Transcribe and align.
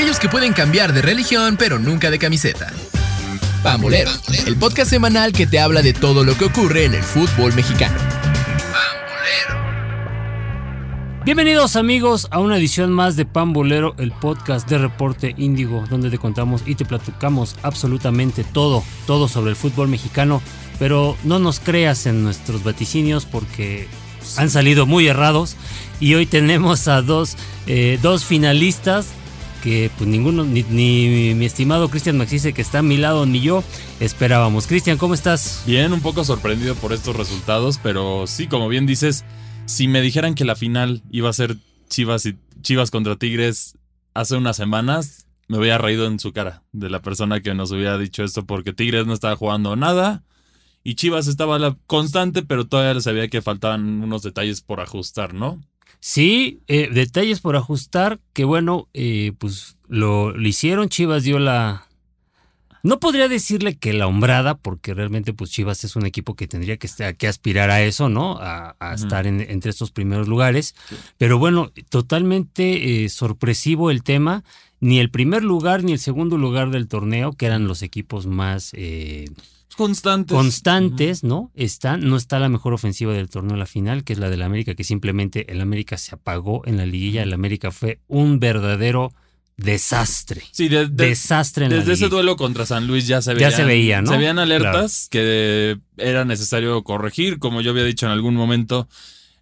aquellos 0.00 0.18
que 0.18 0.30
pueden 0.30 0.54
cambiar 0.54 0.94
de 0.94 1.02
religión 1.02 1.58
pero 1.58 1.78
nunca 1.78 2.10
de 2.10 2.18
camiseta. 2.18 2.72
Pambolero, 3.62 4.10
el 4.46 4.56
podcast 4.56 4.88
semanal 4.88 5.30
que 5.32 5.46
te 5.46 5.60
habla 5.60 5.82
de 5.82 5.92
todo 5.92 6.24
lo 6.24 6.38
que 6.38 6.46
ocurre 6.46 6.86
en 6.86 6.94
el 6.94 7.02
fútbol 7.02 7.52
mexicano. 7.52 7.98
Bienvenidos 11.26 11.76
amigos 11.76 12.28
a 12.30 12.38
una 12.38 12.56
edición 12.56 12.90
más 12.92 13.14
de 13.16 13.26
Pambolero, 13.26 13.94
el 13.98 14.10
podcast 14.12 14.66
de 14.70 14.78
Reporte 14.78 15.34
Índigo, 15.36 15.84
donde 15.90 16.08
te 16.08 16.16
contamos 16.16 16.62
y 16.64 16.76
te 16.76 16.86
platicamos 16.86 17.56
absolutamente 17.62 18.42
todo, 18.42 18.82
todo 19.06 19.28
sobre 19.28 19.50
el 19.50 19.56
fútbol 19.56 19.88
mexicano, 19.88 20.40
pero 20.78 21.14
no 21.24 21.38
nos 21.38 21.60
creas 21.60 22.06
en 22.06 22.24
nuestros 22.24 22.64
vaticinios 22.64 23.26
porque 23.26 23.86
han 24.38 24.48
salido 24.48 24.86
muy 24.86 25.08
errados 25.08 25.56
y 26.00 26.14
hoy 26.14 26.24
tenemos 26.24 26.88
a 26.88 27.02
dos, 27.02 27.36
eh, 27.66 27.98
dos 28.00 28.24
finalistas 28.24 29.08
que 29.62 29.90
pues 29.96 30.08
ninguno, 30.08 30.44
ni, 30.44 30.62
mi 30.62 31.44
estimado 31.44 31.88
Cristian 31.88 32.18
Maxice 32.18 32.52
que 32.52 32.62
está 32.62 32.80
a 32.80 32.82
mi 32.82 32.96
lado, 32.96 33.26
ni 33.26 33.40
yo 33.40 33.62
esperábamos. 34.00 34.66
Cristian, 34.66 34.98
¿cómo 34.98 35.14
estás? 35.14 35.62
Bien, 35.66 35.92
un 35.92 36.00
poco 36.00 36.24
sorprendido 36.24 36.74
por 36.74 36.92
estos 36.92 37.16
resultados, 37.16 37.78
pero 37.82 38.26
sí, 38.26 38.46
como 38.46 38.68
bien 38.68 38.86
dices, 38.86 39.24
si 39.66 39.88
me 39.88 40.00
dijeran 40.02 40.34
que 40.34 40.44
la 40.44 40.56
final 40.56 41.02
iba 41.10 41.30
a 41.30 41.34
ser 41.34 41.56
Chivas 41.88 42.26
y 42.26 42.36
Chivas 42.62 42.90
contra 42.90 43.16
Tigres 43.16 43.76
hace 44.14 44.36
unas 44.36 44.56
semanas, 44.56 45.26
me 45.48 45.58
hubiera 45.58 45.78
reído 45.78 46.06
en 46.06 46.18
su 46.18 46.32
cara 46.32 46.62
de 46.72 46.90
la 46.90 47.02
persona 47.02 47.40
que 47.40 47.54
nos 47.54 47.72
hubiera 47.72 47.98
dicho 47.98 48.24
esto 48.24 48.46
porque 48.46 48.72
Tigres 48.72 49.06
no 49.06 49.12
estaba 49.12 49.36
jugando 49.36 49.76
nada 49.76 50.24
y 50.82 50.94
Chivas 50.94 51.26
estaba 51.26 51.58
la 51.58 51.76
constante, 51.86 52.42
pero 52.42 52.66
todavía 52.66 53.00
sabía 53.00 53.28
que 53.28 53.42
faltaban 53.42 54.02
unos 54.02 54.22
detalles 54.22 54.62
por 54.62 54.80
ajustar, 54.80 55.34
¿no? 55.34 55.60
Sí, 56.00 56.62
eh, 56.66 56.88
detalles 56.90 57.40
por 57.40 57.56
ajustar, 57.56 58.20
que 58.32 58.44
bueno, 58.44 58.88
eh, 58.94 59.32
pues 59.38 59.76
lo, 59.86 60.32
lo, 60.32 60.48
hicieron, 60.48 60.88
Chivas 60.88 61.24
dio 61.24 61.38
la... 61.38 61.86
No 62.82 62.98
podría 62.98 63.28
decirle 63.28 63.76
que 63.76 63.92
la 63.92 64.06
hombrada, 64.06 64.56
porque 64.56 64.94
realmente 64.94 65.34
pues 65.34 65.50
Chivas 65.50 65.84
es 65.84 65.96
un 65.96 66.06
equipo 66.06 66.34
que 66.34 66.48
tendría 66.48 66.78
que, 66.78 66.88
que 67.18 67.28
aspirar 67.28 67.70
a 67.70 67.82
eso, 67.82 68.08
¿no? 68.08 68.38
A, 68.38 68.70
a 68.70 68.88
uh 68.88 68.92
-huh. 68.92 68.94
estar 68.94 69.26
en, 69.26 69.42
entre 69.42 69.70
estos 69.70 69.90
primeros 69.90 70.28
lugares. 70.28 70.74
Sí. 70.88 70.96
Pero 71.18 71.38
bueno, 71.38 71.70
totalmente 71.90 73.04
eh, 73.04 73.08
sorpresivo 73.10 73.90
el 73.90 74.02
tema. 74.02 74.42
Ni 74.80 74.98
el 74.98 75.10
primer 75.10 75.44
lugar 75.44 75.84
ni 75.84 75.92
el 75.92 75.98
segundo 75.98 76.38
lugar 76.38 76.70
del 76.70 76.88
torneo, 76.88 77.34
que 77.34 77.44
eran 77.44 77.66
los 77.68 77.82
equipos 77.82 78.26
más... 78.26 78.72
Constantes. 79.80 80.36
Constantes, 80.36 81.24
¿no? 81.24 81.50
Están, 81.54 82.06
no 82.06 82.18
está 82.18 82.38
la 82.38 82.50
mejor 82.50 82.74
ofensiva 82.74 83.14
del 83.14 83.30
torneo 83.30 83.54
a 83.54 83.58
la 83.58 83.64
final, 83.64 84.04
que 84.04 84.12
es 84.12 84.18
la 84.18 84.28
del 84.28 84.42
América, 84.42 84.74
que 84.74 84.84
simplemente 84.84 85.50
el 85.50 85.62
América 85.62 85.96
se 85.96 86.14
apagó 86.14 86.60
en 86.66 86.76
la 86.76 86.84
liguilla. 86.84 87.22
El 87.22 87.32
América 87.32 87.70
fue 87.70 87.98
un 88.06 88.40
verdadero 88.40 89.14
desastre. 89.56 90.42
Sí, 90.52 90.68
de, 90.68 90.88
de, 90.88 91.06
desastre 91.06 91.64
en 91.64 91.70
desde 91.70 91.86
la 91.86 91.94
ese 91.94 92.08
duelo 92.10 92.36
contra 92.36 92.66
San 92.66 92.86
Luis 92.86 93.06
ya 93.06 93.22
se 93.22 93.32
veía. 93.32 93.48
Ya 93.48 93.56
se 93.56 93.64
veía, 93.64 94.02
¿no? 94.02 94.10
Se 94.10 94.18
veían 94.18 94.38
alertas 94.38 95.08
claro. 95.10 95.24
que 95.24 95.78
era 95.96 96.26
necesario 96.26 96.84
corregir. 96.84 97.38
Como 97.38 97.62
yo 97.62 97.70
había 97.70 97.84
dicho 97.84 98.04
en 98.04 98.12
algún 98.12 98.34
momento, 98.34 98.86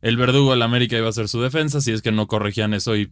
el 0.02 0.16
verdugo 0.16 0.52
del 0.52 0.62
América 0.62 0.96
iba 0.96 1.08
a 1.08 1.12
ser 1.12 1.28
su 1.28 1.42
defensa. 1.42 1.80
Si 1.80 1.90
es 1.90 2.00
que 2.00 2.12
no 2.12 2.28
corregían 2.28 2.74
eso 2.74 2.94
y 2.94 3.10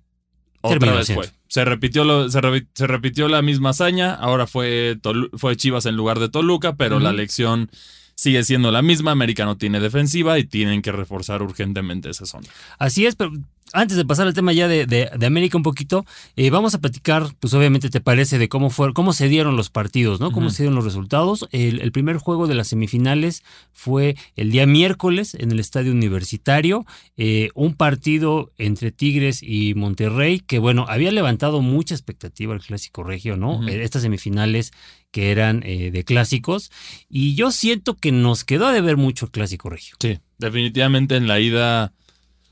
otra 0.61 0.95
vez 0.95 1.13
fue. 1.13 1.29
Se 1.49 1.65
repitió, 1.65 2.05
lo, 2.05 2.29
se, 2.29 2.41
re, 2.41 2.67
se, 2.75 2.87
repitió 2.87 3.29
la 3.29 3.43
misma 3.43 3.71
hazaña. 3.71 4.15
Ahora 4.15 4.47
fue, 4.47 4.99
Tolu, 5.01 5.31
fue 5.35 5.57
Chivas 5.57 5.87
en 5.87 5.97
lugar 5.97 6.19
de 6.19 6.29
Toluca, 6.29 6.75
pero 6.75 6.97
uh 6.97 7.01
-huh. 7.01 7.05
la 7.05 7.13
lección 7.13 7.71
sigue 8.15 8.43
siendo 8.43 8.73
la 8.73 8.83
misma. 8.83 9.13
América 9.13 9.45
no 9.45 9.57
tiene 9.57 9.81
defensiva 9.81 10.39
y 10.39 10.45
tienen 10.45 10.83
que 10.83 10.93
reforzar 10.93 11.43
urgentemente 11.43 12.11
esa 12.11 12.27
zona. 12.27 12.49
Así 12.79 13.07
es, 13.07 13.15
pero 13.15 13.33
antes 13.73 13.97
de 13.97 14.05
pasar 14.05 14.27
al 14.27 14.35
tema 14.35 14.53
ya 14.53 14.69
de, 14.69 14.87
de, 14.87 15.11
de 15.17 15.27
América 15.27 15.57
un 15.57 15.63
poquito, 15.63 16.07
eh, 16.37 16.51
vamos 16.51 16.75
a 16.75 16.81
platicar, 16.81 17.27
pues 17.41 17.53
obviamente 17.55 17.91
te 17.91 18.01
parece, 18.01 18.39
de 18.39 18.49
cómo 18.49 18.71
fue, 18.71 18.93
cómo 18.93 19.13
se 19.13 19.29
dieron 19.29 19.57
los 19.57 19.71
partidos, 19.71 20.21
¿no? 20.21 20.31
Cómo 20.31 20.47
uh 20.47 20.51
-huh. 20.51 20.53
se 20.53 20.63
dieron 20.63 20.77
los 20.77 20.85
resultados. 20.85 21.49
El, 21.51 21.81
el, 21.81 21.93
primer 21.93 22.19
juego 22.19 22.47
de 22.47 22.55
las 22.55 22.69
semifinales 22.69 23.43
fue 23.73 24.17
el 24.37 24.51
día 24.51 24.67
miércoles 24.67 25.35
en 25.35 25.51
el 25.51 25.61
Estadio 25.61 25.93
Universitario, 25.93 26.87
eh, 27.17 27.51
un 27.55 27.75
partido 27.75 28.53
entre 28.57 28.93
Tigres 28.93 29.43
y 29.43 29.75
Monterrey, 29.75 30.41
que 30.41 30.59
bueno, 30.59 30.87
había 30.89 31.11
levantado 31.11 31.61
mucha 31.61 31.95
expectativa 31.95 32.55
el 32.55 32.61
clásico 32.61 33.03
regio, 33.03 33.37
¿no? 33.37 33.57
Uh 33.57 33.63
-huh. 33.63 33.71
Estas 33.71 34.03
semifinales 34.03 34.73
que 35.11 35.31
eran 35.31 35.63
eh, 35.65 35.91
de 35.91 36.05
clásicos, 36.05 36.71
y 37.09 37.35
yo 37.37 37.51
siento 37.51 37.95
que 37.95 38.13
nos 38.13 38.45
quedó 38.45 38.71
de 38.71 38.81
ver 38.81 38.97
mucho 38.97 39.27
el 39.27 39.31
clásico 39.31 39.71
regio. 39.71 39.97
Sí, 40.01 40.19
definitivamente 40.39 41.17
en 41.17 41.27
la 41.27 41.41
ida 41.41 41.93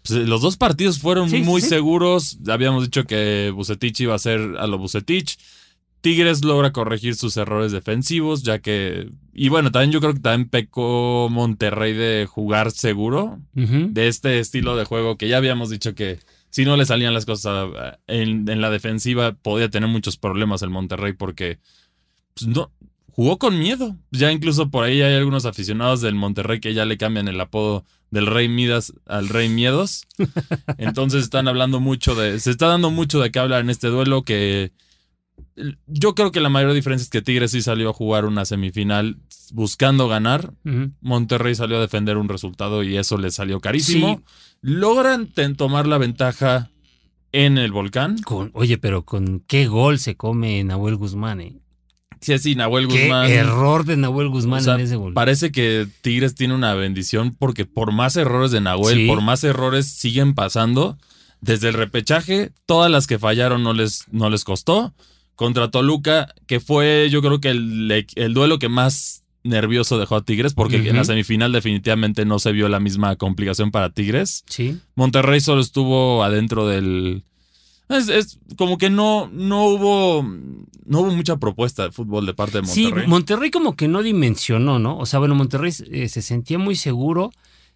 pues, 0.06 0.28
los 0.28 0.42
dos 0.42 0.56
partidos 0.56 0.98
fueron 0.98 1.30
sí, 1.30 1.38
muy 1.38 1.62
sí. 1.62 1.68
seguros. 1.68 2.38
Habíamos 2.46 2.84
dicho 2.84 3.04
que 3.04 3.50
Bucetich 3.54 4.00
iba 4.00 4.14
a 4.14 4.18
ser 4.18 4.40
a 4.58 4.66
lo 4.66 4.78
Bucetich. 4.78 5.38
Tigres 6.02 6.44
logra 6.44 6.72
corregir 6.72 7.14
sus 7.14 7.38
errores 7.38 7.72
defensivos, 7.72 8.42
ya 8.42 8.58
que. 8.58 9.08
Y 9.32 9.48
bueno, 9.48 9.72
también 9.72 9.92
yo 9.92 10.00
creo 10.00 10.12
que 10.12 10.20
también 10.20 10.50
pecó 10.50 11.28
Monterrey 11.30 11.94
de 11.94 12.26
jugar 12.30 12.70
seguro. 12.70 13.40
Uh 13.56 13.60
-huh. 13.60 13.92
De 13.92 14.08
este 14.08 14.38
estilo 14.38 14.76
de 14.76 14.84
juego 14.84 15.16
que 15.16 15.28
ya 15.28 15.38
habíamos 15.38 15.70
dicho 15.70 15.94
que 15.94 16.18
si 16.50 16.66
no 16.66 16.76
le 16.76 16.84
salían 16.84 17.14
las 17.14 17.24
cosas 17.24 17.70
en, 18.06 18.46
en 18.48 18.60
la 18.60 18.68
defensiva, 18.68 19.32
podía 19.32 19.70
tener 19.70 19.88
muchos 19.88 20.18
problemas 20.18 20.60
el 20.60 20.70
Monterrey 20.70 21.14
porque 21.14 21.58
pues, 22.34 22.46
no, 22.46 22.70
jugó 23.10 23.38
con 23.38 23.58
miedo. 23.58 23.96
Ya 24.10 24.30
incluso 24.30 24.70
por 24.70 24.84
ahí 24.84 25.00
hay 25.00 25.14
algunos 25.14 25.46
aficionados 25.46 26.00
del 26.02 26.14
Monterrey 26.14 26.60
que 26.60 26.74
ya 26.74 26.84
le 26.84 26.98
cambian 26.98 27.28
el 27.28 27.40
apodo 27.40 27.84
del 28.14 28.26
Rey 28.26 28.48
Midas 28.48 28.94
al 29.06 29.28
Rey 29.28 29.48
Miedos. 29.48 30.06
Entonces 30.78 31.24
están 31.24 31.48
hablando 31.48 31.80
mucho 31.80 32.14
de. 32.14 32.38
Se 32.38 32.52
está 32.52 32.68
dando 32.68 32.90
mucho 32.90 33.20
de 33.20 33.32
qué 33.32 33.40
hablar 33.40 33.60
en 33.60 33.70
este 33.70 33.88
duelo. 33.88 34.22
Que 34.22 34.70
yo 35.86 36.14
creo 36.14 36.30
que 36.30 36.40
la 36.40 36.48
mayor 36.48 36.72
diferencia 36.72 37.02
es 37.02 37.10
que 37.10 37.22
Tigres 37.22 37.50
sí 37.50 37.60
salió 37.60 37.90
a 37.90 37.92
jugar 37.92 38.24
una 38.24 38.44
semifinal 38.44 39.16
buscando 39.52 40.06
ganar. 40.06 40.54
Uh 40.64 40.70
-huh. 40.70 40.92
Monterrey 41.00 41.56
salió 41.56 41.76
a 41.78 41.80
defender 41.80 42.16
un 42.16 42.28
resultado 42.28 42.84
y 42.84 42.96
eso 42.96 43.18
le 43.18 43.32
salió 43.32 43.60
carísimo. 43.60 44.18
Sí. 44.18 44.34
Logran 44.62 45.28
tomar 45.56 45.88
la 45.88 45.98
ventaja 45.98 46.70
en 47.32 47.58
el 47.58 47.72
volcán. 47.72 48.18
Con, 48.22 48.52
oye, 48.54 48.78
pero 48.78 49.04
con 49.04 49.40
qué 49.40 49.66
gol 49.66 49.98
se 49.98 50.16
come 50.16 50.62
Nahuel 50.62 50.94
Guzmán, 50.94 51.40
eh? 51.40 51.63
Sí, 52.24 52.38
sí, 52.38 52.54
Nahuel 52.54 52.88
Qué 52.88 53.02
Guzmán. 53.02 53.30
error 53.30 53.84
de 53.84 53.96
Nahuel 53.98 54.28
Guzmán 54.28 54.60
o 54.60 54.64
sea, 54.64 54.74
en 54.74 54.80
ese 54.80 54.96
gol. 54.96 55.12
Parece 55.12 55.52
que 55.52 55.86
Tigres 56.00 56.34
tiene 56.34 56.54
una 56.54 56.72
bendición 56.74 57.36
porque 57.38 57.66
por 57.66 57.92
más 57.92 58.16
errores 58.16 58.50
de 58.50 58.62
Nahuel, 58.62 58.96
sí. 58.96 59.06
por 59.06 59.20
más 59.20 59.44
errores 59.44 59.86
siguen 59.86 60.34
pasando. 60.34 60.96
Desde 61.42 61.68
el 61.68 61.74
repechaje, 61.74 62.52
todas 62.64 62.90
las 62.90 63.06
que 63.06 63.18
fallaron 63.18 63.62
no 63.62 63.74
les, 63.74 64.04
no 64.10 64.30
les 64.30 64.44
costó. 64.44 64.94
Contra 65.34 65.70
Toluca, 65.70 66.32
que 66.46 66.60
fue 66.60 67.08
yo 67.10 67.20
creo 67.20 67.40
que 67.40 67.50
el, 67.50 68.06
el 68.14 68.34
duelo 68.34 68.58
que 68.58 68.70
más 68.70 69.24
nervioso 69.42 69.98
dejó 69.98 70.16
a 70.16 70.24
Tigres, 70.24 70.54
porque 70.54 70.76
uh 70.76 70.80
-huh. 70.80 70.88
en 70.90 70.96
la 70.96 71.04
semifinal 71.04 71.52
definitivamente 71.52 72.24
no 72.24 72.38
se 72.38 72.52
vio 72.52 72.68
la 72.70 72.80
misma 72.80 73.16
complicación 73.16 73.70
para 73.70 73.90
Tigres. 73.90 74.42
Sí. 74.48 74.78
Monterrey 74.94 75.40
solo 75.40 75.60
estuvo 75.60 76.24
adentro 76.24 76.66
del, 76.66 77.24
es, 77.96 78.08
es, 78.08 78.38
como 78.56 78.78
que 78.78 78.90
no, 78.90 79.28
no 79.32 79.64
hubo 79.64 80.22
no 80.86 81.00
hubo 81.00 81.10
mucha 81.10 81.36
propuesta 81.36 81.84
de 81.84 81.92
fútbol 81.92 82.26
de 82.26 82.34
parte 82.34 82.58
de 82.58 82.62
Monterrey. 82.62 83.02
Sí, 83.04 83.08
Monterrey 83.08 83.50
como 83.50 83.76
que 83.76 83.88
no 83.88 84.02
dimensionó, 84.02 84.78
¿no? 84.78 84.98
O 84.98 85.06
sea, 85.06 85.18
bueno, 85.18 85.34
Monterrey 85.34 85.72
eh, 85.90 86.08
se 86.08 86.22
sentía 86.22 86.58
muy 86.58 86.76
seguro, 86.76 87.32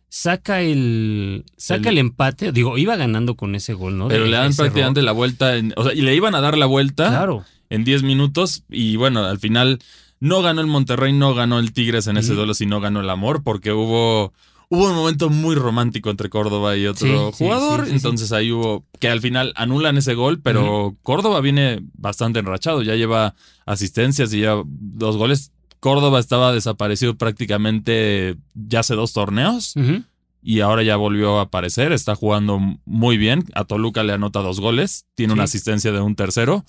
saca 0.09 0.61
el 0.61 1.45
saca 1.57 1.89
el, 1.89 1.99
el, 1.99 1.99
empate, 1.99 2.53
digo, 2.53 2.79
iba 2.79 2.97
ganando 2.97 3.35
con 3.35 3.55
ese 3.55 3.75
gol, 3.75 3.97
¿no? 3.97 4.09
Pero 4.09 4.25
de, 4.25 4.31
le 4.31 4.37
dan 4.37 4.55
prácticamente 4.55 5.03
la 5.03 5.13
vuelta, 5.13 5.57
en, 5.57 5.73
o 5.77 5.85
sea, 5.85 5.95
y 5.95 6.03
le 6.03 6.15
iban 6.15 6.35
a 6.35 6.41
dar 6.41 6.59
la 6.59 6.67
vuelta 6.67 7.09
claro. 7.09 7.45
en 7.71 7.85
10 7.85 8.03
minutos 8.03 8.65
y 8.69 8.97
bueno, 8.97 9.25
al 9.25 9.39
final 9.39 9.79
no 10.21 10.43
ganó 10.43 10.61
el 10.61 10.67
Monterrey, 10.67 11.13
no 11.13 11.35
ganó 11.35 11.59
el 11.59 11.73
Tigres 11.73 12.07
en 12.07 12.17
ese 12.17 12.33
mm. 12.33 12.37
duelo, 12.37 12.55
sino 12.55 12.81
ganó 12.81 13.01
el 13.01 13.11
amor 13.11 13.43
porque 13.43 13.73
hubo 13.73 14.33
hubo 14.71 14.87
un 14.87 14.95
momento 14.95 15.31
muy 15.31 15.55
romántico 15.55 16.11
entre 16.11 16.29
Córdoba 16.29 16.77
y 16.77 16.87
otro 16.87 17.33
sí, 17.33 17.45
jugador. 17.45 17.85
Sí, 17.85 17.91
sí, 17.91 17.97
entonces 17.97 18.33
ahí 18.33 18.53
hubo 18.53 18.85
que 18.99 19.09
al 19.09 19.21
final 19.21 19.53
anulan 19.57 19.97
ese 19.97 20.15
gol, 20.15 20.41
pero 20.41 20.63
uh 20.63 20.91
-huh. 20.91 20.97
Córdoba 21.03 21.41
viene 21.41 21.83
bastante 21.95 22.41
enrachado. 22.41 22.83
Ya 22.83 22.95
lleva 22.95 23.35
asistencias 23.67 24.33
y 24.35 24.41
ya 24.41 24.63
dos 24.67 25.17
goles. 25.17 25.53
Córdoba 25.81 26.19
estaba 26.19 26.53
desaparecido 26.53 27.17
prácticamente 27.17 28.37
ya 28.55 28.81
hace 28.81 28.95
dos 28.95 29.13
torneos. 29.13 29.75
Uh 29.77 29.81
-huh. 29.81 30.05
Y 30.41 30.61
ahora 30.61 30.83
ya 30.85 30.97
volvió 30.97 31.39
a 31.39 31.43
aparecer, 31.43 31.93
está 31.93 32.15
jugando 32.15 32.61
muy 32.85 33.19
bien. 33.19 33.45
A 33.55 33.65
Toluca 33.65 34.05
le 34.05 34.13
anota 34.13 34.41
dos 34.41 34.61
goles, 34.61 35.05
tiene 35.15 35.33
una 35.33 35.43
asistencia 35.45 35.91
de 35.91 36.01
un 36.01 36.15
tercero. 36.15 36.65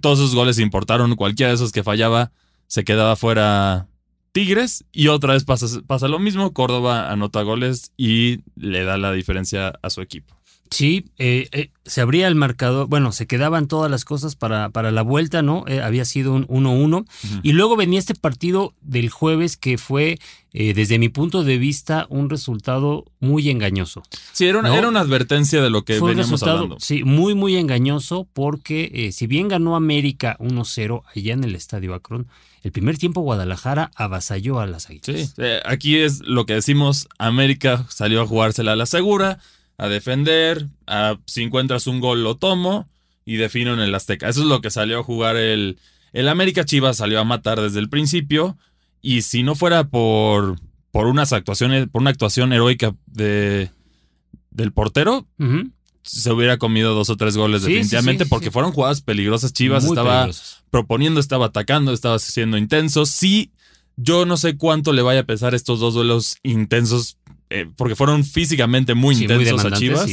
Todos 0.00 0.18
esos 0.18 0.34
goles 0.34 0.58
importaron, 0.58 1.14
cualquiera 1.14 1.50
de 1.50 1.54
esos 1.54 1.70
que 1.70 1.84
fallaba 1.84 2.32
se 2.66 2.84
quedaba 2.84 3.14
fuera 3.14 3.86
Tigres 4.32 4.84
y 4.92 5.08
otra 5.08 5.32
vez 5.34 5.44
pasa, 5.44 5.66
pasa 5.86 6.08
lo 6.08 6.18
mismo, 6.18 6.52
Córdoba 6.52 7.10
anota 7.10 7.42
goles 7.42 7.92
y 7.96 8.40
le 8.56 8.84
da 8.84 8.96
la 8.96 9.12
diferencia 9.12 9.78
a 9.82 9.90
su 9.90 10.00
equipo. 10.00 10.37
Sí, 10.70 11.06
eh, 11.18 11.48
eh, 11.52 11.70
se 11.84 12.00
abría 12.00 12.28
el 12.28 12.34
marcador, 12.34 12.88
bueno, 12.88 13.12
se 13.12 13.26
quedaban 13.26 13.68
todas 13.68 13.90
las 13.90 14.04
cosas 14.04 14.36
para, 14.36 14.70
para 14.70 14.90
la 14.90 15.02
vuelta, 15.02 15.42
¿no? 15.42 15.64
Eh, 15.66 15.80
había 15.80 16.04
sido 16.04 16.34
un 16.34 16.46
1-1. 16.46 17.06
Y 17.42 17.52
luego 17.52 17.76
venía 17.76 17.98
este 17.98 18.14
partido 18.14 18.74
del 18.80 19.10
jueves 19.10 19.56
que 19.56 19.78
fue, 19.78 20.18
desde 20.52 20.98
mi 20.98 21.08
punto 21.08 21.44
de 21.44 21.58
vista, 21.58 22.06
un 22.10 22.30
resultado 22.30 23.04
muy 23.20 23.48
engañoso. 23.48 24.02
Sí, 24.32 24.46
era 24.46 24.58
una, 24.58 24.76
era 24.76 24.88
una 24.88 25.00
advertencia 25.00 25.62
de 25.62 25.70
lo 25.70 25.84
que 25.84 25.98
fue 25.98 26.14
veníamos 26.14 26.42
hablando. 26.42 26.76
Sí, 26.80 27.04
muy, 27.04 27.34
muy 27.34 27.56
engañoso 27.56 28.26
porque 28.32 29.10
si 29.12 29.26
bien 29.26 29.48
ganó 29.48 29.76
América 29.76 30.36
1-0 30.40 31.02
allá 31.14 31.32
en 31.32 31.44
el 31.44 31.54
Estadio 31.54 31.94
Akron, 31.94 32.26
el 32.62 32.72
primer 32.72 32.98
tiempo 32.98 33.20
Guadalajara 33.20 33.90
avasalló 33.94 34.60
a 34.60 34.66
las 34.66 34.90
Águilas. 34.90 35.34
Sí, 35.36 35.42
aquí 35.64 35.96
es 35.96 36.20
lo 36.20 36.44
que 36.44 36.54
decimos, 36.54 37.08
América 37.18 37.86
salió 37.88 38.20
a 38.20 38.26
jugársela 38.26 38.72
a 38.72 38.76
la 38.76 38.86
segura 38.86 39.38
a 39.78 39.88
defender, 39.88 40.68
a, 40.86 41.18
si 41.26 41.42
encuentras 41.42 41.86
un 41.86 42.00
gol 42.00 42.22
lo 42.22 42.36
tomo 42.36 42.88
y 43.24 43.36
defino 43.36 43.72
en 43.72 43.80
el 43.80 43.94
Azteca. 43.94 44.28
Eso 44.28 44.40
es 44.40 44.46
lo 44.46 44.60
que 44.60 44.70
salió 44.70 45.00
a 45.00 45.04
jugar 45.04 45.36
el, 45.36 45.78
el 46.12 46.28
América 46.28 46.64
Chivas, 46.64 46.98
salió 46.98 47.20
a 47.20 47.24
matar 47.24 47.60
desde 47.60 47.78
el 47.78 47.88
principio 47.88 48.58
y 49.00 49.22
si 49.22 49.42
no 49.42 49.54
fuera 49.54 49.88
por, 49.88 50.58
por 50.90 51.06
unas 51.06 51.32
actuaciones, 51.32 51.88
por 51.88 52.02
una 52.02 52.10
actuación 52.10 52.52
heroica 52.52 52.94
de, 53.06 53.70
del 54.50 54.72
portero, 54.72 55.26
se 56.02 56.32
hubiera 56.32 56.56
comido 56.56 56.94
dos 56.94 57.10
o 57.10 57.16
tres 57.16 57.36
goles 57.36 57.62
definitivamente 57.62 58.26
porque 58.26 58.50
fueron 58.50 58.72
jugadas 58.72 59.02
peligrosas. 59.02 59.52
Chivas 59.52 59.84
estaba 59.84 60.28
proponiendo, 60.70 61.20
estaba 61.20 61.46
atacando, 61.46 61.92
estaba 61.92 62.18
siendo 62.18 62.56
intenso. 62.56 63.06
Sí, 63.06 63.52
yo 63.96 64.26
no 64.26 64.36
sé 64.36 64.56
cuánto 64.56 64.92
le 64.92 65.02
vaya 65.02 65.20
a 65.20 65.26
pesar 65.26 65.54
estos 65.54 65.80
dos 65.80 65.94
duelos 65.94 66.38
intensos 66.42 67.17
eh, 67.50 67.66
porque 67.76 67.96
fueron 67.96 68.24
físicamente 68.24 68.94
muy 68.94 69.16
intensos 69.16 69.64
a 69.64 69.72
Chivas. 69.72 70.06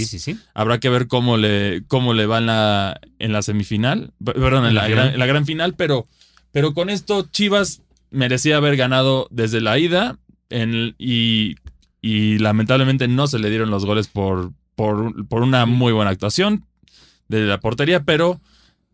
Habrá 0.53 0.79
que 0.79 0.89
ver 0.89 1.07
cómo 1.07 1.35
le, 1.35 1.83
cómo 1.87 2.13
le 2.13 2.25
va 2.25 2.37
en 2.37 2.45
la, 2.45 3.01
en 3.19 3.33
la 3.33 3.41
semifinal, 3.41 4.13
perdón, 4.23 4.67
en, 4.67 4.75
la, 4.75 4.87
gran, 4.87 5.45
final, 5.45 5.75
pero, 5.75 6.07
pero 6.51 6.73
con 6.73 6.89
esto 6.89 7.27
Chivas 7.29 7.81
merecía 8.09 8.57
haber 8.57 8.77
ganado 8.77 9.27
desde 9.31 9.59
la 9.59 9.77
ida 9.77 10.17
en, 10.49 10.95
y, 10.97 11.55
y, 12.01 12.37
lamentablemente 12.37 13.09
no 13.09 13.27
se 13.27 13.39
le 13.39 13.49
dieron 13.49 13.69
los 13.69 13.85
goles 13.85 14.07
por, 14.07 14.53
por, 14.75 15.27
por 15.27 15.41
una 15.41 15.65
muy 15.65 15.91
buena 15.91 16.11
actuación 16.11 16.65
de 17.27 17.41
la 17.41 17.59
portería, 17.59 18.03
pero 18.03 18.39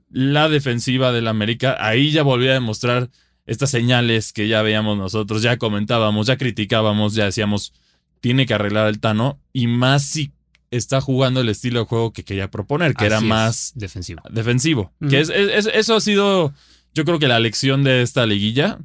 la 0.09 0.49
defensiva 0.49 1.11
del 1.11 1.27
América 1.27 1.77
ahí 1.79 2.09
ya 2.09 2.23
volvió 2.23 2.49
a 2.49 2.55
demostrar 2.55 3.09
estas 3.45 3.69
señales 3.69 4.33
que 4.33 4.47
ya 4.47 4.63
veíamos 4.63 4.97
nosotros, 4.97 5.43
ya 5.43 5.57
comentábamos, 5.57 6.25
ya 6.25 6.38
criticábamos, 6.38 7.13
ya 7.13 7.25
decíamos 7.25 7.73
tiene 8.21 8.45
que 8.45 8.53
arreglar 8.53 8.88
el 8.88 9.00
Tano 9.00 9.39
y 9.51 9.68
más 9.68 10.06
si 10.06 10.31
está 10.69 11.01
jugando 11.01 11.41
el 11.41 11.50
estilo 11.50 11.81
de 11.81 11.85
juego 11.85 12.13
que 12.13 12.23
quería 12.23 12.50
proponer, 12.50 12.94
que 12.94 13.06
era 13.06 13.19
más 13.19 13.73
defensivo. 13.75 14.21
defensivo. 14.29 14.94
Que 15.09 15.19
es, 15.19 15.29
eso 15.29 15.95
ha 15.95 16.01
sido, 16.01 16.53
yo 16.94 17.03
creo 17.03 17.19
que 17.19 17.27
la 17.27 17.39
lección 17.39 17.83
de 17.83 18.01
esta 18.01 18.25
liguilla. 18.25 18.79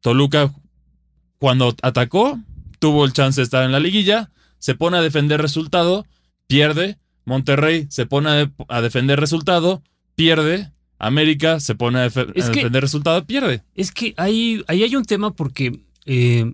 Toluca, 0.00 0.52
cuando 1.38 1.74
atacó, 1.82 2.38
tuvo 2.78 3.04
el 3.04 3.12
chance 3.12 3.40
de 3.40 3.44
estar 3.44 3.64
en 3.64 3.72
la 3.72 3.80
liguilla, 3.80 4.30
se 4.58 4.74
pone 4.76 4.98
a 4.98 5.02
defender 5.02 5.42
resultado, 5.42 6.06
pierde. 6.46 6.98
Monterrey 7.24 7.86
se 7.88 8.06
pone 8.06 8.52
a, 8.68 8.80
defender 8.80 9.18
resultado, 9.18 9.82
pierde. 10.14 10.70
América 10.98 11.58
se 11.58 11.74
pone 11.74 11.98
a, 11.98 12.02
defender 12.02 12.82
resultado, 12.82 13.26
pierde. 13.26 13.62
Es 13.74 13.90
que 13.90 14.14
ahí, 14.16 14.62
ahí 14.68 14.84
hay 14.84 14.94
un 14.94 15.04
tema 15.04 15.34
porque 15.34 15.80
eh, 16.06 16.52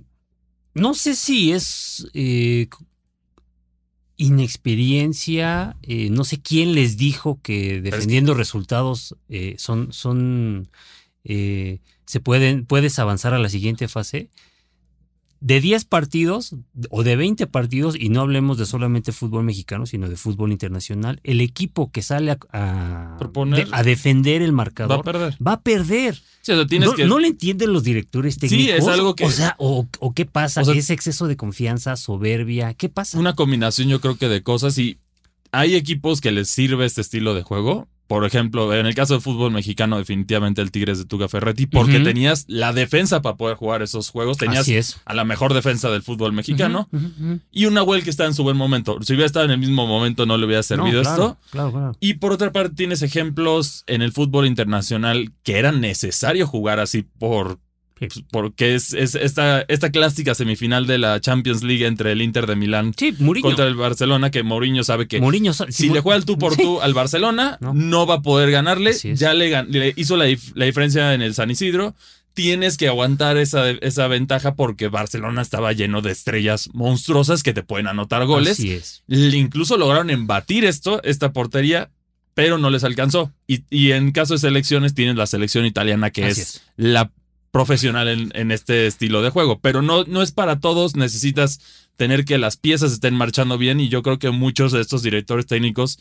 no 0.79 0.95
sé 0.95 1.15
si 1.15 1.53
es 1.53 2.09
eh, 2.15 2.69
inexperiencia, 4.17 5.77
eh, 5.83 6.11
no 6.11 6.25
sé 6.25 6.41
quién 6.41 6.75
les 6.75 6.97
dijo 6.97 7.41
que 7.43 7.81
defendiendo 7.81 8.35
resultados 8.35 9.17
eh, 9.29 9.55
son, 9.59 9.93
son 9.93 10.69
se 11.25 12.21
pueden, 12.23 12.65
puedes 12.65 12.99
avanzar 12.99 13.35
a 13.35 13.39
la 13.39 13.51
siguiente 13.51 13.87
fase 13.87 14.31
de 15.41 15.61
10 15.61 15.85
partidos 15.85 16.57
o 16.91 17.05
de 17.05 17.17
20 17.17 17.47
partidos, 17.47 17.95
y 17.99 18.09
no 18.09 18.23
hablemos 18.23 18.59
de 18.59 18.67
solamente 18.67 19.13
fútbol 19.13 19.45
mexicano, 19.45 19.87
sino 19.87 20.09
de 20.09 20.17
fútbol 20.17 20.53
internacional, 20.53 21.21
el 21.23 21.41
equipo 21.41 21.93
que 21.93 22.03
sale 22.03 22.33
a, 22.33 22.39
a, 22.53 23.83
defender 23.85 24.43
el 24.43 24.53
marcador 24.53 24.99
va 24.99 25.01
a 25.01 25.05
perder. 25.05 25.37
Va 25.45 25.53
a 25.53 25.61
perder. 25.61 26.21
no, 27.07 27.19
le 27.19 27.29
entienden 27.29 27.73
los 27.73 27.85
directores 27.85 28.39
técnicos. 28.39 28.67
Sí, 28.67 28.71
es 28.71 28.87
algo 28.89 29.15
que. 29.15 29.25
O 29.25 29.31
sea, 29.31 29.55
o, 29.59 29.87
qué 30.15 30.27
pasa, 30.27 30.63
es 30.63 30.91
exceso 30.91 31.29
de 31.29 31.37
confianza, 31.37 31.97
soberbia, 31.97 32.75
¿qué 32.75 32.89
pasa? 32.89 33.19
Una 33.19 33.35
combinación, 33.35 33.89
yo 33.89 34.01
creo 34.01 34.17
que 34.17 34.29
de 34.29 34.43
cosas, 34.43 34.77
y 34.79 34.99
hay 35.53 35.77
equipos 35.77 36.21
que 36.21 36.33
les 36.33 36.49
sirve 36.49 36.85
este 36.85 37.01
estilo 37.01 37.35
de 37.35 37.43
juego 37.43 37.89
por 38.09 38.25
ejemplo, 38.25 38.75
en 38.75 38.87
el 38.87 38.95
caso 38.95 39.13
del 39.13 39.23
fútbol 39.23 39.53
mexicano, 39.53 39.99
definitivamente 39.99 40.63
el 40.63 40.71
Tigres 40.71 40.97
de 40.97 41.05
Tuca 41.05 41.29
Ferretti, 41.29 41.67
porque 41.67 42.01
tenías 42.01 42.47
la 42.49 42.73
defensa 42.73 43.21
para 43.21 43.37
poder 43.37 43.57
jugar 43.57 43.83
esos 43.83 44.09
juegos, 44.09 44.39
tenías 44.39 44.99
a 45.05 45.15
la 45.15 45.25
mejor 45.25 45.53
defensa 45.53 45.91
del 45.91 46.03
fútbol 46.03 46.33
mexicano 46.33 46.89
y 47.53 47.67
una 47.67 47.83
Nahuel 47.83 48.03
que 48.03 48.11
está 48.11 48.25
en 48.25 48.33
su 48.33 48.43
buen 48.43 48.57
momento. 48.57 48.99
Si 49.03 49.13
hubiera 49.13 49.27
estado 49.27 49.45
en 49.45 49.51
el 49.51 49.59
mismo 49.59 49.87
momento, 49.87 50.25
no 50.25 50.39
le 50.39 50.47
hubiera 50.47 50.63
servido 50.63 51.03
esto. 51.03 51.37
Y 52.01 52.15
por 52.15 52.33
otra 52.33 52.51
parte, 52.51 52.75
tienes 52.75 53.03
ejemplos 53.03 53.85
en 53.87 54.01
el 54.01 54.13
fútbol 54.13 54.47
internacional 54.47 55.33
que 55.43 55.59
era 55.59 55.71
necesario 55.71 56.47
jugar 56.47 56.81
así 56.81 57.03
por 57.03 57.61
porque 58.31 58.75
es, 58.75 58.93
esta, 58.95 59.65
esta 59.69 59.91
clásica 59.91 60.35
semifinal 60.35 60.87
de 60.87 60.99
la 60.99 61.21
Champions 61.21 61.63
League 61.63 61.87
entre 61.87 62.13
el 62.13 62.23
Inter 62.23 62.47
de 62.47 62.57
Milán 62.57 62.95
contra 63.43 63.67
el 63.67 63.75
Barcelona, 63.75 64.31
que 64.31 64.43
Mourinho 64.43 64.85
sabe 64.85 65.09
que 65.09 65.21
si 65.71 65.91
le 65.91 66.01
juega 66.01 66.17
el 66.17 66.25
tú 66.25 66.39
por 66.39 66.57
tú 66.57 66.81
al 66.81 66.95
Barcelona, 66.95 67.59
no. 67.61 68.07
va 68.07 68.17
a 68.17 68.23
poder 68.23 68.51
ganarle. 68.51 68.95
Ya 69.15 69.35
le, 69.35 69.95
hizo 69.97 70.17
la, 70.17 70.25
diferencia 70.27 71.15
en 71.15 71.23
el 71.23 71.35
San 71.35 71.51
Isidro. 71.51 71.95
Tienes 72.35 72.77
que 72.77 72.87
aguantar 72.87 73.37
esa, 73.37 73.69
esa 73.71 74.07
ventaja 74.07 74.55
porque 74.55 74.87
Barcelona 74.87 75.43
estaba 75.43 75.73
lleno 75.73 76.03
de 76.03 76.13
estrellas 76.13 76.71
monstruosas 76.73 77.43
que 77.43 77.53
te 77.53 77.65
pueden 77.65 77.89
anotar 77.89 78.27
goles. 78.27 79.03
Incluso 79.09 79.77
lograron 79.77 80.11
embatir 80.11 80.65
esto, 80.65 81.03
esta 81.03 81.33
portería, 81.33 81.91
pero 82.39 82.57
no 82.57 82.71
les 82.71 82.85
alcanzó. 82.85 83.33
Y, 83.49 83.91
en 83.91 84.13
caso 84.13 84.35
de 84.35 84.39
selecciones, 84.39 84.95
tienes 84.95 85.17
la 85.17 85.27
selección 85.27 85.67
italiana 85.67 86.11
que 86.11 86.29
es, 86.29 86.63
la 86.77 87.11
profesional 87.51 88.31
en, 88.33 88.51
este 88.51 88.87
estilo 88.87 89.23
de 89.23 89.31
juego. 89.31 89.61
Pero 89.61 89.83
no, 89.83 90.05
no 90.05 90.23
es 90.23 90.33
para 90.33 90.61
todos, 90.61 90.97
necesitas 90.97 91.61
tener 91.97 92.25
que 92.25 92.39
las 92.39 92.57
piezas 92.57 92.93
estén 92.93 93.15
marchando 93.15 93.59
bien 93.59 93.81
y 93.81 93.89
yo 93.89 94.03
creo 94.03 94.19
que 94.19 94.31
muchos 94.31 94.73
de 94.73 94.81
estos 94.81 95.03
directores 95.03 95.47
técnicos 95.47 95.99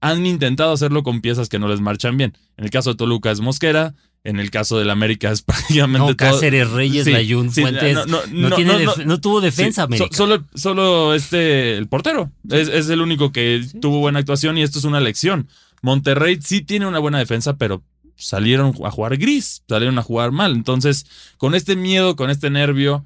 han 0.00 0.26
intentado 0.26 0.72
hacerlo 0.72 1.02
con 1.02 1.20
piezas 1.20 1.48
que 1.48 1.58
no 1.58 1.68
les 1.68 1.80
marchan 1.80 2.16
bien. 2.16 2.36
En 2.56 2.64
el 2.64 2.70
caso 2.70 2.90
de 2.90 2.96
Toluca 2.96 3.30
es 3.30 3.40
Mosquera, 3.40 3.94
en 4.24 4.38
el 4.38 4.50
caso 4.50 4.78
del 4.78 4.90
América 4.90 5.30
es 5.30 5.42
prácticamente 5.42 6.10
no, 6.10 6.16
Cáceres, 6.16 6.70
Reyes, 6.70 7.04
Fuentes, 7.04 7.98
no, 8.06 9.20
tuvo 9.20 9.40
defensa 9.40 9.84
América. 9.84 10.16
solo, 10.16 10.44
solo 10.54 11.14
este, 11.14 11.76
el 11.76 11.86
portero, 11.88 12.30
es, 12.48 12.68
es 12.68 12.88
el 12.88 13.00
único 13.00 13.32
que 13.32 13.64
tuvo 13.80 14.00
buena 14.00 14.18
actuación 14.18 14.58
y 14.58 14.62
esto 14.62 14.78
es 14.78 14.84
una 14.84 15.00
lección. 15.00 15.48
Monterrey 15.82 16.38
sí 16.42 16.60
tiene 16.60 16.86
una 16.86 16.98
buena 16.98 17.18
defensa, 17.18 17.56
pero 17.56 17.82
salieron 18.20 18.74
a 18.84 18.90
jugar 18.90 19.16
gris, 19.16 19.62
salieron 19.68 19.98
a 19.98 20.02
jugar 20.02 20.32
mal. 20.32 20.52
Entonces, 20.52 21.06
con 21.38 21.54
este 21.54 21.76
miedo, 21.76 22.16
con 22.16 22.30
este 22.30 22.50
nervio, 22.50 23.04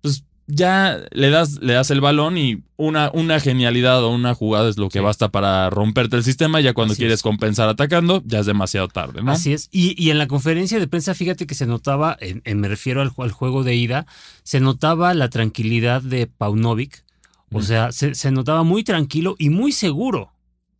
pues 0.00 0.24
ya 0.46 1.00
le 1.10 1.30
das, 1.30 1.60
le 1.62 1.72
das 1.72 1.90
el 1.90 2.00
balón 2.00 2.36
y 2.36 2.62
una, 2.76 3.10
una 3.14 3.40
genialidad 3.40 4.04
o 4.04 4.10
una 4.10 4.34
jugada 4.34 4.68
es 4.68 4.76
lo 4.76 4.88
que 4.88 5.00
basta 5.00 5.30
para 5.30 5.70
romperte 5.70 6.16
el 6.16 6.24
sistema. 6.24 6.60
Ya 6.60 6.74
cuando 6.74 6.94
quieres 6.94 7.22
compensar 7.22 7.68
atacando, 7.68 8.22
ya 8.26 8.40
es 8.40 8.46
demasiado 8.46 8.88
tarde, 8.88 9.22
¿no? 9.22 9.32
Así 9.32 9.52
es. 9.52 9.68
Y, 9.72 10.10
en 10.10 10.18
la 10.18 10.26
conferencia 10.26 10.78
de 10.78 10.88
prensa, 10.88 11.14
fíjate 11.14 11.46
que 11.46 11.54
se 11.54 11.66
notaba, 11.66 12.18
me 12.44 12.68
refiero 12.68 13.00
al, 13.00 13.10
juego 13.10 13.64
de 13.64 13.76
ida, 13.76 14.06
se 14.42 14.60
notaba 14.60 15.14
la 15.14 15.30
tranquilidad 15.30 16.02
de 16.02 16.26
Paunovic. 16.26 17.04
O 17.52 17.62
sea, 17.62 17.92
se 17.92 18.30
notaba 18.32 18.64
muy 18.64 18.82
tranquilo 18.82 19.36
y 19.38 19.48
muy 19.48 19.70
seguro 19.70 20.33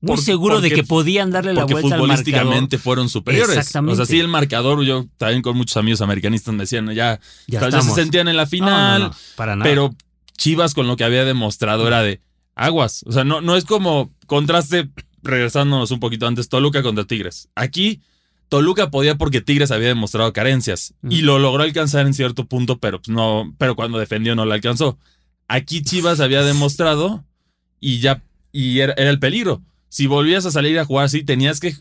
muy 0.04 0.18
seguro 0.18 0.60
de 0.60 0.70
que 0.70 0.84
podían 0.84 1.30
darle 1.30 1.54
la 1.54 1.64
vuelta 1.64 1.78
al 1.78 1.82
marcador. 1.82 2.08
futbolísticamente 2.08 2.78
fueron 2.78 3.08
superiores. 3.08 3.56
Exactamente. 3.56 3.92
O 3.92 3.96
sea, 3.96 4.06
sí, 4.06 4.20
el 4.20 4.28
marcador, 4.28 4.82
yo 4.84 5.06
también 5.16 5.42
con 5.42 5.56
muchos 5.56 5.76
amigos 5.76 6.00
americanistas 6.00 6.54
me 6.54 6.60
decían, 6.60 6.92
ya, 6.94 7.20
ya, 7.46 7.82
se 7.82 7.90
sentían 7.90 8.28
en 8.28 8.36
la 8.36 8.46
final. 8.46 9.10
para 9.36 9.56
nada. 9.56 9.68
Pero 9.68 9.94
Chivas 10.36 10.74
con 10.74 10.86
lo 10.86 10.96
que 10.96 11.04
había 11.04 11.24
demostrado 11.24 11.86
era 11.86 12.02
de 12.02 12.20
aguas. 12.54 13.04
O 13.06 13.12
sea, 13.12 13.24
no, 13.24 13.40
no 13.40 13.56
es 13.56 13.64
como 13.64 14.12
contraste, 14.26 14.90
regresándonos 15.22 15.90
un 15.90 16.00
poquito 16.00 16.26
antes, 16.26 16.48
Toluca 16.48 16.82
contra 16.82 17.04
Tigres. 17.04 17.48
Aquí, 17.54 18.02
Toluca 18.48 18.90
podía 18.90 19.16
porque 19.16 19.40
Tigres 19.40 19.70
había 19.70 19.88
demostrado 19.88 20.32
carencias. 20.32 20.94
Y 21.08 21.22
lo 21.22 21.38
logró 21.38 21.62
alcanzar 21.62 22.06
en 22.06 22.14
cierto 22.14 22.46
punto, 22.46 22.78
pero 22.78 23.00
pues 23.00 23.14
no, 23.14 23.54
pero 23.58 23.76
cuando 23.76 23.98
defendió 23.98 24.34
no 24.34 24.44
lo 24.44 24.52
alcanzó. 24.52 24.98
Aquí 25.48 25.82
Chivas 25.82 26.20
había 26.20 26.42
demostrado 26.42 27.24
y 27.80 28.00
ya, 28.00 28.22
y 28.52 28.80
era 28.80 28.94
el 28.94 29.18
peligro 29.18 29.62
si 29.94 30.08
volvías 30.08 30.44
a 30.44 30.50
salir 30.50 30.76
a 30.80 30.84
jugar 30.84 31.04
así, 31.04 31.22
tenías 31.22 31.60
que 31.60 31.76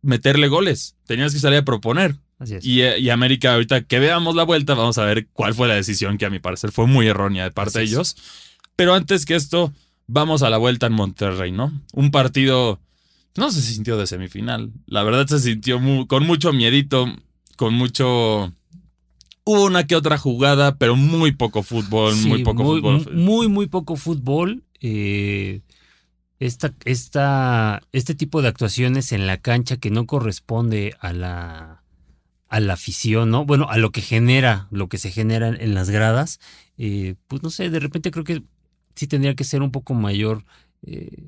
meterle 0.00 0.48
goles, 0.48 0.96
tenías 1.06 1.34
que 1.34 1.38
salir 1.38 1.58
a 1.58 1.64
proponer. 1.66 2.16
Así 2.38 2.54
es. 2.54 2.64
Y, 2.64 3.10
América, 3.10 3.52
ahorita 3.52 3.82
que 3.82 3.98
veamos 3.98 4.34
la 4.34 4.44
vuelta, 4.44 4.72
vamos 4.72 4.96
a 4.96 5.04
ver 5.04 5.28
cuál 5.34 5.52
fue 5.52 5.68
la 5.68 5.74
decisión 5.74 6.16
que 6.16 6.24
a 6.24 6.30
mi 6.30 6.38
parecer 6.38 6.72
fue 6.72 6.86
muy 6.86 7.08
errónea 7.08 7.44
de 7.44 7.50
parte 7.50 7.80
de 7.80 7.84
ellos. 7.84 8.16
Pero 8.74 8.94
antes 8.94 9.26
que 9.26 9.34
esto, 9.34 9.74
vamos 10.06 10.42
a 10.42 10.48
la 10.48 10.56
vuelta 10.56 10.86
en 10.86 10.94
Monterrey, 10.94 11.52
¿no? 11.52 11.70
Un 11.92 12.10
partido, 12.10 12.80
no 13.36 13.50
se 13.50 13.60
sintió 13.60 13.98
de 13.98 14.06
semifinal. 14.06 14.72
La 14.86 15.02
verdad 15.02 15.26
se 15.26 15.38
sintió 15.38 15.78
con 16.06 16.26
mucho 16.26 16.54
miedito, 16.54 17.04
con 17.56 17.74
mucho... 17.74 18.50
Hubo 19.44 19.64
una 19.66 19.86
que 19.86 19.94
otra 19.94 20.16
jugada, 20.16 20.78
pero 20.78 20.96
muy 20.96 21.32
poco 21.32 21.62
fútbol, 21.62 22.16
muy 22.16 22.42
poco 22.44 22.64
fútbol. 22.64 23.14
Muy, 23.14 23.48
muy 23.48 23.66
poco 23.66 23.96
fútbol. 23.96 24.64
Eh, 24.80 25.60
esta, 26.40 26.74
esta, 26.84 27.82
este 27.92 28.14
tipo 28.14 28.42
de 28.42 28.48
actuaciones 28.48 29.12
en 29.12 29.26
la 29.26 29.38
cancha 29.38 29.76
que 29.76 29.90
no 29.90 30.06
corresponde 30.06 30.94
a 31.00 31.12
la, 31.12 31.82
a 32.48 32.60
la 32.60 32.74
afición, 32.74 33.30
¿no? 33.30 33.44
Bueno, 33.44 33.66
a 33.68 33.76
lo 33.76 33.90
que 33.90 34.00
genera, 34.00 34.68
lo 34.70 34.88
que 34.88 34.98
se 34.98 35.10
genera 35.10 35.48
en 35.48 35.74
las 35.74 35.90
gradas, 35.90 36.40
eh, 36.76 37.16
pues 37.26 37.42
no 37.42 37.50
sé, 37.50 37.70
de 37.70 37.80
repente 37.80 38.10
creo 38.10 38.24
que 38.24 38.42
sí 38.94 39.06
tendría 39.06 39.34
que 39.34 39.44
ser 39.44 39.62
un 39.62 39.72
poco 39.72 39.94
mayor, 39.94 40.44
eh, 40.86 41.22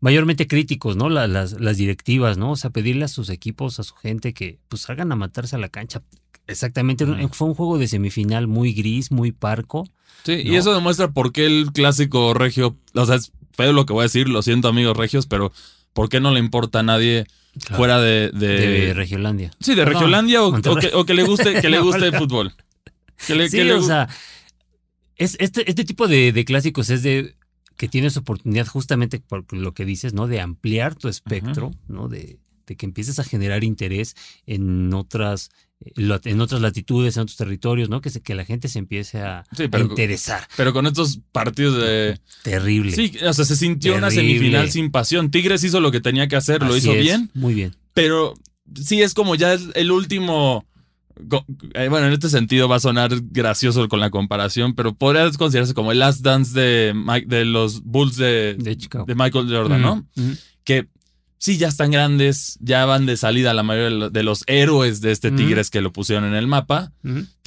mayormente 0.00 0.46
críticos, 0.46 0.96
¿no? 0.96 1.08
las, 1.08 1.52
las, 1.52 1.76
directivas, 1.76 2.36
¿no? 2.36 2.52
O 2.52 2.56
sea, 2.56 2.70
pedirle 2.70 3.06
a 3.06 3.08
sus 3.08 3.30
equipos, 3.30 3.80
a 3.80 3.82
su 3.82 3.94
gente 3.94 4.34
que 4.34 4.58
pues 4.68 4.82
salgan 4.82 5.10
a 5.10 5.16
matarse 5.16 5.56
a 5.56 5.58
la 5.58 5.70
cancha. 5.70 6.02
Exactamente, 6.46 7.04
fue 7.32 7.48
un 7.48 7.54
juego 7.54 7.76
de 7.76 7.88
semifinal 7.88 8.46
muy 8.46 8.72
gris, 8.72 9.10
muy 9.10 9.32
parco. 9.32 9.84
Sí, 10.24 10.32
y 10.32 10.56
eso 10.56 10.74
demuestra 10.74 11.10
por 11.12 11.32
qué 11.32 11.46
el 11.46 11.72
clásico 11.72 12.32
regio, 12.32 12.76
o 12.94 13.06
sea, 13.06 13.16
es 13.16 13.32
feo 13.58 13.72
lo 13.72 13.84
que 13.84 13.92
voy 13.92 14.02
a 14.02 14.04
decir, 14.04 14.28
lo 14.28 14.40
siento 14.40 14.68
amigos 14.68 14.96
regios, 14.96 15.26
pero 15.26 15.52
¿por 15.92 16.08
qué 16.08 16.20
no 16.20 16.30
le 16.30 16.38
importa 16.38 16.78
a 16.78 16.82
nadie 16.84 17.26
fuera 17.74 18.00
de, 18.00 18.30
de... 18.30 18.94
Regiolandia. 18.94 19.50
Sí, 19.58 19.74
de 19.74 19.84
Regiolandia 19.84 20.44
o, 20.44 20.52
que, 20.52 21.14
le 21.14 21.24
guste, 21.24 21.60
que 21.60 21.68
le 21.68 21.80
guste 21.80 22.06
el 22.06 22.14
fútbol. 22.14 22.54
sí, 23.18 23.70
o 23.70 23.82
sea, 23.82 24.08
es, 25.16 25.36
este, 25.40 25.68
este 25.68 25.84
tipo 25.84 26.06
de, 26.06 26.44
clásicos 26.46 26.88
es 26.88 27.02
de 27.02 27.34
que 27.76 27.88
tienes 27.88 28.16
oportunidad 28.16 28.68
justamente 28.68 29.18
por 29.18 29.52
lo 29.52 29.74
que 29.74 29.84
dices, 29.84 30.14
¿no? 30.14 30.28
De 30.28 30.40
ampliar 30.40 30.94
tu 30.94 31.08
espectro, 31.08 31.72
¿no? 31.88 32.08
De, 32.08 32.38
que 32.76 32.86
empieces 32.86 33.18
a 33.18 33.24
generar 33.24 33.64
interés 33.64 34.14
en 34.46 34.92
otras, 34.94 35.50
eh, 35.84 36.18
en 36.24 36.40
otras 36.40 36.60
latitudes, 36.60 37.16
en 37.16 37.22
otros 37.22 37.36
territorios, 37.36 37.88
¿no? 37.88 38.00
Que, 38.00 38.10
se, 38.10 38.20
que 38.20 38.34
la 38.34 38.44
gente 38.44 38.68
se 38.68 38.78
empiece 38.78 39.20
a, 39.20 39.44
interesar. 39.58 40.46
Pero 40.56 40.72
con 40.72 40.86
estos 40.86 41.20
partidos 41.32 41.80
de... 41.80 42.20
Terrible. 42.42 42.92
Sí, 42.92 43.12
o 43.24 43.32
sea, 43.32 43.44
se 43.44 43.56
sintió 43.56 43.96
una 43.96 44.10
semifinal 44.10 44.70
sin 44.70 44.90
pasión. 44.90 45.30
Tigres 45.30 45.64
hizo 45.64 45.80
lo 45.80 45.90
que 45.90 46.00
tenía 46.00 46.28
que 46.28 46.36
hacer, 46.36 46.62
lo 46.62 46.76
hizo 46.76 46.92
bien. 46.92 47.30
Muy 47.34 47.54
bien. 47.54 47.76
Pero 47.94 48.34
sí 48.74 49.02
es 49.02 49.14
como 49.14 49.34
ya 49.34 49.56
el 49.74 49.90
último 49.90 50.64
eh, 51.74 51.88
bueno, 51.88 52.06
en 52.06 52.12
este 52.12 52.28
sentido 52.28 52.68
va 52.68 52.76
a 52.76 52.80
sonar 52.80 53.10
gracioso 53.30 53.88
con 53.88 54.00
la 54.00 54.10
comparación, 54.10 54.74
pero 54.74 54.94
podría 54.94 55.30
considerarse 55.32 55.74
como 55.74 55.92
el 55.92 55.98
last 55.98 56.20
dance 56.20 56.58
de, 56.58 56.94
de 57.26 57.44
los 57.44 57.82
Bulls 57.82 58.16
de, 58.16 58.54
de, 58.54 59.14
Michael 59.14 59.48
Jordan, 59.48 59.82
¿no? 59.82 60.06
Que 60.64 60.86
sí, 61.38 61.56
ya 61.56 61.68
están 61.68 61.90
grandes, 61.90 62.58
ya 62.60 62.84
van 62.84 63.06
de 63.06 63.16
salida 63.16 63.54
la 63.54 63.62
mayoría 63.62 64.08
de 64.10 64.22
los 64.22 64.44
héroes 64.46 65.00
de 65.00 65.12
este 65.12 65.30
Tigres 65.30 65.70
que 65.70 65.80
lo 65.80 65.92
pusieron 65.92 66.24
en 66.24 66.34
el 66.34 66.46
mapa. 66.46 66.92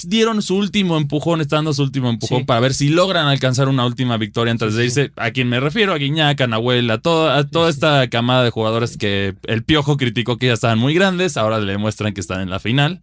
Dieron 0.02 0.42
su 0.42 0.56
último 0.56 0.96
empujón, 0.96 1.40
estando 1.40 1.72
su 1.74 1.82
último 1.82 2.08
empujón 2.10 2.46
para 2.46 2.60
ver 2.60 2.74
si 2.74 2.88
logran 2.88 3.26
alcanzar 3.26 3.68
una 3.68 3.86
última 3.86 4.16
victoria 4.16 4.50
antes 4.50 4.74
de 4.74 4.84
irse. 4.86 5.12
¿A 5.16 5.30
quien 5.30 5.48
me 5.48 5.60
refiero? 5.60 5.92
A 5.92 5.98
Guiñac, 5.98 6.40
a 6.40 6.46
Nahuel, 6.46 6.90
a, 6.90 6.98
toda, 6.98 7.36
a 7.36 7.46
toda 7.46 7.70
esta 7.70 8.08
camada 8.08 8.42
de 8.42 8.50
jugadores 8.50 8.96
que 8.96 9.36
el 9.44 9.62
Piojo 9.62 9.96
criticó 9.96 10.38
que 10.38 10.46
ya 10.46 10.54
estaban 10.54 10.78
muy 10.78 10.94
grandes, 10.94 11.36
ahora 11.36 11.60
le 11.60 11.72
demuestran 11.72 12.14
que 12.14 12.20
están 12.20 12.40
en 12.40 12.50
la 12.50 12.60
final. 12.60 13.00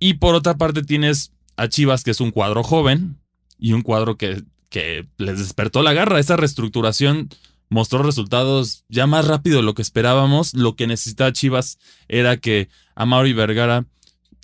Y 0.00 0.14
por 0.14 0.34
otra 0.34 0.56
parte 0.56 0.82
tienes 0.82 1.32
a 1.56 1.68
Chivas, 1.68 2.02
que 2.02 2.10
es 2.10 2.20
un 2.20 2.30
cuadro 2.30 2.62
joven 2.62 3.18
y 3.58 3.72
un 3.72 3.82
cuadro 3.82 4.16
que, 4.16 4.42
que 4.70 5.06
les 5.18 5.38
despertó 5.38 5.82
la 5.82 5.92
garra. 5.92 6.18
Esa 6.18 6.36
reestructuración 6.36 7.28
mostró 7.68 8.02
resultados 8.02 8.84
ya 8.88 9.06
más 9.06 9.26
rápido 9.26 9.58
de 9.58 9.62
lo 9.62 9.74
que 9.74 9.82
esperábamos. 9.82 10.54
Lo 10.54 10.76
que 10.76 10.86
necesitaba 10.86 11.32
Chivas 11.32 11.78
era 12.08 12.36
que 12.36 12.68
Amaury 12.94 13.32
Vergara 13.32 13.86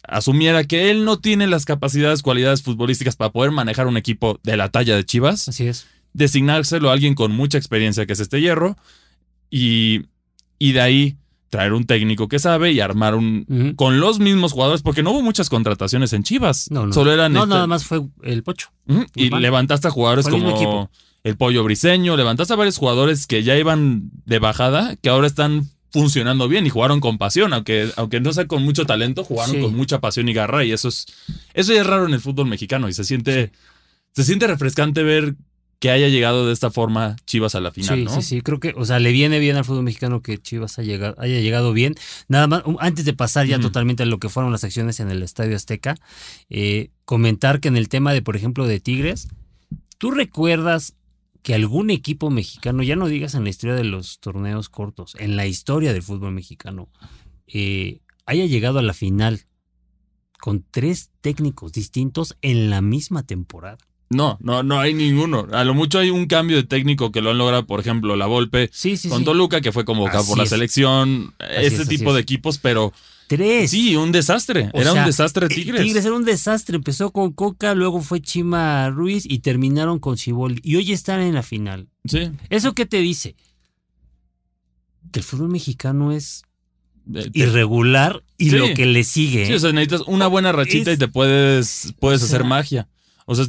asumiera 0.04 0.64
que 0.64 0.90
él 0.90 1.04
no 1.04 1.18
tiene 1.20 1.46
las 1.46 1.64
capacidades, 1.64 2.22
cualidades 2.22 2.62
futbolísticas 2.62 3.16
para 3.16 3.30
poder 3.30 3.52
manejar 3.52 3.86
un 3.86 3.96
equipo 3.96 4.40
de 4.42 4.56
la 4.56 4.68
talla 4.68 4.96
de 4.96 5.04
Chivas. 5.04 5.48
Así 5.48 5.68
es. 5.68 5.86
Designárselo 6.12 6.90
a 6.90 6.92
alguien 6.92 7.14
con 7.14 7.32
mucha 7.32 7.58
experiencia, 7.58 8.04
que 8.06 8.12
es 8.12 8.20
este 8.20 8.40
hierro. 8.40 8.76
Y, 9.50 10.06
y 10.58 10.72
de 10.72 10.80
ahí 10.80 11.16
traer 11.52 11.74
un 11.74 11.84
técnico 11.84 12.28
que 12.28 12.38
sabe 12.38 12.72
y 12.72 12.80
armar 12.80 13.14
un 13.14 13.74
con 13.76 14.00
los 14.00 14.18
mismos 14.18 14.52
jugadores, 14.52 14.80
porque 14.80 15.02
no 15.02 15.12
hubo 15.12 15.20
muchas 15.22 15.50
contrataciones 15.50 16.14
en 16.14 16.22
Chivas. 16.22 16.70
No, 16.70 16.86
no. 16.86 16.92
Solo 16.94 17.12
eran. 17.12 17.32
No, 17.32 17.40
este 17.40 17.50
nada 17.50 17.66
más 17.66 17.84
fue 17.84 18.00
el 18.22 18.42
Pocho. 18.42 18.70
Y 19.14 19.28
levantaste 19.28 19.88
a 19.88 19.90
jugadores 19.90 20.26
como 20.28 20.90
el 21.24 21.36
Pollo 21.36 21.62
Briseño, 21.64 22.16
levantaste 22.16 22.54
a 22.54 22.56
varios 22.56 22.78
jugadores 22.78 23.26
que 23.26 23.42
ya 23.42 23.56
iban 23.56 24.10
de 24.24 24.38
bajada, 24.38 24.96
que 24.96 25.08
ahora 25.08 25.26
están 25.26 25.68
funcionando 25.92 26.48
bien 26.48 26.66
y 26.66 26.70
jugaron 26.70 27.00
con 27.00 27.18
pasión, 27.18 27.52
aunque, 27.52 27.90
aunque 27.96 28.20
no 28.20 28.32
sea 28.32 28.46
con 28.46 28.62
mucho 28.62 28.86
talento, 28.86 29.24
jugaron 29.24 29.60
con 29.60 29.74
mucha 29.74 30.00
pasión 30.00 30.28
y 30.28 30.32
garra. 30.32 30.64
Y 30.64 30.72
eso 30.72 30.88
es, 30.88 31.06
eso 31.54 31.72
ya 31.74 31.82
es 31.82 31.86
raro 31.86 32.06
en 32.06 32.14
el 32.14 32.20
fútbol 32.20 32.46
mexicano 32.46 32.88
y 32.88 32.94
se 32.94 33.04
siente, 33.04 33.52
se 34.14 34.24
siente 34.24 34.46
refrescante 34.46 35.02
ver 35.02 35.36
que 35.78 35.90
haya 35.90 36.08
llegado 36.08 36.46
de 36.46 36.52
esta 36.52 36.70
forma 36.70 37.16
Chivas 37.26 37.54
a 37.56 37.60
la 37.60 37.72
final. 37.72 37.98
Sí, 37.98 38.04
¿no? 38.04 38.14
sí, 38.14 38.22
sí, 38.22 38.40
creo 38.40 38.58
que, 38.58 38.72
o 38.76 38.84
sea, 38.84 39.00
le 39.00 39.12
viene 39.12 39.38
bien 39.38 39.56
al 39.56 39.64
fútbol 39.64 39.82
mexicano 39.82 40.22
que 40.22 40.38
Chivas 40.38 40.78
haya 40.78 40.92
llegado, 40.92 41.16
haya 41.18 41.40
llegado 41.40 41.72
bien. 41.72 41.94
Nada 42.28 42.46
más, 42.46 42.62
antes 42.78 43.04
de 43.04 43.12
pasar 43.12 43.46
ya 43.46 43.58
totalmente 43.58 44.04
a 44.04 44.06
lo 44.06 44.18
que 44.18 44.28
fueron 44.28 44.52
las 44.52 44.64
acciones 44.64 45.00
en 45.00 45.10
el 45.10 45.22
Estadio 45.22 45.56
Azteca, 45.56 45.96
eh, 46.50 46.90
comentar 47.04 47.60
que 47.60 47.68
en 47.68 47.76
el 47.76 47.88
tema 47.88 48.12
de, 48.12 48.22
por 48.22 48.36
ejemplo, 48.36 48.66
de 48.66 48.80
Tigres, 48.80 49.28
¿tú 49.98 50.12
recuerdas 50.12 50.94
que 51.42 51.54
algún 51.54 51.90
equipo 51.90 52.30
mexicano, 52.30 52.82
ya 52.82 52.96
no 52.96 53.08
digas 53.08 53.34
en 53.34 53.44
la 53.44 53.50
historia 53.50 53.74
de 53.74 53.84
los 53.84 54.20
torneos 54.20 54.68
cortos, 54.68 55.16
en 55.18 55.36
la 55.36 55.46
historia 55.46 55.92
del 55.92 56.02
fútbol 56.02 56.32
mexicano, 56.32 56.88
eh, 57.46 58.00
haya 58.26 58.46
llegado 58.46 58.78
a 58.78 58.82
la 58.82 58.94
final 58.94 59.42
con 60.40 60.64
tres 60.70 61.10
técnicos 61.20 61.72
distintos 61.72 62.36
en 62.42 62.70
la 62.70 62.80
misma 62.80 63.24
temporada? 63.24 63.78
No, 64.10 64.36
no, 64.40 64.62
no 64.62 64.78
hay 64.78 64.92
ninguno. 64.92 65.46
A 65.52 65.64
lo 65.64 65.72
mucho 65.72 65.98
hay 65.98 66.10
un 66.10 66.26
cambio 66.26 66.56
de 66.56 66.64
técnico 66.64 67.12
que 67.12 67.22
lo 67.22 67.30
han 67.30 67.38
logrado, 67.38 67.66
por 67.66 67.80
ejemplo, 67.80 68.14
la 68.14 68.26
Volpe 68.26 68.70
con 69.08 69.24
Toluca, 69.24 69.60
que 69.60 69.72
fue 69.72 69.84
convocado 69.84 70.26
por 70.26 70.36
la 70.36 70.46
selección, 70.46 71.34
este 71.38 71.86
tipo 71.86 72.12
de 72.12 72.20
equipos, 72.20 72.58
pero. 72.58 72.92
Tres. 73.36 73.70
Sí, 73.70 73.96
un 73.96 74.12
desastre. 74.12 74.70
era 74.74 74.92
un 74.92 75.06
desastre 75.06 75.48
Tigres. 75.48 75.80
Tigres 75.80 76.04
era 76.04 76.14
un 76.14 76.24
desastre. 76.26 76.76
Empezó 76.76 77.12
con 77.12 77.32
Coca, 77.32 77.74
luego 77.74 78.02
fue 78.02 78.20
Chima 78.20 78.90
Ruiz 78.90 79.24
y 79.26 79.38
terminaron 79.38 80.00
con 80.00 80.18
Cibol. 80.18 80.60
Y 80.62 80.76
hoy 80.76 80.92
están 80.92 81.20
en 81.22 81.32
la 81.32 81.42
final. 81.42 81.88
Sí. 82.04 82.30
¿Eso 82.50 82.74
qué 82.74 82.84
te 82.84 82.98
dice? 82.98 83.34
Que 85.12 85.20
el 85.20 85.24
fútbol 85.24 85.48
mexicano 85.48 86.12
es 86.12 86.42
irregular 87.32 88.22
y 88.36 88.50
lo 88.50 88.74
que 88.74 88.84
le 88.84 89.02
sigue. 89.02 89.46
Sí, 89.46 89.54
o 89.54 89.58
sea, 89.58 89.72
necesitas 89.72 90.02
una 90.06 90.26
buena 90.26 90.52
rachita 90.52 90.92
y 90.92 90.98
te 90.98 91.08
puedes, 91.08 91.94
puedes 92.00 92.22
hacer 92.22 92.44
magia. 92.44 92.86
O 93.24 93.34
sea, 93.34 93.46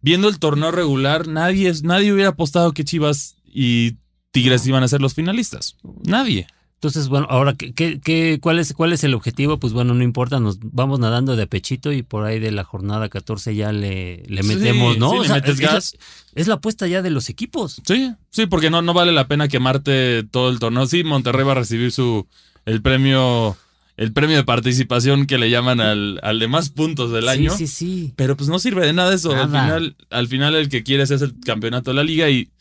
viendo 0.00 0.30
el 0.30 0.38
torneo 0.38 0.70
regular, 0.70 1.28
nadie, 1.28 1.70
nadie 1.82 2.14
hubiera 2.14 2.30
apostado 2.30 2.72
que 2.72 2.82
Chivas 2.82 3.36
y 3.44 3.96
Tigres 4.30 4.66
iban 4.66 4.82
a 4.82 4.88
ser 4.88 5.02
los 5.02 5.12
finalistas. 5.12 5.76
Nadie. 6.04 6.46
Entonces, 6.78 7.08
bueno, 7.08 7.26
ahora, 7.28 7.54
¿qué, 7.54 7.98
qué, 7.98 8.38
cuál, 8.40 8.60
es, 8.60 8.72
¿cuál 8.72 8.92
es 8.92 9.02
el 9.02 9.12
objetivo? 9.14 9.58
Pues 9.58 9.72
bueno, 9.72 9.94
no 9.94 10.04
importa, 10.04 10.38
nos 10.38 10.60
vamos 10.60 11.00
nadando 11.00 11.34
de 11.34 11.48
pechito 11.48 11.90
y 11.90 12.04
por 12.04 12.24
ahí 12.24 12.38
de 12.38 12.52
la 12.52 12.62
jornada 12.62 13.08
14 13.08 13.56
ya 13.56 13.72
le, 13.72 14.22
le 14.28 14.42
metemos, 14.44 14.96
¿no? 14.96 15.12
metes 15.24 15.58
gas. 15.58 15.96
Es, 16.36 16.46
la 16.46 16.54
apuesta 16.54 16.86
ya 16.86 17.02
de 17.02 17.10
los 17.10 17.30
equipos. 17.30 17.82
Sí, 17.84 18.12
sí, 18.30 18.46
porque 18.46 18.70
no, 18.70 18.80
no 18.80 18.94
vale 18.94 19.10
la 19.10 19.26
pena 19.26 19.48
quemarte 19.48 20.22
todo 20.30 20.50
el 20.50 20.60
torneo. 20.60 20.86
Sí, 20.86 21.02
Monterrey 21.02 21.44
va 21.44 21.52
a 21.52 21.56
recibir 21.56 21.90
su 21.90 22.28
el 22.64 22.80
premio 22.80 23.56
el 23.96 24.12
premio 24.12 24.36
de 24.36 24.44
participación 24.44 25.26
que 25.26 25.38
le 25.38 25.50
llaman 25.50 25.80
al, 25.80 26.20
al 26.22 26.38
de 26.38 26.46
más 26.46 26.68
puntos 26.68 27.10
del 27.10 27.28
año. 27.28 27.50
Sí, 27.50 27.66
sí, 27.66 27.74
sí. 27.74 28.12
Pero 28.14 28.36
pues 28.36 28.48
no 28.48 28.60
sirve 28.60 28.86
de 28.86 28.92
nada 28.92 29.12
eso. 29.12 29.32
Al 29.32 29.48
final, 29.48 29.96
al 30.10 30.28
final 30.28 30.54
el 30.54 30.68
que 30.68 30.84
quieres 30.84 31.10
es 31.10 31.22
el 31.22 31.34
campeonato 31.40 31.90
de 31.90 31.96
la 31.96 32.04
liga 32.04 32.30
y 32.30 32.52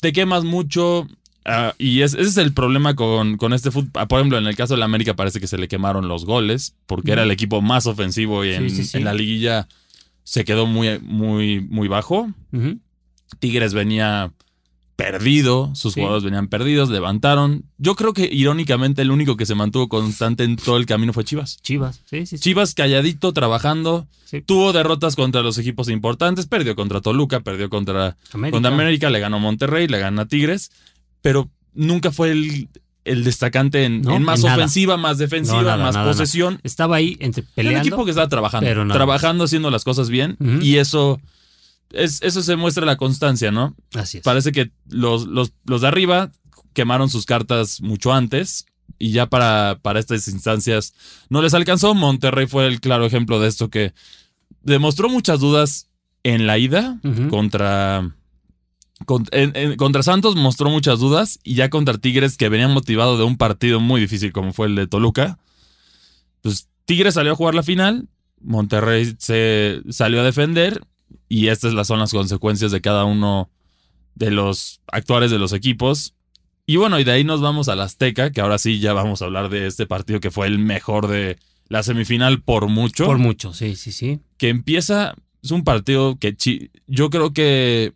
te 0.00 0.12
quemas 0.12 0.42
mucho. 0.42 1.06
Ah, 1.44 1.74
y 1.78 2.02
ese 2.02 2.20
es 2.20 2.36
el 2.36 2.52
problema 2.52 2.94
con, 2.94 3.36
con 3.36 3.52
este 3.52 3.70
fútbol. 3.70 3.90
Ah, 3.94 4.06
por 4.06 4.20
ejemplo, 4.20 4.38
en 4.38 4.46
el 4.46 4.56
caso 4.56 4.74
de 4.74 4.78
la 4.80 4.84
América 4.84 5.16
parece 5.16 5.40
que 5.40 5.46
se 5.46 5.58
le 5.58 5.68
quemaron 5.68 6.08
los 6.08 6.24
goles 6.24 6.74
porque 6.86 7.12
era 7.12 7.22
el 7.22 7.30
equipo 7.30 7.62
más 7.62 7.86
ofensivo 7.86 8.44
y 8.44 8.52
en, 8.52 9.04
la 9.04 9.14
liguilla 9.14 9.66
se 10.22 10.44
quedó 10.44 10.66
muy, 10.66 10.98
muy, 11.00 11.60
muy 11.60 11.88
bajo. 11.88 12.28
Tigres 13.38 13.74
venía 13.74 14.32
perdido, 15.00 15.70
sus 15.74 15.94
jugadores 15.94 16.24
venían 16.24 16.48
perdidos, 16.48 16.90
levantaron. 16.90 17.64
Yo 17.78 17.94
creo 17.94 18.12
que 18.12 18.28
irónicamente 18.30 19.00
el 19.00 19.10
único 19.10 19.34
que 19.34 19.46
se 19.46 19.54
mantuvo 19.54 19.88
constante 19.88 20.44
en 20.44 20.56
todo 20.56 20.76
el 20.76 20.84
camino 20.84 21.14
fue 21.14 21.24
Chivas. 21.24 21.56
Chivas, 21.62 22.02
sí, 22.04 22.26
sí. 22.26 22.38
Chivas 22.38 22.74
calladito, 22.74 23.32
trabajando. 23.32 24.06
Tuvo 24.44 24.74
derrotas 24.74 25.16
contra 25.16 25.40
los 25.40 25.56
equipos 25.56 25.88
importantes, 25.88 26.46
perdió 26.46 26.76
contra 26.76 27.00
Toluca, 27.00 27.40
perdió 27.40 27.70
contra 27.70 28.16
América, 28.32 28.54
contra 28.54 28.72
América 28.72 29.10
le 29.10 29.20
ganó 29.20 29.40
Monterrey, 29.40 29.88
le 29.88 29.98
ganó 29.98 30.20
a 30.20 30.26
Tigres, 30.26 30.70
pero 31.22 31.50
nunca 31.74 32.10
fue 32.10 32.32
el, 32.32 32.68
el 33.04 33.24
destacante 33.24 33.84
en, 33.84 34.02
más 34.22 34.44
ofensiva, 34.44 34.96
más 34.96 35.18
defensiva, 35.18 35.76
más 35.76 35.96
posesión. 35.96 36.60
Estaba 36.62 36.96
ahí 36.96 37.16
entre 37.20 37.42
peleando. 37.42 37.80
Un 37.80 37.86
equipo 37.86 38.04
que 38.04 38.10
estaba 38.10 38.28
trabajando, 38.28 38.92
trabajando, 38.92 39.44
haciendo 39.44 39.70
las 39.70 39.84
cosas 39.84 40.10
bien 40.10 40.36
y 40.60 40.76
eso 40.76 41.20
eso 41.92 42.42
se 42.42 42.56
muestra 42.56 42.86
la 42.86 42.96
constancia, 42.96 43.50
¿no? 43.50 43.74
Así 43.94 44.18
es. 44.18 44.24
Parece 44.24 44.52
que 44.52 44.70
los, 44.88 45.26
los, 45.26 45.52
los 45.64 45.80
de 45.80 45.88
arriba 45.88 46.30
quemaron 46.72 47.10
sus 47.10 47.26
cartas 47.26 47.80
mucho 47.80 48.12
antes 48.12 48.66
y 48.98 49.10
ya 49.12 49.26
para, 49.26 49.78
para 49.82 49.98
estas 49.98 50.28
instancias 50.28 50.94
no 51.28 51.42
les 51.42 51.54
alcanzó. 51.54 51.94
Monterrey 51.94 52.46
fue 52.46 52.66
el 52.66 52.80
claro 52.80 53.06
ejemplo 53.06 53.40
de 53.40 53.48
esto 53.48 53.70
que 53.70 53.92
demostró 54.62 55.08
muchas 55.08 55.40
dudas 55.40 55.88
en 56.22 56.46
la 56.46 56.58
ida 56.58 57.00
contra, 57.30 58.14
contra 59.06 60.02
Santos, 60.02 60.36
mostró 60.36 60.70
muchas 60.70 61.00
dudas 61.00 61.40
y 61.42 61.54
ya 61.54 61.70
contra 61.70 61.98
Tigres 61.98 62.36
que 62.36 62.48
venían 62.48 62.72
motivado 62.72 63.16
de 63.18 63.24
un 63.24 63.36
partido 63.36 63.80
muy 63.80 64.00
difícil 64.00 64.32
como 64.32 64.52
fue 64.52 64.66
el 64.66 64.74
de 64.74 64.86
Toluca. 64.86 65.38
Pues 66.42 66.68
Tigres 66.84 67.14
salió 67.14 67.32
a 67.32 67.36
jugar 67.36 67.54
la 67.54 67.62
final, 67.62 68.08
Monterrey 68.40 69.14
se 69.18 69.82
salió 69.90 70.20
a 70.20 70.24
defender 70.24 70.82
y 71.28 71.48
estas 71.48 71.86
son 71.86 71.98
las 71.98 72.12
consecuencias 72.12 72.72
de 72.72 72.80
cada 72.80 73.04
uno 73.04 73.50
de 74.14 74.30
los 74.30 74.80
actuales 74.86 75.30
de 75.30 75.38
los 75.38 75.52
equipos. 75.52 76.14
Y 76.66 76.76
bueno, 76.76 77.00
y 77.00 77.04
de 77.04 77.12
ahí 77.12 77.24
nos 77.24 77.40
vamos 77.40 77.68
al 77.68 77.80
Azteca, 77.80 78.30
que 78.30 78.40
ahora 78.40 78.58
sí 78.58 78.78
ya 78.78 78.92
vamos 78.92 79.22
a 79.22 79.24
hablar 79.24 79.48
de 79.48 79.66
este 79.66 79.86
partido 79.86 80.20
que 80.20 80.30
fue 80.30 80.46
el 80.46 80.58
mejor 80.58 81.08
de 81.08 81.36
la 81.68 81.82
semifinal 81.82 82.42
por 82.42 82.68
mucho. 82.68 83.06
Por 83.06 83.18
mucho, 83.18 83.52
sí, 83.54 83.76
sí, 83.76 83.92
sí. 83.92 84.20
Que 84.36 84.48
empieza, 84.48 85.14
es 85.42 85.50
un 85.50 85.64
partido 85.64 86.16
que 86.18 86.36
yo 86.86 87.10
creo 87.10 87.32
que 87.32 87.94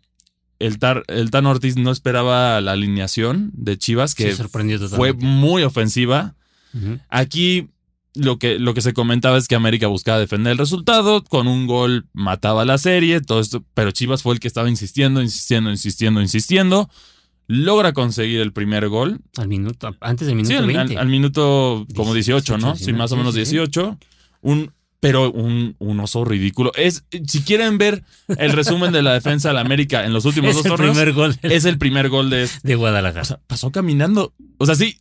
el, 0.59 0.79
Tar, 0.79 1.03
el 1.07 1.31
Tan 1.31 1.45
Ortiz 1.45 1.77
no 1.77 1.91
esperaba 1.91 2.59
la 2.61 2.73
alineación 2.73 3.51
de 3.53 3.77
Chivas, 3.77 4.15
que 4.15 4.33
fue 4.33 5.13
muy 5.13 5.63
ofensiva. 5.63 6.35
Aquí 7.09 7.69
lo 8.13 8.37
que, 8.39 8.59
lo 8.59 8.73
que 8.73 8.81
se 8.81 8.93
comentaba 8.93 9.37
es 9.37 9.47
que 9.47 9.55
América 9.55 9.87
buscaba 9.87 10.19
defender 10.19 10.51
el 10.51 10.57
resultado, 10.57 11.23
con 11.23 11.47
un 11.47 11.67
gol 11.67 12.07
mataba 12.13 12.65
la 12.65 12.77
serie, 12.77 13.21
todo 13.21 13.39
esto, 13.39 13.63
pero 13.73 13.91
Chivas 13.91 14.23
fue 14.23 14.33
el 14.33 14.39
que 14.39 14.47
estaba 14.47 14.69
insistiendo, 14.69 15.21
insistiendo, 15.21 15.69
insistiendo, 15.69 16.21
insistiendo 16.21 16.89
logra 17.47 17.93
conseguir 17.93 18.41
el 18.41 18.53
primer 18.53 18.87
gol. 18.89 19.19
Al 19.37 19.47
minuto, 19.47 19.95
antes 19.99 20.27
del 20.27 20.35
minuto 20.35 20.55
sí, 20.87 20.95
Al, 20.95 21.07
minuto 21.07 21.85
como 21.95 22.13
18, 22.13 22.57
¿no? 22.57 22.75
Sí, 22.75 22.93
más 22.93 23.11
o 23.11 23.17
menos 23.17 23.35
18. 23.35 23.97
Un, 24.41 24.71
pero 25.05 25.31
un, 25.31 25.75
un, 25.77 25.99
oso 25.99 26.25
ridículo. 26.25 26.71
Es, 26.75 27.05
si 27.27 27.43
quieren 27.43 27.77
ver 27.77 28.03
el 28.27 28.53
resumen 28.53 28.91
de 28.91 29.03
la 29.03 29.13
defensa 29.13 29.49
de 29.49 29.53
la 29.53 29.61
América 29.61 30.03
en 30.03 30.13
los 30.13 30.25
últimos 30.25 30.55
dos 30.55 30.63
torneos, 30.63 31.37
es 31.43 31.65
el 31.65 31.77
primer 31.77 32.09
gol 32.09 32.31
de, 32.31 32.49
de 32.63 32.75
Guadalajara. 32.75 33.21
O 33.21 33.25
sea, 33.25 33.39
pasó 33.45 33.71
caminando. 33.71 34.33
O 34.57 34.65
sea, 34.65 34.73
sí, 34.73 34.97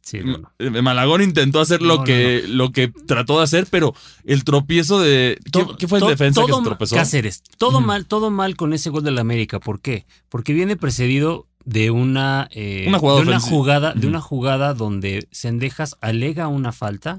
Malagón 0.59 1.23
intentó 1.23 1.59
hacer 1.59 1.81
lo, 1.81 2.05
que, 2.05 2.45
lo 2.47 2.71
que 2.71 2.89
trató 2.89 3.39
de 3.39 3.45
hacer, 3.45 3.67
pero 3.71 3.95
el 4.25 4.45
tropiezo 4.45 5.01
de. 5.01 5.39
¿Qué, 5.79 5.89
fue 5.89 6.01
el 6.01 6.07
defensa 6.07 6.43
que 6.45 6.53
se 6.53 6.63
tropezó? 6.63 6.97
Cáceres. 6.97 7.43
Todo 7.57 7.81
mal, 7.81 8.05
todo 8.05 8.31
mal 8.31 8.57
con 8.57 8.75
ese 8.75 8.91
gol 8.91 9.05
de 9.05 9.11
la 9.11 9.23
América. 9.23 9.59
¿Por 9.59 9.81
qué? 9.81 10.05
Porque 10.29 10.53
viene 10.53 10.77
precedido 10.77 11.47
de 11.65 11.91
una, 11.91 12.47
eh, 12.51 12.85
una 12.89 12.99
de 12.99 13.23
una 13.23 13.41
jugada, 13.41 13.95
de 13.95 14.07
una 14.07 14.21
jugada 14.21 14.75
donde 14.75 15.27
Sendejas 15.31 15.97
alega 16.03 16.47
una 16.49 16.73
falta, 16.73 17.17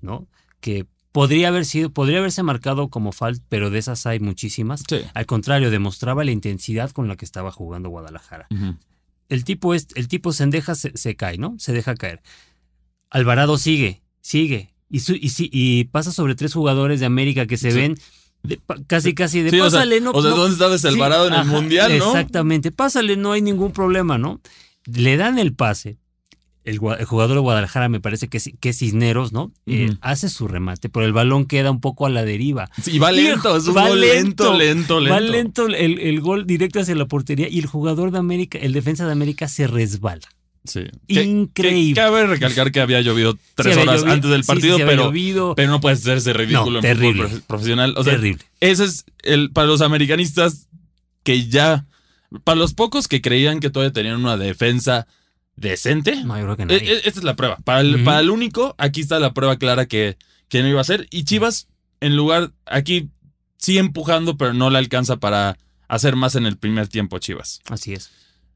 ¿no? 0.00 0.28
Que 0.60 0.86
podría 1.12 1.48
haber 1.48 1.64
sido, 1.64 1.90
podría 1.90 2.18
haberse 2.18 2.42
marcado 2.42 2.88
como 2.88 3.12
falta, 3.12 3.44
pero 3.48 3.70
de 3.70 3.78
esas 3.78 4.06
hay 4.06 4.20
muchísimas. 4.20 4.84
Al 5.14 5.26
contrario, 5.26 5.70
demostraba 5.70 6.24
la 6.24 6.30
intensidad 6.30 6.90
con 6.90 7.08
la 7.08 7.16
que 7.16 7.24
estaba 7.24 7.50
jugando 7.50 7.88
Guadalajara. 7.88 8.48
El 9.28 9.44
tipo 9.44 9.74
es, 9.74 9.88
el 9.94 10.08
tipo 10.08 10.32
Sendejas 10.32 10.88
se, 10.92 11.16
cae, 11.16 11.38
¿no? 11.38 11.54
Se 11.58 11.72
deja 11.72 11.94
caer. 11.94 12.20
Alvarado 13.10 13.58
sigue, 13.58 14.02
sigue. 14.20 14.74
Y, 14.88 14.98
y, 14.98 15.30
y, 15.36 15.84
pasa 15.84 16.10
sobre 16.10 16.34
tres 16.34 16.52
jugadores 16.52 16.98
de 16.98 17.06
América 17.06 17.46
que 17.46 17.56
se 17.56 17.72
ven 17.72 17.96
casi, 18.88 19.14
casi 19.14 19.42
de 19.42 19.56
pásale, 19.56 20.00
no. 20.00 20.10
O 20.10 20.22
sea, 20.22 20.32
¿dónde 20.32 20.54
estabas 20.54 20.82
el 20.84 20.94
Alvarado 20.94 21.28
en 21.28 21.34
el 21.34 21.44
mundial, 21.44 21.96
no? 21.98 22.06
Exactamente, 22.06 22.72
pásale, 22.72 23.16
no 23.16 23.32
hay 23.32 23.42
ningún 23.42 23.72
problema, 23.72 24.18
¿no? 24.18 24.40
Le 24.84 25.16
dan 25.16 25.38
el 25.38 25.54
pase. 25.54 25.98
El, 26.62 26.78
jugador 26.78 27.36
de 27.36 27.40
Guadalajara 27.40 27.88
me 27.88 28.00
parece 28.00 28.28
que 28.28 28.36
es, 28.36 28.50
que 28.60 28.72
Cisneros, 28.72 29.32
¿no? 29.32 29.50
Eh, 29.66 29.94
hace 30.02 30.28
su 30.28 30.46
remate, 30.46 30.90
pero 30.90 31.06
el 31.06 31.12
balón 31.12 31.46
queda 31.46 31.70
un 31.70 31.80
poco 31.80 32.04
a 32.04 32.10
la 32.10 32.24
deriva. 32.24 32.70
Sí, 32.82 32.98
va 32.98 33.12
lento, 33.12 33.56
es 33.56 33.66
un 33.66 33.76
va 33.76 33.88
gol 33.88 34.00
lento, 34.00 34.54
lento, 34.54 35.00
lento. 35.00 35.14
Va 35.14 35.20
lento 35.20 35.66
el, 35.66 35.98
el, 35.98 36.20
gol 36.20 36.46
directo 36.46 36.78
hacia 36.78 36.94
la 36.94 37.06
portería 37.06 37.48
y 37.48 37.60
el 37.60 37.66
jugador 37.66 38.10
de 38.10 38.18
América, 38.18 38.58
el 38.58 38.74
defensa 38.74 39.06
de 39.06 39.12
América 39.12 39.48
se 39.48 39.66
resbala. 39.66 40.28
Sí. 40.64 40.84
Increíble. 41.08 41.94
cabe 41.94 42.26
recalcar 42.26 42.70
que 42.70 42.80
había 42.80 43.00
llovido 43.00 43.38
tres 43.54 43.78
horas 43.78 44.04
antes 44.04 44.30
del 44.30 44.44
partido, 44.44 44.76
pero, 44.76 45.54
pero 45.54 45.70
no 45.70 45.80
puede 45.80 45.94
ese 45.94 46.32
ridículo 46.34 46.80
en 46.82 46.96
fútbol 46.98 47.42
profesional. 47.46 47.94
terrible. 48.04 48.44
Ese 48.60 48.84
es 48.84 49.06
el 49.22 49.50
para 49.52 49.66
los 49.66 49.80
americanistas 49.80 50.68
que 51.22 51.48
ya. 51.48 51.86
Para 52.44 52.56
los 52.56 52.74
pocos 52.74 53.08
que 53.08 53.20
creían 53.20 53.58
que 53.58 53.70
todavía 53.70 53.92
tenían 53.92 54.16
una 54.20 54.36
defensa 54.36 55.08
decente. 55.60 56.24
No, 56.24 56.38
yo 56.38 56.44
creo 56.44 56.68
que 56.68 56.74
e, 56.74 56.92
e, 56.92 56.96
Esta 57.04 57.20
es 57.20 57.24
la 57.24 57.36
prueba. 57.36 57.58
Para 57.58 57.80
el, 57.80 58.02
para 58.02 58.20
el 58.20 58.30
único, 58.30 58.74
aquí 58.78 59.00
está 59.00 59.20
la 59.20 59.32
prueba 59.32 59.56
clara 59.56 59.86
que, 59.86 60.16
que 60.48 60.62
no 60.62 60.68
iba 60.68 60.80
a 60.80 60.84
ser. 60.84 61.06
Y 61.10 61.24
Chivas, 61.24 61.68
en 62.00 62.16
lugar. 62.16 62.52
Aquí 62.66 63.10
sigue 63.58 63.78
empujando, 63.78 64.36
pero 64.36 64.54
no 64.54 64.70
le 64.70 64.78
alcanza 64.78 65.18
para 65.18 65.56
hacer 65.86 66.16
más 66.16 66.34
en 66.34 66.46
el 66.46 66.56
primer 66.56 66.88
tiempo, 66.88 67.18
Chivas. 67.18 67.60
Así 67.68 67.92
es. 67.92 68.10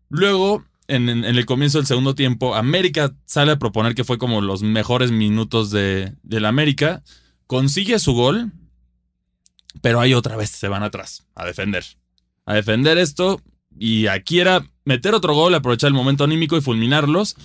Luego 0.09 0.65
en, 0.89 1.09
el 1.09 1.47
comienzo 1.47 1.79
del 1.79 1.87
segundo 1.87 2.15
tiempo, 2.15 2.55
América 2.55 3.15
sale 3.27 3.53
a 3.53 3.59
proponer 3.59 3.95
que 3.95 4.05
fue 4.05 4.19
como 4.19 4.41
los 4.41 4.63
mejores 4.63 5.11
minutos 5.11 5.71
de, 5.71 6.15
la 6.23 6.49
América, 6.49 7.03
consigue 7.47 7.99
su 7.99 8.13
gol, 8.13 8.53
pero 9.81 10.01
ahí 10.01 10.15
otra 10.15 10.37
vez 10.37 10.51
se 10.51 10.69
van 10.69 10.83
atrás 10.83 11.27
a 11.35 11.45
defender. 11.45 11.85
A 12.47 12.55
defender 12.55 12.99
esto 12.99 13.41
y 13.79 14.07
aquí 14.07 14.41
era 14.41 14.67
meter 14.85 15.15
otro 15.15 15.35
gol, 15.35 15.55
aprovechar 15.55 15.89
el 15.89 15.95
momento 15.95 16.25
anímico 16.25 16.57
y 16.57 16.61
fulminarlos, 16.61 17.37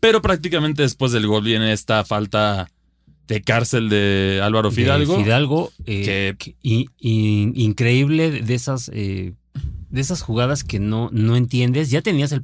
pero 0.00 0.22
prácticamente 0.22 0.82
después 0.82 1.12
del 1.12 1.26
gol 1.26 1.44
viene 1.44 1.72
esta 1.72 2.04
falta 2.04 2.68
de 3.28 3.42
cárcel 3.42 3.88
de 3.88 4.40
Álvaro 4.42 4.70
Fidalgo. 4.70 5.16
Fidalgo, 5.16 5.72
eh, 5.86 6.34
que, 6.38 6.56
increíble 6.62 8.42
de 8.42 8.54
esas... 8.54 8.90
Eh, 8.92 9.34
de 9.90 10.00
esas 10.00 10.22
jugadas 10.22 10.64
que 10.64 10.78
no, 10.78 11.10
no 11.12 11.36
entiendes, 11.36 11.90
ya 11.90 12.00
tenías 12.00 12.32
el... 12.32 12.42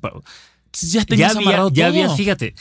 Ya 0.82 1.04
tenías 1.06 1.34
ya 1.34 1.68
ya 1.72 1.86
había, 1.86 2.10
fíjate, 2.10 2.54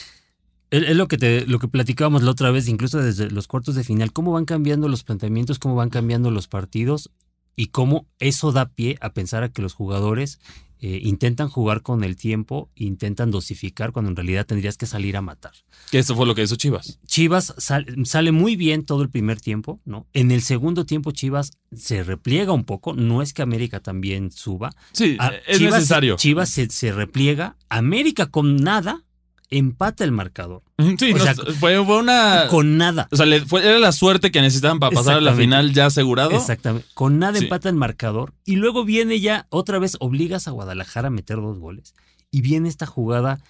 es 0.70 0.96
lo 0.96 1.08
que 1.08 1.18
te, 1.18 1.46
lo 1.46 1.58
que 1.58 1.68
platicábamos 1.68 2.22
la 2.22 2.30
otra 2.30 2.50
vez, 2.50 2.68
incluso 2.68 2.98
desde 2.98 3.30
los 3.30 3.46
cuartos 3.46 3.74
de 3.74 3.84
final, 3.84 4.12
cómo 4.12 4.32
van 4.32 4.46
cambiando 4.46 4.88
los 4.88 5.04
planteamientos, 5.04 5.58
cómo 5.58 5.74
van 5.74 5.90
cambiando 5.90 6.30
los 6.30 6.48
partidos 6.48 7.10
y 7.58 7.66
cómo 7.66 8.06
eso 8.20 8.52
da 8.52 8.68
pie 8.68 8.96
a 9.00 9.12
pensar 9.12 9.42
a 9.42 9.48
que 9.48 9.62
los 9.62 9.74
jugadores 9.74 10.38
eh, 10.80 11.00
intentan 11.02 11.48
jugar 11.48 11.82
con 11.82 12.04
el 12.04 12.14
tiempo, 12.14 12.70
intentan 12.76 13.32
dosificar 13.32 13.90
cuando 13.90 14.10
en 14.10 14.16
realidad 14.16 14.46
tendrías 14.46 14.76
que 14.76 14.86
salir 14.86 15.16
a 15.16 15.22
matar. 15.22 15.50
Que 15.90 15.98
eso 15.98 16.14
fue 16.14 16.24
lo 16.24 16.36
que 16.36 16.44
hizo 16.44 16.54
Chivas. 16.54 17.00
Chivas 17.04 17.52
sale 17.58 18.30
muy 18.30 18.54
bien 18.54 18.84
todo 18.84 19.02
el 19.02 19.10
primer 19.10 19.40
tiempo, 19.40 19.80
¿no? 19.84 20.06
En 20.12 20.30
el 20.30 20.40
segundo 20.40 20.86
tiempo 20.86 21.10
Chivas 21.10 21.50
se 21.74 22.04
repliega 22.04 22.52
un 22.52 22.62
poco, 22.62 22.94
no 22.94 23.22
es 23.22 23.32
que 23.32 23.42
América 23.42 23.80
también 23.80 24.30
suba. 24.30 24.70
Sí, 24.92 25.16
ah, 25.18 25.32
es 25.48 25.60
necesario. 25.60 26.14
Chivas 26.14 26.50
se, 26.50 26.70
se 26.70 26.92
repliega, 26.92 27.56
América 27.68 28.26
con 28.26 28.54
nada 28.54 29.04
empata 29.50 30.04
el 30.04 30.12
marcador. 30.12 30.62
Sí, 30.98 31.14
fue, 31.58 31.78
una. 31.78 32.46
Con 32.48 32.76
nada. 32.76 33.08
O 33.10 33.16
sea, 33.16 33.26
fue, 33.46 33.66
era 33.66 33.78
la 33.78 33.92
suerte 33.92 34.30
que 34.30 34.40
necesitaban 34.40 34.78
para 34.78 34.94
pasar 34.94 35.16
a 35.16 35.20
la 35.20 35.34
final 35.34 35.72
ya 35.72 35.86
asegurado. 35.86 36.32
Exactamente. 36.32 36.86
Con 36.94 37.18
nada 37.18 37.38
empata 37.38 37.68
el 37.68 37.74
marcador. 37.74 38.34
Y 38.44 38.56
luego 38.56 38.84
viene 38.84 39.20
ya, 39.20 39.46
otra 39.50 39.78
vez, 39.78 39.96
obligas 40.00 40.48
a 40.48 40.52
Guadalajara 40.52 41.08
a 41.08 41.10
meter 41.10 41.36
dos 41.36 41.58
goles. 41.58 41.94
Y 42.30 42.42
viene 42.42 42.68
esta 42.68 42.86
jugada 42.86 43.40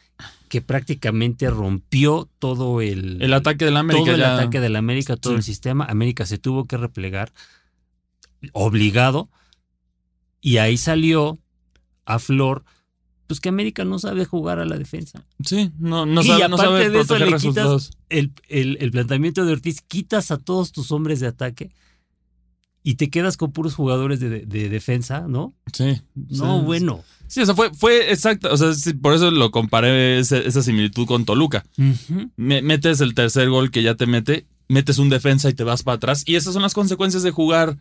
que 0.49 0.63
prácticamente 0.63 1.51
rompió 1.51 2.29
todo 2.39 2.81
el. 2.81 3.21
El 3.21 3.35
ataque 3.35 3.65
de 3.65 3.71
la 3.73 3.81
América. 3.81 4.05
Todo 4.05 4.15
el 4.15 4.25
ataque 4.25 4.61
de 4.61 4.69
la 4.69 4.79
América, 4.79 5.17
todo 5.17 5.35
el 5.35 5.43
sistema. 5.43 5.85
América 5.85 6.27
se 6.27 6.39
tuvo 6.39 6.65
que 6.65 6.77
replegar, 6.77 7.33
obligado. 8.53 9.29
Y 10.41 10.59
ahí 10.59 10.77
salió 10.77 11.39
a 12.07 12.21
Flor 12.21 12.65
pues 13.29 13.41
que 13.41 13.51
América 13.51 13.85
no 13.85 13.99
sabe 13.99 14.25
jugar 14.25 14.59
a 14.59 14.64
la 14.64 14.79
defensa. 14.79 15.25
Sí, 15.45 15.71
no, 15.79 16.07
no 16.07 16.23
sabe, 16.25 16.47
y 16.47 16.49
no 16.49 16.57
sabe 16.57 16.88
de 16.88 17.01
eso 17.01 17.19
le 17.19 17.37
quitas 17.37 17.91
el, 18.09 18.33
el, 18.49 18.91
planteamiento 18.91 19.45
de 19.45 19.53
Ortiz, 19.53 19.83
quitas 19.87 20.31
a 20.31 20.38
todos 20.38 20.73
tus 20.73 20.91
hombres 20.93 21.21
de 21.21 21.27
ataque 21.27 21.71
y 22.83 22.95
te 22.95 23.11
quedas 23.11 23.37
con 23.37 23.53
puros 23.53 23.75
jugadores 23.75 24.19
de, 24.19 24.47
defensa, 24.47 25.27
¿no? 25.29 25.55
Sí. 25.75 26.01
No, 26.14 26.62
bueno. 26.62 27.05
Sí, 27.27 27.43
o 27.43 27.45
sea, 27.45 27.55
fue, 27.55 27.71
fue 27.75 28.11
exacto. 28.11 28.49
O 28.51 28.57
sea, 28.57 28.73
por 29.03 29.12
eso 29.12 29.31
lo 29.31 29.51
comparé 29.51 30.19
esa 30.21 30.62
similitud 30.62 31.07
con 31.07 31.27
Toluca. 31.27 31.67
metes 32.37 33.03
el 33.03 33.12
tercer 33.12 33.51
gol 33.51 33.71
que 33.71 33.83
ya 33.83 33.95
te 33.95 34.07
mete, 34.07 34.47
metes 34.69 34.99
un 34.99 35.11
defensa 35.11 35.51
y 35.51 35.55
te 35.55 35.64
vas 35.64 35.83
para 35.83 35.97
atrás. 35.97 36.23
Y 36.25 36.37
esas 36.37 36.55
son 36.55 36.62
las 36.62 36.73
consecuencias 36.73 37.23
de 37.23 37.31
jugar 37.31 37.77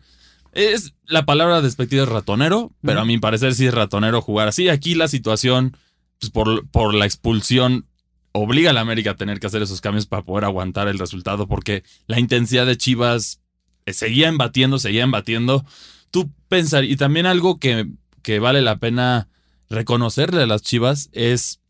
es 0.58 0.94
la 1.06 1.24
palabra 1.24 1.60
despectiva 1.60 2.02
es 2.02 2.08
ratonero, 2.08 2.72
pero 2.82 3.00
a 3.00 3.04
mi 3.04 3.18
parecer 3.18 3.54
sí 3.54 3.66
es 3.66 3.74
ratonero 3.74 4.20
jugar 4.20 4.48
así. 4.48 4.68
Aquí 4.68 4.94
la 4.94 5.08
situación, 5.08 5.76
pues 6.20 6.30
por, 6.30 6.68
por 6.68 6.94
la 6.94 7.06
expulsión, 7.06 7.86
obliga 8.32 8.70
a 8.70 8.72
la 8.72 8.80
América 8.80 9.12
a 9.12 9.16
tener 9.16 9.40
que 9.40 9.46
hacer 9.46 9.62
esos 9.62 9.80
cambios 9.80 10.06
para 10.06 10.22
poder 10.22 10.44
aguantar 10.44 10.88
el 10.88 10.98
resultado, 10.98 11.48
porque 11.48 11.82
la 12.06 12.20
intensidad 12.20 12.66
de 12.66 12.76
Chivas 12.76 13.40
eh, 13.86 13.92
seguía 13.92 14.28
embatiendo, 14.28 14.78
seguía 14.78 15.04
embatiendo. 15.04 15.64
Tú 16.10 16.30
pensar, 16.48 16.84
y 16.84 16.96
también 16.96 17.26
algo 17.26 17.58
que 17.58 17.88
que 18.28 18.40
vale 18.40 18.60
la 18.60 18.76
pena 18.76 19.28
reconocerle 19.70 20.42
a 20.42 20.46
las 20.46 20.60
Chivas 20.60 21.08
es 21.12 21.60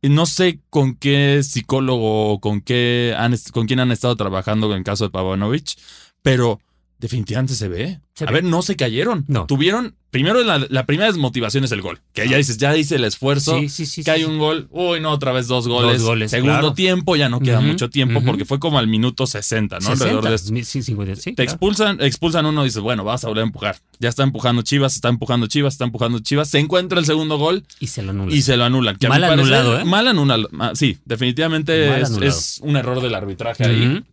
no 0.00 0.26
sé 0.26 0.60
con 0.70 0.94
qué 0.94 1.42
psicólogo 1.42 2.32
o 2.32 2.40
con 2.40 2.60
qué 2.60 3.16
han, 3.18 3.34
con 3.52 3.66
quién 3.66 3.80
han 3.80 3.90
estado 3.90 4.14
trabajando 4.14 4.70
en 4.70 4.78
el 4.78 4.84
caso 4.84 5.04
de 5.04 5.10
Pavlovich, 5.10 5.76
pero 6.22 6.60
definitivamente 7.02 7.54
se 7.54 7.66
ve. 7.66 7.98
a 8.24 8.30
ver, 8.30 8.44
no 8.44 8.62
se 8.62 8.76
cayeron. 8.76 9.24
No. 9.26 9.46
Tuvieron, 9.46 9.96
primero 10.10 10.40
la, 10.44 10.86
primera 10.86 11.08
desmotivación 11.08 11.64
es 11.64 11.72
el 11.72 11.82
gol. 11.82 12.00
Que 12.12 12.28
ya 12.28 12.36
dices, 12.36 12.58
ya 12.58 12.76
hice 12.76 12.94
el 12.94 13.04
esfuerzo, 13.04 13.58
sí, 13.58 13.68
sí, 13.68 13.86
sí, 13.86 14.04
que 14.04 14.12
hay 14.12 14.22
un 14.22 14.38
gol, 14.38 14.68
uy, 14.70 15.00
no, 15.00 15.10
otra 15.10 15.32
vez 15.32 15.48
dos 15.48 15.66
goles. 15.66 15.98
Dos 15.98 16.06
goles 16.06 16.30
Segundo 16.30 16.74
tiempo, 16.74 17.16
ya 17.16 17.28
no 17.28 17.40
queda 17.40 17.60
mucho 17.60 17.90
tiempo 17.90 18.22
porque 18.24 18.44
fue 18.44 18.60
como 18.60 18.78
al 18.78 18.86
minuto 18.86 19.26
60, 19.26 19.80
¿no? 19.80 19.80
60, 19.80 20.04
Alrededor 20.04 20.30
de 20.30 20.64
sí, 20.64 20.82
50, 20.82 21.16
sí, 21.16 21.32
Te 21.32 21.42
expulsan, 21.42 22.00
expulsan 22.00 22.46
uno 22.46 22.62
y 22.62 22.66
dices, 22.66 22.80
bueno, 22.80 23.02
vas 23.02 23.24
a 23.24 23.28
volver 23.28 23.42
a 23.42 23.46
empujar. 23.46 23.76
Ya 23.98 24.08
está 24.08 24.22
empujando 24.22 24.62
Chivas, 24.62 24.94
está 24.94 25.08
empujando 25.08 25.48
Chivas, 25.48 25.74
está 25.74 25.84
empujando 25.84 26.20
Chivas. 26.20 26.48
Se 26.48 26.60
encuentra 26.60 27.00
el 27.00 27.04
segundo 27.04 27.36
gol. 27.36 27.64
Y 27.80 27.88
se 27.88 28.02
lo 28.02 28.10
anulan. 28.10 28.36
Y 28.36 28.42
se 28.42 28.56
lo 28.56 28.64
anulan. 28.64 28.96
mal 29.08 29.24
anulado, 29.24 29.80
¿eh? 29.80 29.84
Mal 29.84 30.06
anulado. 30.06 30.48
Sí, 30.74 30.98
definitivamente 31.04 32.00
es, 32.00 32.60
un 32.62 32.76
error 32.76 33.02
del 33.02 33.14
arbitraje 33.16 33.64
ahí. 33.64 34.04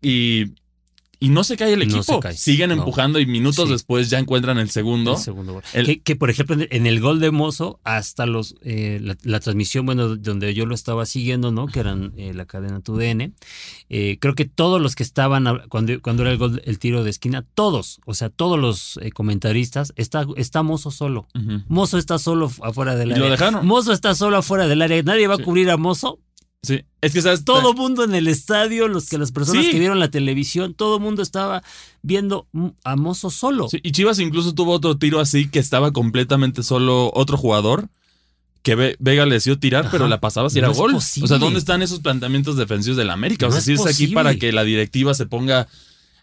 Y 0.00 0.46
y 1.22 1.28
no 1.28 1.44
se 1.44 1.56
cae 1.56 1.72
el 1.72 1.82
equipo. 1.82 2.20
Siguen 2.34 2.72
empujando 2.72 3.20
y 3.20 3.26
minutos 3.26 3.70
después 3.70 4.10
ya 4.10 4.18
encuentran 4.18 4.58
el 4.58 4.70
segundo. 4.70 5.12
El 5.12 5.18
segundo 5.18 5.52
gol. 5.54 5.62
que, 6.02 6.16
por 6.16 6.30
ejemplo, 6.30 6.56
en 6.58 6.86
el 6.88 7.00
gol 7.00 7.20
de 7.20 7.30
Mozo, 7.30 7.78
hasta 7.84 8.26
los 8.26 8.56
eh, 8.62 9.00
la, 9.22 9.38
transmisión, 9.38 9.86
bueno, 9.86 10.16
donde 10.16 10.52
yo 10.52 10.66
lo 10.66 10.74
estaba 10.74 11.06
siguiendo, 11.06 11.52
¿no? 11.52 11.68
Que 11.68 11.78
eran 11.78 12.12
eh, 12.16 12.34
la 12.34 12.44
cadena 12.44 12.80
TUDN. 12.80 13.34
Eh, 13.88 14.18
creo 14.20 14.34
que 14.34 14.46
todos 14.46 14.80
los 14.82 14.96
que 14.96 15.04
estaban 15.04 15.46
cuando, 15.68 16.02
cuando 16.02 16.22
era 16.22 16.32
el 16.32 16.38
gol, 16.38 16.60
el 16.64 16.80
tiro 16.80 17.04
de 17.04 17.10
esquina, 17.10 17.46
todos, 17.54 18.00
o 18.04 18.14
sea, 18.14 18.28
todos 18.28 18.58
los 18.58 18.98
comentaristas, 19.14 19.92
está, 19.94 20.26
está 20.36 20.64
Mozo 20.64 20.90
solo. 20.90 21.28
Mozo 21.68 21.98
está 21.98 22.18
solo 22.18 22.50
afuera 22.62 22.96
del 22.96 23.12
área. 23.12 23.24
Lo 23.24 23.30
dejaron. 23.30 23.64
Mozo 23.64 23.92
está 23.92 24.16
solo 24.16 24.38
afuera 24.38 24.66
del 24.66 24.82
área. 24.82 25.00
Nadie 25.04 25.28
va 25.28 25.36
a 25.36 25.38
cubrir 25.38 25.70
a 25.70 25.76
Mozo 25.76 26.18
Sí, 26.64 26.84
es 27.00 27.12
que 27.12 27.22
sabes. 27.22 27.44
Todo 27.44 27.74
mundo 27.74 28.04
en 28.04 28.14
el 28.14 28.28
estadio, 28.28 28.86
los 28.86 29.08
que 29.08 29.18
las 29.18 29.32
personas 29.32 29.66
que 29.66 29.78
vieron 29.80 29.98
la 29.98 30.12
televisión, 30.12 30.74
todo 30.74 31.00
mundo 31.00 31.20
estaba 31.20 31.64
viendo 32.02 32.46
a 32.84 32.94
Mozo 32.94 33.30
solo. 33.30 33.68
y 33.72 33.90
Chivas 33.90 34.20
incluso 34.20 34.54
tuvo 34.54 34.72
otro 34.72 34.96
tiro 34.96 35.18
así 35.18 35.48
que 35.48 35.58
estaba 35.58 35.92
completamente 35.92 36.62
solo 36.62 37.10
otro 37.14 37.36
jugador 37.36 37.88
que 38.62 38.96
Vega 39.00 39.26
le 39.26 39.40
dio 39.40 39.58
tirar, 39.58 39.88
pero 39.90 40.06
la 40.06 40.20
pasaba 40.20 40.48
si 40.48 40.60
era 40.60 40.68
gol. 40.68 40.94
O 40.94 41.00
sea, 41.00 41.38
¿dónde 41.38 41.58
están 41.58 41.82
esos 41.82 41.98
planteamientos 41.98 42.56
defensivos 42.56 42.96
del 42.96 43.10
América? 43.10 43.48
o 43.48 43.52
sea, 43.52 43.60
si 43.60 43.72
es, 43.72 43.84
aquí 43.84 44.08
para 44.08 44.36
que 44.36 44.52
la 44.52 44.62
directiva 44.62 45.14
se 45.14 45.26
ponga 45.26 45.66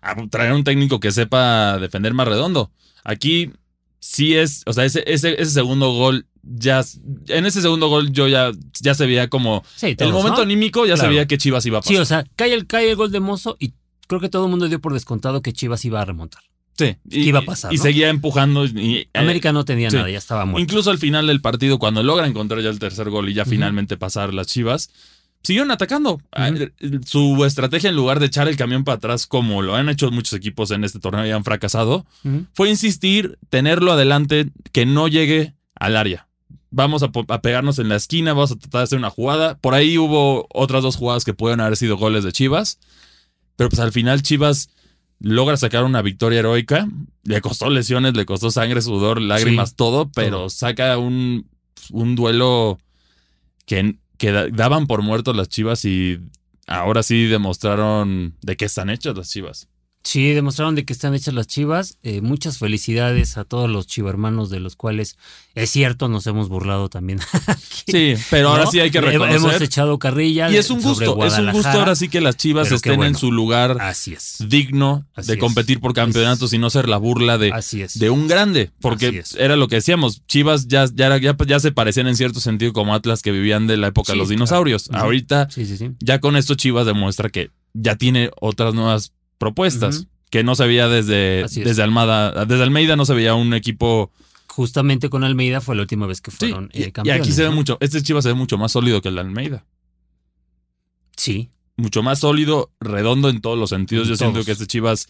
a 0.01 0.15
traer 0.29 0.53
un 0.53 0.63
técnico 0.63 1.01
que 1.01 1.11
sepa 1.11 1.77
defender 1.79 2.13
más 2.13 2.29
redondo. 2.29 2.71
Aquí 3.03 3.51
sí 3.99 4.35
es, 4.35 4.63
o 4.65 4.71
sea, 4.71 4.85
ese, 4.85 5.03
ese, 5.05 5.41
ese 5.41 5.51
segundo 5.51 5.91
gol 5.91 6.27
ya 6.55 6.83
en 7.27 7.45
ese 7.45 7.61
segundo 7.61 7.87
gol 7.89 8.11
yo 8.11 8.27
ya, 8.27 8.51
ya 8.81 8.93
se 8.95 9.05
veía 9.05 9.29
como 9.29 9.63
el 9.81 10.11
momento 10.11 10.41
anímico 10.41 10.85
ya 10.85 10.97
sabía 10.97 11.27
que 11.27 11.37
Chivas 11.37 11.65
iba 11.65 11.79
a 11.79 11.81
pasar. 11.81 11.95
Sí, 11.95 12.01
o 12.01 12.05
sea, 12.05 12.25
cae 12.35 12.53
el, 12.53 12.65
cae 12.65 12.89
el 12.89 12.95
gol 12.95 13.11
de 13.11 13.19
Mozo 13.19 13.55
y 13.59 13.73
creo 14.07 14.19
que 14.19 14.29
todo 14.29 14.45
el 14.45 14.51
mundo 14.51 14.67
dio 14.67 14.79
por 14.79 14.93
descontado 14.93 15.41
que 15.41 15.53
Chivas 15.53 15.85
iba 15.85 16.01
a 16.01 16.05
remontar. 16.05 16.41
Sí, 16.77 16.95
y, 17.09 17.27
iba 17.27 17.39
a 17.39 17.43
pasar. 17.43 17.73
Y 17.73 17.77
seguía 17.77 18.09
empujando. 18.09 18.65
Y, 18.65 18.95
eh, 18.95 19.09
América 19.13 19.51
no 19.51 19.65
tenía 19.65 19.89
nada, 19.89 20.09
ya 20.09 20.17
estaba 20.17 20.45
muerto. 20.45 20.61
Incluso 20.61 20.91
al 20.91 20.97
final 20.97 21.27
del 21.27 21.41
partido, 21.41 21.77
cuando 21.77 22.03
logra 22.03 22.25
encontrar 22.25 22.61
ya 22.61 22.69
el 22.69 22.79
tercer 22.79 23.09
gol 23.09 23.29
y 23.29 23.33
ya 23.33 23.43
finalmente 23.43 23.97
pasar 23.97 24.33
las 24.33 24.47
Chivas, 24.47 24.89
siguieron 25.43 25.71
atacando. 25.71 26.21
Ah, 26.31 26.51
su 27.05 27.43
estrategia, 27.45 27.89
en 27.89 27.97
lugar 27.97 28.21
de 28.21 28.27
echar 28.27 28.47
el 28.47 28.55
camión 28.55 28.85
para 28.85 28.95
atrás, 28.95 29.27
como 29.27 29.61
lo 29.61 29.75
han 29.75 29.89
hecho 29.89 30.09
muchos 30.09 30.33
equipos 30.33 30.71
en 30.71 30.85
este 30.85 30.99
torneo 30.99 31.25
y 31.25 31.31
han 31.31 31.43
fracasado, 31.43 32.05
fue 32.53 32.69
insistir, 32.69 33.37
tenerlo 33.49 33.91
adelante, 33.91 34.49
que 34.71 34.85
no 34.85 35.09
llegue 35.09 35.53
al 35.75 35.97
área 35.97 36.28
vamos 36.71 37.03
a, 37.03 37.11
pegarnos 37.11 37.79
en 37.79 37.89
la 37.89 37.95
esquina, 37.95 38.33
vamos 38.33 38.51
a 38.51 38.55
tratar 38.55 38.79
de 38.79 38.83
hacer 38.83 38.99
una 38.99 39.09
jugada. 39.09 39.57
Por 39.57 39.73
ahí 39.73 39.97
hubo 39.97 40.47
otras 40.53 40.83
dos 40.83 40.95
jugadas 40.95 41.25
que 41.25 41.33
pueden 41.33 41.59
haber 41.61 41.77
sido 41.77 41.97
goles 41.97 42.23
de 42.23 42.31
Chivas, 42.31 42.79
pero 43.55 43.69
pues 43.69 43.79
al 43.79 43.91
final 43.91 44.21
Chivas 44.21 44.69
logra 45.19 45.57
sacar 45.57 45.83
una 45.83 46.01
victoria 46.01 46.39
heroica. 46.39 46.87
Le 47.23 47.41
costó 47.41 47.69
lesiones, 47.69 48.15
le 48.15 48.25
costó 48.25 48.51
sangre, 48.51 48.81
sudor, 48.81 49.21
lágrimas, 49.21 49.75
todo, 49.75 50.09
pero 50.11 50.49
saca 50.49 50.97
un, 50.97 51.49
un 51.91 52.15
duelo 52.15 52.79
que, 53.65 53.97
que 54.17 54.31
daban 54.51 54.87
por 54.87 55.01
muertos 55.01 55.35
las 55.35 55.49
Chivas 55.49 55.85
y 55.85 56.19
ahora 56.67 57.03
sí 57.03 57.25
demostraron 57.25 58.35
de 58.41 58.57
qué 58.57 58.65
están 58.65 58.89
hechas 58.89 59.17
las 59.17 59.29
Chivas. 59.29 59.67
Sí, 60.09 60.33
demostraron 60.33 60.73
de 60.73 60.85
que 60.85 60.93
están 60.93 61.13
hechas 61.13 61.35
las 61.35 61.45
chivas. 61.45 61.99
Eh, 62.01 62.21
muchas 62.21 62.57
felicidades 62.57 63.37
a 63.37 63.43
todos 63.43 63.69
los 63.69 63.85
chivermanos 63.85 64.49
de 64.49 64.59
los 64.59 64.75
cuales, 64.75 65.19
es 65.53 65.69
cierto, 65.69 66.07
nos 66.07 66.25
hemos 66.25 66.49
burlado 66.49 66.89
también. 66.89 67.19
sí, 67.85 68.15
pero 68.31 68.49
ahora 68.49 68.65
sí 68.65 68.79
hay 68.79 68.89
que 68.89 69.01
reconocer. 69.01 69.35
Hemos 69.35 69.61
echado 69.61 69.99
carrilla. 69.99 70.49
Y 70.49 70.57
es 70.57 70.71
un 70.71 70.81
gusto, 70.81 71.23
es 71.23 71.37
un 71.37 71.51
gusto 71.51 71.69
ahora 71.69 71.93
sí 71.93 72.09
que 72.09 72.21
las 72.21 72.37
chivas 72.37 72.71
estén 72.71 73.03
en 73.03 73.13
su 73.13 73.31
lugar 73.31 73.77
así 73.79 74.13
es. 74.13 74.37
digno 74.49 75.05
de 75.15 75.37
competir 75.37 75.79
por 75.79 75.93
campeonatos 75.93 76.53
y 76.53 76.57
no 76.57 76.71
ser 76.71 76.89
la 76.89 76.97
burla 76.97 77.37
de, 77.37 77.53
de 77.93 78.09
un 78.09 78.27
grande. 78.27 78.71
Porque 78.81 79.23
era 79.37 79.57
lo 79.57 79.67
que 79.67 79.75
decíamos, 79.75 80.25
chivas 80.25 80.67
ya, 80.67 80.87
ya, 80.91 81.19
ya, 81.19 81.59
se 81.59 81.71
parecían 81.71 82.07
en 82.07 82.15
cierto 82.15 82.39
sentido 82.39 82.73
como 82.73 82.95
Atlas 82.95 83.21
que 83.21 83.31
vivían 83.31 83.67
de 83.67 83.77
la 83.77 83.89
época 83.89 84.13
de 84.13 84.17
los 84.17 84.29
dinosaurios. 84.29 84.89
Ahorita, 84.91 85.49
ya 85.99 86.19
con 86.19 86.35
esto 86.35 86.55
chivas 86.55 86.87
demuestra 86.87 87.29
que 87.29 87.51
ya 87.75 87.95
tiene 87.95 88.31
otras 88.41 88.73
nuevas 88.73 89.13
propuestas, 89.39 90.05
que 90.29 90.43
no 90.43 90.53
se 90.53 90.67
veía 90.67 90.87
desde, 90.87 91.45
desde 91.63 91.81
Almada, 91.81 92.45
desde 92.45 92.61
Almeida 92.61 92.95
no 92.95 93.05
se 93.05 93.15
veía 93.15 93.33
un 93.33 93.53
equipo... 93.55 94.11
Justamente 94.47 95.09
con 95.09 95.23
Almeida 95.23 95.61
fue 95.61 95.75
la 95.75 95.83
última 95.83 96.05
vez 96.05 96.21
que 96.21 96.31
fueron 96.31 96.69
y, 96.73 96.91
campeones. 96.91 97.19
Y 97.19 97.21
aquí 97.21 97.31
se 97.31 97.43
ve 97.43 97.49
mucho, 97.49 97.77
este 97.79 98.03
Chivas 98.03 98.23
se 98.23 98.29
ve 98.29 98.35
mucho 98.35 98.57
más 98.57 98.73
sólido 98.73 99.01
que 99.01 99.07
el 99.07 99.15
de 99.15 99.21
Almeida. 99.21 99.65
Sí. 101.15 101.49
Mucho 101.77 102.03
más 102.03 102.19
sólido, 102.19 102.71
redondo 102.79 103.29
en 103.29 103.41
todos 103.41 103.57
los 103.57 103.69
sentidos. 103.69 104.07
yo 104.07 104.15
siento 104.15 104.43
que 104.43 104.51
este 104.51 104.67
Chivas... 104.67 105.07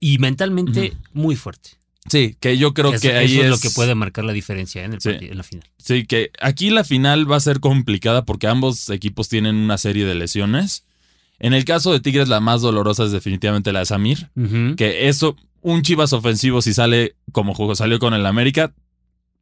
Y 0.00 0.18
mentalmente 0.18 0.92
muy 1.14 1.34
fuerte. 1.34 1.70
Sí, 2.08 2.36
que 2.38 2.58
yo 2.58 2.74
creo 2.74 2.92
que 2.92 3.12
ahí 3.12 3.38
es, 3.38 3.44
es, 3.44 3.50
lo 3.50 3.58
que 3.58 3.70
puede 3.70 3.94
marcar 3.94 4.24
la 4.24 4.34
diferencia 4.34 4.84
en, 4.84 4.92
el 4.92 5.00
en 5.04 5.36
la 5.38 5.42
final. 5.42 5.66
Sí, 5.78 6.04
que 6.04 6.30
aquí 6.40 6.68
la 6.68 6.84
final 6.84 7.30
va 7.30 7.36
a 7.36 7.40
ser 7.40 7.60
complicada 7.60 8.26
porque 8.26 8.46
ambos 8.46 8.90
equipos 8.90 9.30
tienen 9.30 9.56
una 9.56 9.78
serie 9.78 10.04
de 10.04 10.14
lesiones. 10.14 10.84
En 11.38 11.52
el 11.52 11.64
caso 11.64 11.92
de 11.92 12.00
Tigres, 12.00 12.28
la 12.28 12.40
más 12.40 12.62
dolorosa 12.62 13.04
es 13.04 13.12
definitivamente 13.12 13.72
la 13.72 13.80
de 13.80 13.86
Samir. 13.86 14.30
Que 14.76 15.08
eso, 15.08 15.36
un 15.62 15.82
Chivas 15.82 16.12
ofensivo, 16.12 16.62
si 16.62 16.72
sale 16.72 17.16
como 17.32 17.74
salió 17.74 17.98
con 17.98 18.14
el 18.14 18.26
América, 18.26 18.72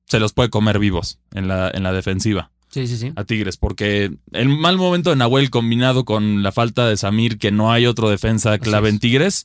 se 0.07 0.21
los 0.21 0.33
puede 0.33 0.51
comer 0.51 0.79
vivos 0.79 1.19
en 1.33 1.49
la, 1.49 1.71
en 1.73 1.83
la 1.83 1.93
defensiva. 1.93 2.51
Sí, 2.71 2.87
sí, 2.87 2.97
sí. 2.97 3.13
A 3.17 3.25
Tigres, 3.25 3.59
porque 3.59 4.11
el 4.33 4.49
mal 4.49 4.79
momento 4.79 5.11
de 5.11 5.17
Nahuel 5.17 5.51
combinado 5.51 6.07
con 6.07 6.43
la 6.43 6.53
falta 6.53 6.87
de 6.89 6.97
Samir, 6.97 7.37
que 7.37 7.53
no 7.53 7.71
hay 7.71 7.85
otro 7.85 8.09
defensa 8.09 8.59
clave 8.59 8.89
en 8.89 8.99
Tigres, 8.99 9.45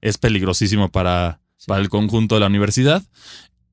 es. 0.00 0.18
peligrosísimo 0.18 0.88
para, 0.88 1.40
para 1.66 1.80
el 1.80 1.88
conjunto 1.88 2.36
de 2.36 2.40
la 2.40 2.46
universidad. 2.46 3.02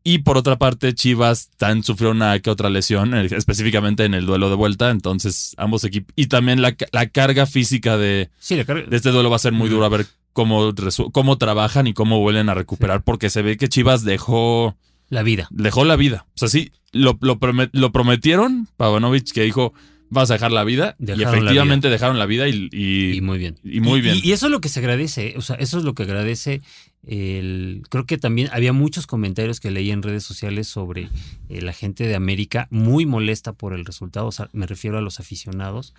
Y 0.08 0.20
por 0.20 0.38
otra 0.38 0.60
parte, 0.60 0.94
Chivas 0.94 1.50
también 1.58 1.84
sufrió 1.84 2.12
una 2.12 2.38
que 2.40 2.52
otra 2.52 2.70
lesión, 2.70 3.16
específicamente 3.16 4.06
en 4.06 4.14
el 4.14 4.28
duelo 4.28 4.52
de 4.52 4.56
vuelta. 4.56 4.92
Entonces, 4.92 5.56
ambos 5.58 5.84
equipos. 5.84 6.14
Y 6.16 6.28
también 6.28 6.62
la, 6.62 6.76
carga 7.12 7.48
física 7.48 7.98
de, 7.98 8.30
de 8.48 8.86
este 8.92 9.10
duelo 9.10 9.32
va 9.32 9.38
a 9.38 9.40
ser 9.40 9.54
muy 9.54 9.68
duro 9.68 9.84
a 9.84 9.90
ver 9.90 10.06
cómo, 10.32 10.76
cómo 11.12 11.40
trabajan 11.40 11.88
y 11.88 11.94
cómo 11.94 12.20
vuelven 12.20 12.50
a 12.50 12.54
recuperar, 12.54 13.02
porque 13.02 13.32
se 13.32 13.42
ve 13.42 13.58
que 13.58 13.68
Chivas 13.68 14.04
dejó. 14.04 14.78
La 15.10 15.24
vida. 15.24 15.48
Dejó 15.50 15.86
la 15.86 15.96
vida. 15.96 16.28
O 16.36 16.38
sea, 16.38 16.50
sí, 16.50 16.72
lo, 16.92 17.18
lo, 17.22 17.40
prometieron, 17.40 18.68
Pavanovich, 18.78 19.32
que 19.32 19.42
dijo 19.42 19.74
vas 20.10 20.30
a 20.30 20.34
dejar 20.34 20.52
la 20.52 20.64
vida. 20.64 20.96
y 21.00 21.24
efectivamente 21.24 21.90
dejaron 21.90 22.20
la 22.20 22.26
vida 22.26 22.48
y, 22.48 22.70
y, 22.72 23.22
muy 23.22 23.38
bien. 23.38 23.58
Y 23.64 23.82
muy 23.82 24.02
bien. 24.02 24.18
Y, 24.22 24.34
eso 24.34 24.46
es 24.46 24.52
lo 24.52 24.62
que 24.62 24.70
se 24.70 24.80
agradece, 24.80 25.34
o 25.38 25.42
sea, 25.42 25.56
eso 25.56 25.78
es 25.78 25.84
lo 25.84 25.96
que 25.96 26.04
agradece. 26.04 26.62
El, 27.08 27.84
creo 27.90 28.06
que 28.06 28.18
también 28.18 28.50
había 28.52 28.74
muchos 28.74 29.06
comentarios 29.08 29.60
que 29.60 29.72
leí 29.72 29.92
en 29.92 30.02
redes 30.02 30.24
sociales 30.24 30.68
sobre 30.68 31.10
eh, 31.50 31.62
la 31.62 31.74
gente 31.74 32.08
de 32.08 32.16
América 32.16 32.68
muy 32.72 33.06
molesta 33.06 33.54
por 33.54 33.74
el 33.74 33.86
resultado, 33.86 34.28
o 34.28 34.32
sea, 34.32 34.50
me 34.54 34.66
refiero 34.66 34.98
a 34.98 35.02
los 35.02 35.20
aficionados, 35.20 35.94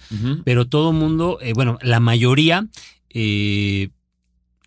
pero 0.44 0.66
todo 0.66 0.92
mundo, 0.92 1.38
eh, 1.40 1.52
bueno, 1.54 1.78
la 1.80 2.00
mayoría 2.00 2.66
eh, 3.10 3.90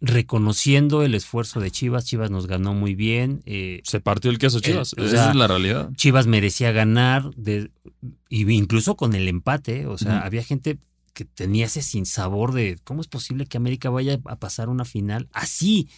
reconociendo 0.02 1.04
el 1.04 1.14
esfuerzo 1.14 1.60
de 1.60 1.72
Chivas. 1.72 2.06
Chivas 2.06 2.32
nos 2.32 2.48
ganó 2.48 2.74
muy 2.74 2.96
bien. 2.96 3.42
Eh, 3.46 3.82
Se 3.84 4.00
partió 4.00 4.32
el 4.32 4.38
queso 4.38 4.60
Chivas. 4.60 4.96
Esa 4.98 5.30
es 5.30 5.36
la 5.36 5.48
realidad. 5.48 5.92
Chivas 5.96 6.28
merecía 6.28 6.72
ganar, 6.72 7.30
de, 7.36 7.72
incluso 8.30 8.96
con 8.96 9.14
el 9.14 9.28
empate. 9.28 9.88
O 9.88 9.98
sea, 9.98 10.22
había 10.22 10.44
gente 10.44 10.78
que 11.10 11.26
tenía 11.26 11.66
ese 11.66 11.82
sinsabor 11.82 12.54
de 12.54 12.78
cómo 12.84 13.02
es 13.02 13.08
posible 13.08 13.46
que 13.46 13.58
América 13.58 13.90
vaya 13.90 14.20
a 14.26 14.36
pasar 14.38 14.70
una 14.70 14.86
final 14.86 15.28
así, 15.34 15.90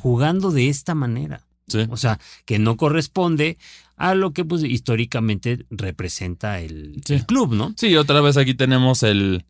jugando 0.00 0.50
de 0.50 0.68
esta 0.68 0.94
manera. 0.94 1.44
O 1.90 1.96
sea, 1.98 2.18
que 2.46 2.58
no 2.58 2.76
corresponde 2.78 3.58
a 3.96 4.14
lo 4.14 4.32
que 4.32 4.44
pues 4.44 4.62
históricamente 4.64 5.66
representa 5.70 6.60
el, 6.60 7.02
el, 7.08 7.26
club, 7.26 7.52
¿no? 7.52 7.74
Sí, 7.76 7.94
otra 7.96 8.20
vez 8.22 8.36
aquí 8.38 8.54
tenemos 8.54 9.02
el 9.02 9.44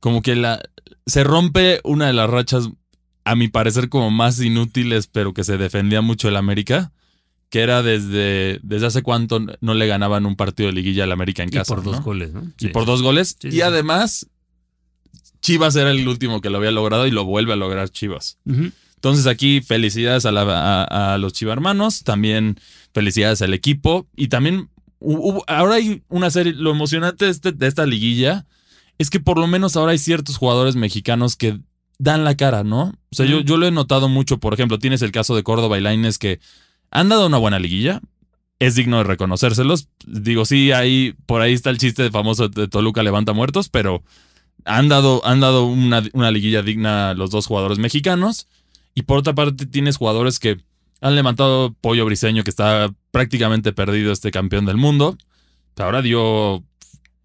como 0.00 0.20
que 0.22 0.34
la 0.34 0.60
se 1.06 1.22
rompe 1.22 1.80
una 1.84 2.06
de 2.08 2.12
las 2.12 2.28
rachas 2.28 2.70
a 3.24 3.36
mi 3.36 3.48
parecer 3.48 3.88
como 3.88 4.10
más 4.10 4.40
inútiles, 4.40 5.06
pero 5.06 5.32
que 5.34 5.44
se 5.44 5.58
defendía 5.58 6.00
mucho 6.00 6.28
el 6.28 6.36
América, 6.36 6.90
que 7.50 7.60
era 7.60 7.82
desde, 7.82 8.58
desde 8.62 8.86
hace 8.86 9.02
cuánto 9.02 9.40
no 9.60 9.74
le 9.74 9.86
ganaban 9.86 10.24
un 10.26 10.36
partido 10.36 10.68
de 10.68 10.72
liguilla 10.72 11.04
al 11.04 11.12
América 11.12 11.42
en 11.42 11.50
Y 11.50 11.52
casa. 11.52 11.74
por 11.74 11.84
dos 11.84 11.98
¿no? 11.98 12.02
goles, 12.02 12.32
¿no? 12.32 12.42
Y 12.58 12.66
Sí. 12.66 12.68
por 12.68 12.86
dos 12.86 13.02
goles. 13.02 13.36
Sí, 13.40 13.48
y 13.48 13.50
sí, 13.50 13.56
sí. 13.58 13.62
además, 13.62 14.26
Chivas 15.40 15.74
era 15.76 15.90
el 15.90 16.06
último 16.06 16.40
que 16.40 16.50
lo 16.50 16.58
había 16.58 16.70
logrado 16.70 17.06
y 17.06 17.10
lo 17.10 17.24
vuelve 17.24 17.52
a 17.52 17.56
lograr 17.56 17.88
Chivas. 17.90 18.38
Entonces 18.94 19.26
aquí 19.26 19.62
felicidades 19.62 20.26
a, 20.26 20.32
la- 20.32 20.42
a- 20.84 21.14
a 21.14 21.18
los 21.18 21.32
chivarmanos, 21.32 22.02
también 22.04 22.58
felicidades 22.92 23.40
al 23.42 23.54
equipo 23.54 24.06
y 24.14 24.28
también 24.28 24.68
hu- 25.00 25.18
hubo- 25.18 25.44
ahora 25.46 25.76
hay 25.76 26.02
una 26.08 26.30
serie, 26.30 26.52
lo 26.52 26.70
emocionante 26.70 27.24
de, 27.24 27.30
este- 27.30 27.52
de 27.52 27.66
esta 27.66 27.86
liguilla 27.86 28.44
es 28.98 29.08
que 29.08 29.18
por 29.20 29.38
lo 29.38 29.46
menos 29.46 29.76
ahora 29.76 29.92
hay 29.92 29.98
ciertos 29.98 30.36
jugadores 30.36 30.76
mexicanos 30.76 31.36
que 31.36 31.58
dan 31.98 32.24
la 32.24 32.34
cara, 32.36 32.62
¿no? 32.64 32.92
O 33.10 33.14
sea, 33.16 33.24
yo, 33.24 33.56
lo 33.56 33.66
he 33.66 33.70
notado 33.70 34.08
mucho, 34.10 34.36
por 34.38 34.52
ejemplo, 34.52 34.78
tienes 34.78 35.00
el 35.00 35.12
caso 35.12 35.34
de 35.34 35.42
Córdoba 35.42 35.78
y 35.78 35.80
Lainez 35.80 36.18
que 36.18 36.38
han 36.90 37.08
dado 37.08 37.26
una 37.26 37.38
buena 37.38 37.58
liguilla, 37.58 38.00
es 38.58 38.74
digno 38.74 38.98
de 38.98 39.04
reconocérselos, 39.04 39.88
digo, 40.06 40.44
sí, 40.44 40.72
ahí, 40.72 41.14
por 41.24 41.40
ahí 41.40 41.54
está 41.54 41.70
el 41.70 41.78
chiste 41.78 42.02
de 42.02 42.10
famoso 42.10 42.50
de 42.50 42.68
Toluca 42.68 43.02
levanta 43.02 43.32
muertos, 43.32 43.70
pero 43.70 44.02
han 44.64 44.88
dado, 44.88 45.24
han 45.26 45.40
dado 45.40 45.64
una, 45.66 46.02
una 46.12 46.30
liguilla 46.30 46.62
digna 46.62 47.10
a 47.10 47.14
los 47.14 47.30
dos 47.30 47.46
jugadores 47.46 47.78
mexicanos. 47.78 48.46
Y 48.94 49.02
por 49.02 49.18
otra 49.18 49.34
parte, 49.34 49.66
tienes 49.66 49.96
jugadores 49.96 50.38
que 50.38 50.58
han 51.00 51.14
levantado 51.14 51.74
Pollo 51.80 52.04
Briseño, 52.04 52.44
que 52.44 52.50
está 52.50 52.92
prácticamente 53.10 53.72
perdido 53.72 54.12
este 54.12 54.30
campeón 54.30 54.66
del 54.66 54.76
mundo. 54.76 55.16
Que 55.74 55.82
ahora 55.82 56.02
dio. 56.02 56.62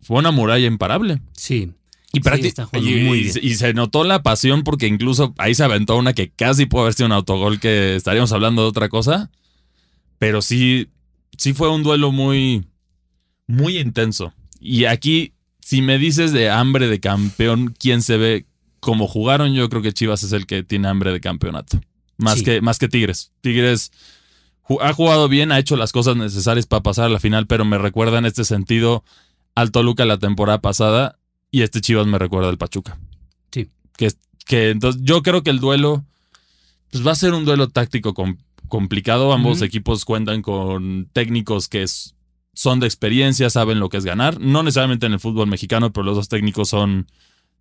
Fue 0.01 0.17
una 0.19 0.31
muralla 0.31 0.67
imparable. 0.67 1.19
Sí. 1.33 1.71
Y, 2.13 2.19
Sí, 2.19 2.21
prácti- 2.21 2.45
está 2.45 2.65
jugando 2.65 2.89
y- 2.89 3.03
muy 3.03 3.17
y- 3.19 3.23
bien. 3.23 3.39
y 3.41 3.55
se 3.55 3.73
notó 3.73 4.03
la 4.05 4.21
pasión 4.23 4.63
porque 4.63 4.87
incluso 4.87 5.33
ahí 5.37 5.53
se 5.55 5.63
aventó 5.63 5.97
una 5.97 6.13
que 6.13 6.29
casi 6.29 6.65
pudo 6.65 6.83
haber 6.83 6.93
sido 6.93 7.07
un 7.07 7.11
autogol 7.11 7.59
que 7.59 7.95
estaríamos 7.95 8.31
hablando 8.31 8.61
de 8.61 8.69
otra 8.69 8.87
cosa. 8.87 9.31
Pero 10.19 10.41
sí, 10.41 10.87
sí 11.37 11.53
fue 11.53 11.69
un 11.69 11.83
duelo 11.83 12.11
muy, 12.13 12.65
muy 13.47 13.79
intenso. 13.79 14.31
Y 14.61 14.85
aquí, 14.85 15.33
si 15.65 15.81
me 15.81 15.97
dices 15.97 16.31
de 16.31 16.51
hambre 16.51 16.87
de 16.87 16.99
campeón, 16.99 17.73
¿quién 17.79 18.03
se 18.03 18.17
ve 18.17 18.45
como 18.79 19.07
jugaron? 19.07 19.55
Yo 19.55 19.67
creo 19.67 19.81
que 19.81 19.93
Chivas 19.93 20.21
es 20.21 20.31
el 20.31 20.45
que 20.45 20.61
tiene 20.61 20.87
hambre 20.87 21.11
de 21.11 21.19
campeonato. 21.19 21.81
Más, 22.17 22.37
Sí. 22.37 22.43
que, 22.45 22.61
más 22.61 22.77
que 22.77 22.87
Tigres. 22.87 23.31
Tigres 23.41 23.91
ha 24.79 24.93
jugado 24.93 25.27
bien, 25.27 25.51
ha 25.51 25.57
hecho 25.57 25.75
las 25.75 25.91
cosas 25.91 26.15
necesarias 26.17 26.67
para 26.67 26.83
pasar 26.83 27.05
a 27.05 27.09
la 27.09 27.19
final, 27.19 27.47
pero 27.47 27.65
me 27.65 27.79
recuerda 27.79 28.19
en 28.19 28.25
este 28.25 28.45
sentido 28.45 29.03
al 29.55 29.71
Toluca 29.71 30.05
la 30.05 30.19
temporada 30.19 30.61
pasada 30.61 31.17
y 31.49 31.63
este 31.63 31.81
Chivas 31.81 32.05
me 32.05 32.19
recuerda 32.19 32.49
al 32.49 32.59
Pachuca. 32.59 32.99
Sí. 33.51 33.69
Que, 33.97 34.11
que 34.45 34.69
entonces 34.69 35.01
yo 35.03 35.23
creo 35.23 35.41
que 35.41 35.49
el 35.49 35.59
duelo 35.59 36.05
pues 36.91 37.05
va 37.05 37.11
a 37.11 37.15
ser 37.15 37.33
un 37.33 37.43
duelo 37.43 37.69
táctico 37.69 38.13
com- 38.13 38.37
complicado. 38.67 39.33
Ambos 39.33 39.61
equipos 39.63 40.05
cuentan 40.05 40.41
con 40.43 41.09
técnicos 41.11 41.67
que 41.67 41.81
es- 41.83 42.14
son 42.55 42.79
de 42.79 42.87
experiencia, 42.87 43.49
saben 43.51 43.79
lo 43.79 43.89
que 43.89 43.97
es 43.97 44.05
ganar. 44.05 44.39
No 44.39 44.63
necesariamente 44.63 45.05
en 45.05 45.13
el 45.13 45.19
fútbol 45.19 45.47
mexicano, 45.47 45.93
pero 45.93 46.05
los 46.05 46.15
dos 46.15 46.29
técnicos 46.29 46.69
son 46.69 47.07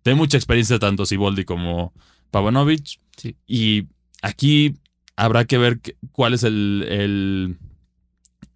de 0.03 0.15
mucha 0.15 0.37
experiencia, 0.37 0.79
tanto 0.79 1.05
Siboldi 1.05 1.45
como 1.45 1.93
Pavanovic. 2.31 2.99
Sí. 3.17 3.35
Y 3.45 3.87
aquí 4.21 4.75
habrá 5.15 5.45
que 5.45 5.57
ver 5.57 5.79
cuál 6.11 6.33
es 6.33 6.43
el, 6.43 6.85
el, 6.89 7.57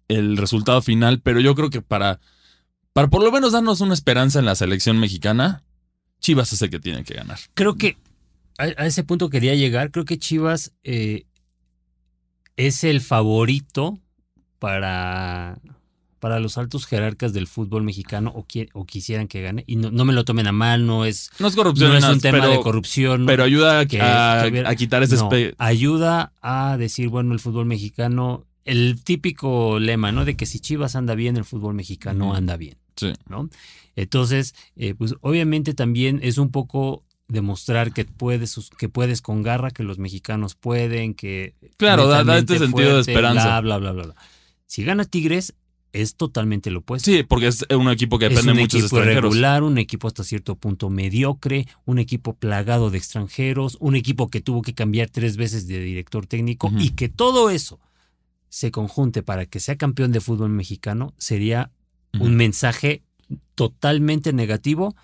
el 0.08 0.36
resultado 0.36 0.82
final, 0.82 1.20
pero 1.20 1.40
yo 1.40 1.54
creo 1.54 1.70
que 1.70 1.82
para, 1.82 2.20
para 2.92 3.08
por 3.08 3.22
lo 3.22 3.30
menos 3.30 3.52
darnos 3.52 3.80
una 3.80 3.94
esperanza 3.94 4.38
en 4.38 4.46
la 4.46 4.54
selección 4.54 4.98
mexicana, 4.98 5.62
Chivas 6.20 6.52
es 6.52 6.62
el 6.62 6.70
que 6.70 6.80
tiene 6.80 7.04
que 7.04 7.14
ganar. 7.14 7.38
Creo 7.54 7.76
que 7.76 7.96
a, 8.58 8.64
a 8.64 8.86
ese 8.86 9.04
punto 9.04 9.30
quería 9.30 9.54
llegar. 9.54 9.90
Creo 9.90 10.04
que 10.04 10.18
Chivas 10.18 10.72
eh, 10.84 11.24
es 12.56 12.84
el 12.84 13.00
favorito 13.00 13.98
para, 14.58 15.58
para 16.20 16.38
los 16.38 16.58
altos 16.58 16.86
jerarcas 16.86 17.32
del 17.32 17.46
fútbol 17.48 17.82
mexicano 17.82 18.30
o, 18.34 18.46
qui- 18.46 18.68
o 18.74 18.84
quisieran 18.86 19.26
que 19.26 19.40
gane. 19.42 19.64
Y 19.66 19.76
no, 19.76 19.90
no 19.90 20.04
me 20.04 20.12
lo 20.12 20.24
tomen 20.24 20.46
a 20.46 20.52
mal, 20.52 20.86
no 20.86 21.04
es, 21.06 21.30
No 21.40 21.48
es 21.48 21.56
corrupción, 21.56 21.90
no 21.90 21.96
es 21.98 22.04
un 22.04 22.20
tema 22.20 22.38
pero, 22.40 22.50
de 22.52 22.60
corrupción. 22.60 23.26
pero 23.26 23.42
ayuda 23.42 23.80
a, 23.80 23.86
que- 23.86 24.00
a- 24.00 24.40
que 24.44 24.50
hubiera- 24.50 24.70
a 24.70 24.74
quitar 24.76 25.02
ese 25.02 25.16
No, 25.16 25.28
ayuda 25.58 26.32
a 26.42 26.76
decir, 26.78 27.08
bueno, 27.08 27.32
el 27.32 27.40
fútbol 27.40 27.66
mexicano, 27.66 28.44
el 28.64 29.02
típico 29.02 29.78
lema, 29.80 30.12
¿no? 30.12 30.24
De 30.24 30.36
que 30.36 30.46
si 30.46 30.60
Chivas 30.60 30.94
anda 30.94 31.14
bien, 31.14 31.36
el 31.36 31.44
fútbol 31.44 31.74
mexicano 31.74 32.34
anda 32.34 32.56
bien. 32.56 32.76
Sí. 32.96 33.12
¿no? 33.28 33.48
Entonces, 33.96 34.54
eh, 34.76 34.94
pues 34.94 35.14
obviamente 35.22 35.74
también 35.74 36.20
es 36.22 36.36
un 36.38 36.50
poco 36.50 37.02
demostrar 37.28 37.92
que 37.92 38.04
puedes, 38.04 38.70
que 38.76 38.88
puedes 38.88 39.22
con 39.22 39.42
garra, 39.42 39.70
que 39.70 39.82
los 39.84 39.98
mexicanos 39.98 40.54
pueden, 40.54 41.14
que... 41.14 41.54
Claro, 41.76 42.08
da- 42.08 42.24
da 42.24 42.38
este 42.38 42.58
sentido 42.58 42.96
de 42.96 43.00
esperanza. 43.00 43.60
Bla, 43.60 43.78
bla, 43.78 43.92
bla, 43.92 44.02
bla. 44.04 44.14
Si 44.66 44.84
gana 44.84 45.04
Tigres, 45.04 45.54
es 45.92 46.14
totalmente 46.16 46.70
lo 46.70 46.80
opuesto. 46.80 47.10
Sí, 47.10 47.22
porque 47.22 47.48
es 47.48 47.66
un 47.76 47.88
equipo 47.90 48.18
que 48.18 48.26
es 48.26 48.30
depende 48.30 48.52
un 48.52 48.68
de 48.68 48.78
extranjeros. 48.78 49.06
irregular, 49.06 49.62
un 49.62 49.78
equipo 49.78 50.08
hasta 50.08 50.24
cierto 50.24 50.56
punto 50.56 50.90
mediocre, 50.90 51.66
un 51.84 51.98
equipo 51.98 52.34
plagado 52.34 52.90
de 52.90 52.98
extranjeros, 52.98 53.76
un 53.80 53.96
equipo 53.96 54.28
que 54.28 54.40
tuvo 54.40 54.62
que 54.62 54.74
cambiar 54.74 55.10
tres 55.10 55.36
veces 55.36 55.66
de 55.66 55.80
director 55.80 56.26
técnico 56.26 56.70
y 56.78 56.90
que 56.90 57.08
todo 57.08 57.50
eso 57.50 57.80
se 58.48 58.70
conjunte 58.70 59.22
para 59.22 59.46
que 59.46 59.60
sea 59.60 59.76
campeón 59.76 60.12
de 60.12 60.20
fútbol 60.20 60.50
mexicano 60.50 61.14
sería 61.18 61.70
un 62.18 62.34
mensaje 62.34 63.02
totalmente 63.54 64.32
negativo 64.32 64.96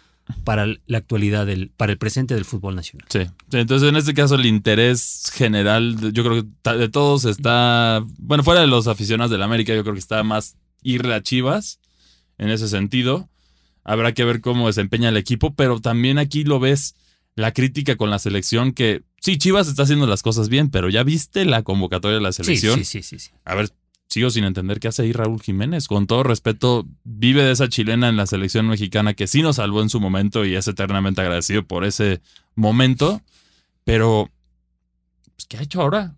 para 0.43 0.67
la 0.67 0.99
actualidad 0.99 1.47
del, 1.47 1.71
para 1.77 1.93
el 1.93 1.99
presente 1.99 2.35
del 2.35 2.45
fútbol 2.45 2.75
nacional. 2.75 3.07
Sí. 3.09 3.21
Entonces 3.53 3.89
en 3.89 3.97
este 3.97 4.15
caso 4.15 4.35
el 4.35 4.47
interés 4.47 5.31
general, 5.33 6.13
yo 6.13 6.25
creo 6.25 6.43
que 6.43 6.79
de 6.79 6.89
todos 6.89 7.25
está, 7.25 8.05
bueno, 8.19 8.43
fuera 8.43 8.61
de 8.61 8.67
los 8.67 8.89
aficionados 8.89 9.31
del 9.31 9.43
América, 9.43 9.73
yo 9.75 9.83
creo 9.83 9.95
que 9.95 10.01
está 10.01 10.25
más 10.25 10.57
irle 10.87 11.15
a 11.15 11.23
Chivas 11.23 11.81
en 12.39 12.51
ese 12.51 12.69
sentido. 12.69 13.29
Habrá 13.85 14.13
que 14.15 14.25
ver 14.25 14.41
cómo 14.41 14.67
desempeña 14.67 15.09
el 15.11 15.17
equipo, 15.17 15.55
pero 15.55 15.81
también 15.81 16.19
aquí 16.19 16.45
lo 16.45 16.59
ves 16.61 16.95
la 17.35 17.53
crítica 17.53 17.97
con 17.97 18.09
la 18.11 18.19
selección 18.19 18.73
que 18.73 19.03
sí, 19.21 19.37
Chivas 19.39 19.69
está 19.69 19.83
haciendo 19.83 20.07
las 20.07 20.23
cosas 20.23 20.49
bien, 20.49 20.71
pero 20.71 20.89
ya 20.89 21.03
viste 21.03 21.45
la 21.45 21.63
convocatoria 21.63 22.17
de 22.17 22.23
la 22.23 22.33
Sí, 22.33 22.43
selección. 22.45 22.79
sí, 22.79 22.85
sí, 22.85 23.03
sí, 23.03 23.19
sí. 23.19 23.31
A 23.45 23.55
ver, 23.55 23.71
sigo 24.09 24.31
sin 24.31 24.45
entender 24.45 24.81
qué 24.81 24.89
hace 24.89 25.03
ahí 25.03 25.13
Raúl 25.13 25.43
Jiménez. 25.43 25.89
Con 25.89 26.07
todo 26.07 26.23
respeto, 26.23 26.87
vive 27.05 27.43
de 27.43 27.53
esa 27.53 27.69
chilena 27.69 28.09
en 28.09 28.17
la 28.17 28.27
selección 28.27 28.67
mexicana 28.69 29.15
que 29.15 29.27
sí 29.27 29.43
nos 29.43 29.57
salvó 29.57 29.83
en 29.83 29.91
su 29.91 30.01
momento 30.01 30.45
y 30.45 30.55
es 30.55 30.67
eternamente 30.69 31.21
agradecido 31.21 31.65
por 31.65 31.85
ese 31.85 32.21
momento. 32.55 33.21
Pero, 33.85 34.31
pues, 35.37 35.47
¿qué 35.47 35.59
ha 35.59 35.63
hecho 35.63 35.81
ahora? 35.83 36.15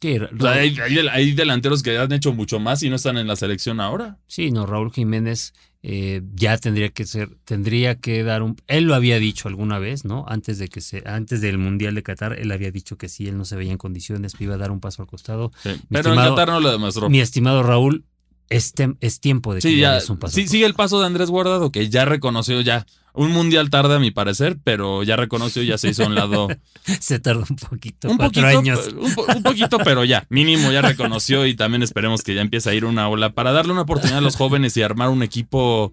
Sí, 0.00 0.16
O 0.16 0.18
sea, 0.18 0.28
Raúl- 0.30 0.46
hay, 0.48 0.76
hay- 0.78 1.08
hay 1.10 1.32
delanteros 1.32 1.82
que 1.82 1.98
han 1.98 2.12
hecho 2.12 2.32
mucho 2.32 2.60
más 2.60 2.82
y 2.82 2.90
no 2.90 2.96
están 2.96 3.16
en 3.18 3.26
la 3.26 3.34
selección 3.36 3.80
ahora. 3.80 4.18
Sí, 4.26 4.50
no, 4.52 4.64
Raúl 4.66 4.92
Jiménez 4.92 5.52
eh, 5.82 6.22
ya 6.34 6.56
tendría 6.58 6.88
que 6.90 7.04
ser, 7.04 7.30
tendría 7.44 7.96
que 7.96 8.22
dar 8.24 8.42
un, 8.42 8.56
él 8.66 8.84
lo 8.84 8.94
había 8.94 9.18
dicho 9.18 9.48
alguna 9.48 9.78
vez, 9.78 10.04
¿no? 10.04 10.24
Antes 10.28 10.58
de 10.58 10.68
que 10.68 10.80
se, 10.80 11.02
antes 11.06 11.40
del 11.40 11.58
Mundial 11.58 11.94
de 11.94 12.02
Qatar, 12.02 12.38
él 12.38 12.50
había 12.52 12.70
dicho 12.70 12.96
que 12.98 13.08
sí, 13.08 13.28
él 13.28 13.36
no 13.36 13.44
se 13.44 13.56
veía 13.56 13.72
en 13.72 13.78
condiciones, 13.78 14.34
que 14.34 14.44
iba 14.44 14.54
a 14.54 14.58
dar 14.58 14.70
un 14.72 14.80
paso 14.80 15.02
al 15.02 15.08
costado. 15.08 15.50
Sí, 15.62 15.70
Pero 15.90 16.10
en 16.14 16.16
Qatar 16.16 16.48
no 16.48 16.60
lo 16.60 16.70
demostró. 16.72 17.08
Mi 17.10 17.20
estimado 17.20 17.62
Raúl, 17.62 18.04
es, 18.50 18.74
tem- 18.74 18.96
es 19.00 19.20
tiempo 19.20 19.52
de 19.54 19.60
que 19.60 19.68
Sí, 19.68 19.78
ya 19.78 19.98
un 20.08 20.18
paso. 20.18 20.34
sí, 20.34 20.48
sigue 20.48 20.64
el 20.66 20.74
paso 20.74 20.98
de 21.00 21.06
Andrés 21.06 21.28
Guardado, 21.30 21.70
que 21.70 21.88
ya 21.88 22.04
reconoció 22.04 22.60
ya. 22.60 22.86
Un 23.18 23.32
mundial 23.32 23.68
tarde 23.68 23.96
a 23.96 23.98
mi 23.98 24.10
parecer, 24.10 24.58
pero 24.62 25.02
ya 25.02 25.16
reconoció, 25.16 25.62
ya 25.62 25.76
se 25.76 25.88
hizo 25.88 26.04
a 26.04 26.06
un 26.06 26.14
lado. 26.14 26.48
Se 27.00 27.18
tardó 27.18 27.44
un 27.50 27.56
poquito, 27.56 28.08
un 28.08 28.16
cuatro 28.16 28.42
poquito, 28.42 28.58
años. 28.58 28.88
Un, 28.96 29.14
po- 29.14 29.26
un 29.36 29.42
poquito, 29.42 29.78
pero 29.78 30.04
ya, 30.04 30.24
mínimo 30.30 30.70
ya 30.70 30.80
reconoció 30.82 31.44
y 31.46 31.54
también 31.54 31.82
esperemos 31.82 32.22
que 32.22 32.34
ya 32.34 32.40
empiece 32.40 32.70
a 32.70 32.74
ir 32.74 32.84
una 32.84 33.08
ola 33.08 33.34
para 33.34 33.52
darle 33.52 33.72
una 33.72 33.82
oportunidad 33.82 34.18
a 34.18 34.22
los 34.22 34.36
jóvenes 34.36 34.76
y 34.76 34.82
armar 34.82 35.08
un 35.10 35.22
equipo 35.22 35.92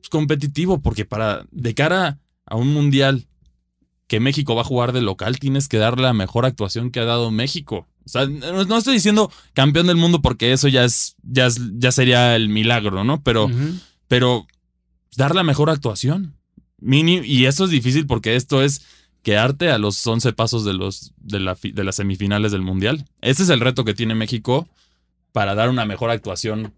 pues, 0.00 0.08
competitivo, 0.08 0.80
porque 0.80 1.04
para 1.04 1.44
de 1.50 1.74
cara 1.74 2.18
a 2.46 2.56
un 2.56 2.72
mundial 2.72 3.26
que 4.06 4.20
México 4.20 4.54
va 4.54 4.60
a 4.62 4.64
jugar 4.64 4.92
de 4.92 5.02
local, 5.02 5.38
tienes 5.38 5.68
que 5.68 5.78
dar 5.78 5.98
la 5.98 6.12
mejor 6.12 6.46
actuación 6.46 6.90
que 6.90 7.00
ha 7.00 7.04
dado 7.04 7.30
México. 7.30 7.86
O 8.04 8.08
sea, 8.08 8.26
no, 8.26 8.78
estoy 8.78 8.94
diciendo 8.94 9.30
campeón 9.52 9.86
del 9.86 9.96
mundo 9.96 10.22
porque 10.22 10.52
eso 10.52 10.68
ya 10.68 10.84
es, 10.84 11.16
ya 11.22 11.46
es- 11.46 11.60
ya 11.78 11.90
sería 11.92 12.36
el 12.36 12.48
milagro, 12.48 13.04
¿no? 13.04 13.20
Pero, 13.22 13.50
pero 14.08 14.46
dar 15.16 15.34
la 15.34 15.42
mejor 15.42 15.68
actuación. 15.70 16.36
Mini, 16.82 17.20
y 17.24 17.46
eso 17.46 17.64
es 17.64 17.70
difícil 17.70 18.06
porque 18.06 18.36
esto 18.36 18.62
es 18.62 18.82
quedarte 19.22 19.70
a 19.70 19.78
los 19.78 20.04
11 20.06 20.32
pasos 20.32 20.64
de, 20.64 20.74
los, 20.74 21.12
de, 21.18 21.40
la, 21.40 21.56
de 21.62 21.84
las 21.84 21.96
semifinales 21.96 22.52
del 22.52 22.62
Mundial. 22.62 23.06
Ese 23.20 23.44
es 23.44 23.48
el 23.48 23.60
reto 23.60 23.84
que 23.84 23.94
tiene 23.94 24.14
México 24.14 24.68
para 25.32 25.54
dar 25.54 25.70
una 25.70 25.86
mejor 25.86 26.10
actuación 26.10 26.72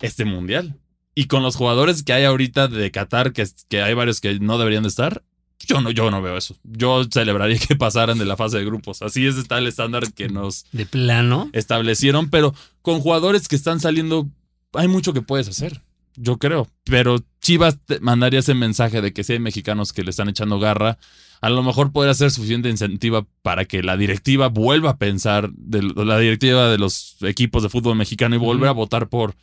este 0.00 0.24
Mundial. 0.24 0.76
Y 1.14 1.26
con 1.26 1.42
los 1.42 1.56
jugadores 1.56 2.02
que 2.02 2.12
hay 2.12 2.24
ahorita 2.24 2.66
de 2.68 2.90
Qatar, 2.90 3.32
que, 3.32 3.46
que 3.68 3.82
hay 3.82 3.94
varios 3.94 4.20
que 4.20 4.40
no 4.40 4.58
deberían 4.58 4.82
de 4.82 4.88
estar, 4.88 5.22
yo 5.66 5.80
no, 5.80 5.90
yo 5.90 6.10
no 6.10 6.20
veo 6.22 6.36
eso. 6.36 6.56
Yo 6.64 7.04
celebraría 7.04 7.58
que 7.68 7.76
pasaran 7.76 8.18
de 8.18 8.24
la 8.24 8.36
fase 8.36 8.58
de 8.58 8.64
grupos. 8.64 9.02
Así 9.02 9.26
es 9.26 9.36
está 9.36 9.58
el 9.58 9.66
estándar 9.66 10.12
que 10.12 10.28
nos 10.28 10.66
De 10.72 10.86
plano. 10.86 11.50
establecieron, 11.52 12.30
pero 12.30 12.54
con 12.82 13.00
jugadores 13.00 13.48
que 13.48 13.56
están 13.56 13.80
saliendo, 13.80 14.28
hay 14.72 14.88
mucho 14.88 15.12
que 15.12 15.22
puedes 15.22 15.48
hacer. 15.48 15.82
Yo 16.16 16.38
creo. 16.38 16.68
Pero 16.84 17.18
Chivas 17.40 17.78
mandaría 18.00 18.40
ese 18.40 18.54
mensaje 18.54 19.00
de 19.00 19.12
que 19.12 19.24
si 19.24 19.34
hay 19.34 19.38
mexicanos 19.38 19.92
que 19.92 20.02
le 20.02 20.10
están 20.10 20.28
echando 20.28 20.58
garra, 20.58 20.98
a 21.40 21.50
lo 21.50 21.62
mejor 21.62 21.92
podría 21.92 22.14
ser 22.14 22.30
suficiente 22.30 22.70
incentiva 22.70 23.26
para 23.42 23.64
que 23.64 23.82
la 23.82 23.96
directiva 23.96 24.48
vuelva 24.48 24.90
a 24.90 24.96
pensar, 24.98 25.50
de, 25.52 25.82
la 25.82 26.18
directiva 26.18 26.68
de 26.68 26.78
los 26.78 27.16
equipos 27.22 27.62
de 27.62 27.68
fútbol 27.68 27.96
mexicano 27.96 28.34
y 28.34 28.38
volver 28.38 28.68
a 28.68 28.72
votar 28.72 29.08
por 29.08 29.34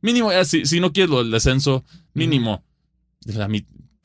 mínimo, 0.00 0.30
si, 0.44 0.64
si 0.66 0.80
no 0.80 0.92
quieres 0.92 1.10
lo 1.10 1.18
del 1.18 1.30
descenso, 1.30 1.84
mínimo 2.14 2.64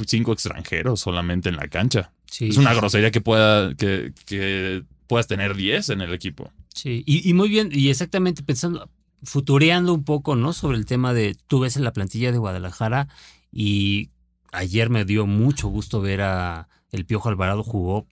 cinco 0.05 0.33
extranjeros 0.33 0.99
solamente 0.99 1.49
en 1.49 1.55
la 1.55 1.67
cancha. 1.67 2.11
es 2.39 2.57
una 2.57 2.73
grosería 2.73 3.11
que 3.11 3.21
pueda 3.21 3.73
que, 3.75 4.13
que 4.25 4.83
puedas 5.07 5.27
tener 5.27 5.55
10 5.55 5.89
en 5.89 6.01
el 6.01 6.13
equipo. 6.13 6.51
Sí, 6.73 7.03
y, 7.05 7.27
y, 7.27 7.33
muy 7.33 7.49
bien, 7.49 7.69
y 7.71 7.89
exactamente 7.89 8.43
pensando, 8.43 8.89
futureando 9.23 9.93
un 9.93 10.03
poco, 10.03 10.35
¿no? 10.35 10.53
Sobre 10.53 10.77
el 10.77 10.85
tema 10.85 11.13
de, 11.13 11.35
tú 11.47 11.59
ves 11.59 11.77
en 11.77 11.83
la 11.83 11.93
plantilla 11.93 12.31
de 12.31 12.37
Guadalajara 12.37 13.07
y 13.51 14.09
ayer 14.51 14.89
me 14.89 15.05
dio 15.05 15.25
mucho 15.25 15.67
gusto 15.67 16.01
ver 16.01 16.21
a 16.21 16.67
el 16.91 17.05
Piojo 17.05 17.29
Alvarado 17.29 17.63
jugó 17.63 18.07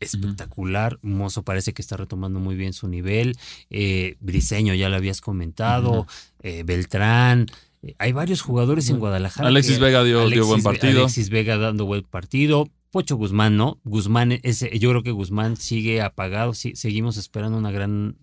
espectacular. 0.00 0.98
Mozo 1.02 1.42
parece 1.42 1.72
que 1.72 1.82
está 1.82 1.96
retomando 1.96 2.40
muy 2.40 2.56
bien 2.56 2.72
su 2.72 2.88
nivel. 2.88 3.36
Eh, 3.70 4.16
Briseño, 4.20 4.74
ya 4.74 4.88
lo 4.88 4.96
habías 4.96 5.20
comentado. 5.20 6.06
Eh, 6.40 6.62
Beltrán. 6.64 7.46
Eh, 7.82 7.94
hay 7.98 8.12
varios 8.12 8.42
jugadores 8.42 8.88
en 8.90 8.98
Guadalajara. 8.98 9.48
Alexis 9.48 9.78
Vega 9.78 10.02
dio, 10.04 10.28
buen 10.46 10.62
partido. 10.62 11.00
Alexis 11.00 11.30
Vega 11.30 11.56
dando 11.56 11.86
buen 11.86 12.02
partido. 12.02 12.68
Pocho 12.90 13.16
Guzmán, 13.16 13.56
¿no? 13.56 13.80
Guzmán, 13.84 14.32
ese, 14.42 14.78
yo 14.78 14.90
creo 14.90 15.02
que 15.02 15.12
Guzmán 15.12 15.56
sigue 15.56 16.02
apagado. 16.02 16.52
seguimos 16.52 17.16
esperando 17.16 17.56
una 17.56 17.70
gran 17.70 18.16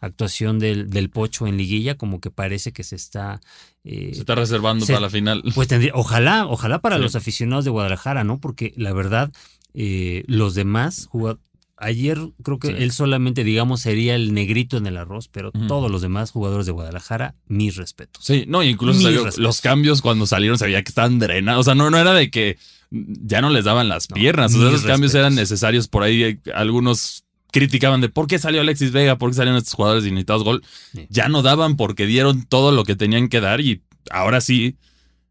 actuación 0.00 0.58
del, 0.58 0.90
del, 0.90 1.10
Pocho 1.10 1.46
en 1.46 1.56
liguilla, 1.56 1.96
como 1.96 2.20
que 2.20 2.30
parece 2.30 2.72
que 2.72 2.84
se 2.84 2.96
está... 2.96 3.40
Eh, 3.84 4.10
se 4.12 4.20
está 4.20 4.34
reservando 4.34 4.86
para 4.86 5.00
la 5.00 5.10
final. 5.10 5.42
Pues 5.54 5.68
tendría, 5.68 5.92
ojalá, 5.94 6.46
ojalá 6.46 6.80
para 6.80 6.98
los 6.98 7.14
aficionados 7.16 7.64
de 7.64 7.70
Guadalajara, 7.70 8.24
¿no? 8.24 8.40
Porque 8.40 8.72
la 8.76 8.92
verdad, 8.92 9.32
eh, 9.74 10.24
los 10.26 10.54
demás 10.54 11.06
jugadores... 11.06 11.44
Ayer 11.82 12.18
creo 12.42 12.58
que 12.58 12.68
él 12.68 12.92
solamente, 12.92 13.42
digamos, 13.42 13.80
sería 13.80 14.14
el 14.14 14.34
negrito 14.34 14.76
en 14.76 14.86
el 14.86 14.98
arroz, 14.98 15.28
pero 15.28 15.50
todos 15.50 15.90
los 15.90 16.02
demás 16.02 16.30
jugadores 16.30 16.66
de 16.66 16.72
Guadalajara, 16.72 17.36
mis 17.46 17.76
respetos. 17.76 18.22
Sí, 18.22 18.44
no, 18.46 18.62
incluso 18.62 19.08
los 19.38 19.62
cambios 19.62 20.02
cuando 20.02 20.26
salieron 20.26 20.58
se 20.58 20.66
veía 20.66 20.82
que 20.82 20.90
estaban 20.90 21.18
drenados. 21.18 21.60
O 21.60 21.64
sea, 21.64 21.74
no, 21.74 21.88
no 21.88 21.96
era 21.96 22.12
de 22.12 22.30
que 22.30 22.58
ya 22.90 23.40
no 23.40 23.48
les 23.48 23.64
daban 23.64 23.88
las 23.88 24.08
piernas. 24.08 24.54
o 24.54 24.58
sea, 24.58 24.68
esos 24.68 24.82
cambios 24.82 25.14
eran 25.14 25.34
necesarios 25.34 25.88
por 25.88 26.02
ahí. 26.02 26.38
Algunos 26.52 27.24
criticaban 27.52 28.00
de 28.00 28.08
por 28.08 28.26
qué 28.26 28.38
salió 28.38 28.60
Alexis 28.60 28.92
Vega, 28.92 29.18
por 29.18 29.30
qué 29.30 29.36
salieron 29.36 29.58
estos 29.58 29.74
jugadores 29.74 30.04
limitados 30.04 30.44
gol. 30.44 30.62
Ya 31.08 31.28
no 31.28 31.42
daban 31.42 31.76
porque 31.76 32.06
dieron 32.06 32.44
todo 32.44 32.72
lo 32.72 32.84
que 32.84 32.96
tenían 32.96 33.28
que 33.28 33.40
dar 33.40 33.60
y 33.60 33.82
ahora 34.10 34.40
sí 34.40 34.76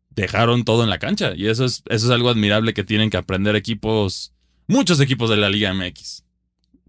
dejaron 0.09 0.63
todo 0.63 0.83
en 0.83 0.89
la 0.89 0.99
cancha. 0.99 1.33
Y 1.35 1.47
eso 1.47 1.65
es, 1.65 1.83
eso 1.87 2.05
es 2.07 2.11
algo 2.11 2.29
admirable 2.29 2.73
que 2.73 2.83
tienen 2.83 3.09
que 3.09 3.17
aprender 3.17 3.55
equipos, 3.55 4.33
muchos 4.67 4.99
equipos 4.99 5.29
de 5.29 5.37
la 5.37 5.49
Liga 5.49 5.73
MX. 5.73 6.23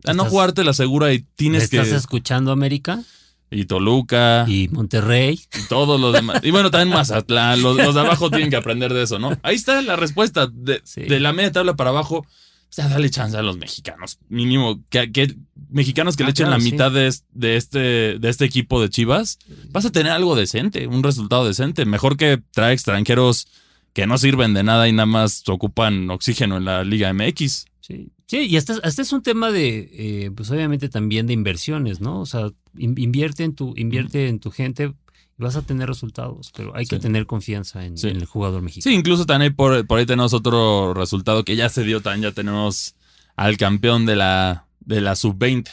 A 0.04 0.14
no 0.14 0.24
jugarte 0.24 0.64
la 0.64 0.72
segura 0.72 1.12
y 1.12 1.20
tienes 1.36 1.68
que. 1.68 1.78
¿Estás 1.78 1.98
escuchando 1.98 2.52
América? 2.52 3.02
Y 3.50 3.64
Toluca. 3.64 4.46
Y 4.48 4.68
Monterrey. 4.68 5.40
Y 5.58 5.68
todos 5.68 6.00
los 6.00 6.12
demás. 6.12 6.40
Y 6.42 6.50
bueno, 6.52 6.70
también 6.70 6.94
Mazatlán. 6.94 7.60
Los, 7.60 7.76
los 7.76 7.94
de 7.94 8.00
abajo 8.00 8.30
tienen 8.30 8.48
que 8.48 8.56
aprender 8.56 8.94
de 8.94 9.02
eso, 9.02 9.18
¿no? 9.18 9.36
Ahí 9.42 9.56
está 9.56 9.82
la 9.82 9.96
respuesta. 9.96 10.46
De, 10.46 10.82
de 10.96 11.20
la 11.20 11.32
media 11.32 11.52
tabla 11.52 11.74
para 11.74 11.90
abajo 11.90 12.24
o 12.70 12.72
sea, 12.72 12.88
dale 12.88 13.10
chance 13.10 13.36
a 13.36 13.42
los 13.42 13.58
mexicanos. 13.58 14.20
Mínimo, 14.28 14.80
que, 14.90 15.34
mexicanos 15.70 16.16
que 16.16 16.22
le 16.22 16.28
ah, 16.28 16.30
echen 16.30 16.50
la 16.50 16.58
mitad 16.58 16.92
de, 16.92 17.08
este, 17.56 17.78
de 18.18 18.28
este 18.28 18.44
equipo 18.44 18.80
de 18.80 18.88
Chivas, 18.88 19.40
vas 19.70 19.86
a 19.86 19.90
tener 19.90 20.12
algo 20.12 20.36
decente, 20.36 20.86
un 20.86 21.02
resultado 21.02 21.44
decente. 21.44 21.84
Mejor 21.84 22.16
que 22.16 22.40
traer 22.52 22.72
extranjeros 22.72 23.48
que 23.92 24.06
no 24.06 24.18
sirven 24.18 24.54
de 24.54 24.62
nada 24.62 24.88
y 24.88 24.92
nada 24.92 25.06
más 25.06 25.42
ocupan 25.48 26.08
oxígeno 26.10 26.58
en 26.58 26.64
la 26.64 26.84
Liga 26.84 27.12
MX. 27.12 27.66
Sí, 27.80 28.12
sí 28.26 28.38
y 28.38 28.56
hasta, 28.56 28.74
es 28.84 29.12
un 29.12 29.22
tema 29.22 29.50
de, 29.50 29.90
eh, 29.92 30.30
pues 30.30 30.48
obviamente 30.52 30.88
también 30.88 31.26
de 31.26 31.32
inversiones, 31.32 32.00
¿no? 32.00 32.20
O 32.20 32.26
sea, 32.26 32.50
invierte 32.78 33.42
en 33.42 33.56
tu, 33.56 33.74
invierte 33.76 34.28
en 34.28 34.38
tu 34.38 34.52
gente 34.52 34.92
vas 35.40 35.56
a 35.56 35.62
tener 35.62 35.88
resultados, 35.88 36.52
pero 36.56 36.74
hay 36.76 36.86
que 36.86 36.98
tener 36.98 37.26
confianza 37.26 37.84
en, 37.84 37.94
el 38.02 38.24
jugador 38.24 38.62
mexicano. 38.62 38.92
Sí, 38.92 38.98
incluso 38.98 39.26
también 39.26 39.54
por, 39.54 39.86
por 39.86 39.98
ahí 39.98 40.06
tenemos 40.06 40.32
otro 40.32 40.94
resultado 40.94 41.44
que 41.44 41.56
ya 41.56 41.68
se 41.68 41.84
dio, 41.84 42.00
también 42.00 42.30
ya 42.30 42.34
tenemos 42.34 42.94
al 43.36 43.56
campeón 43.56 44.06
de 44.06 44.16
la, 44.16 44.66
de 44.80 45.00
la 45.00 45.16
sub-20 45.16 45.68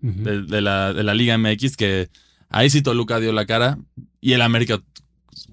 de, 0.00 0.60
la, 0.60 0.92
de 0.92 1.02
la 1.02 1.14
Liga 1.14 1.36
MX, 1.38 1.76
que 1.76 2.10
ahí 2.48 2.70
sí 2.70 2.82
Toluca 2.82 3.18
dio 3.18 3.32
la 3.32 3.46
cara 3.46 3.78
y 4.20 4.34
el 4.34 4.42
América 4.42 4.80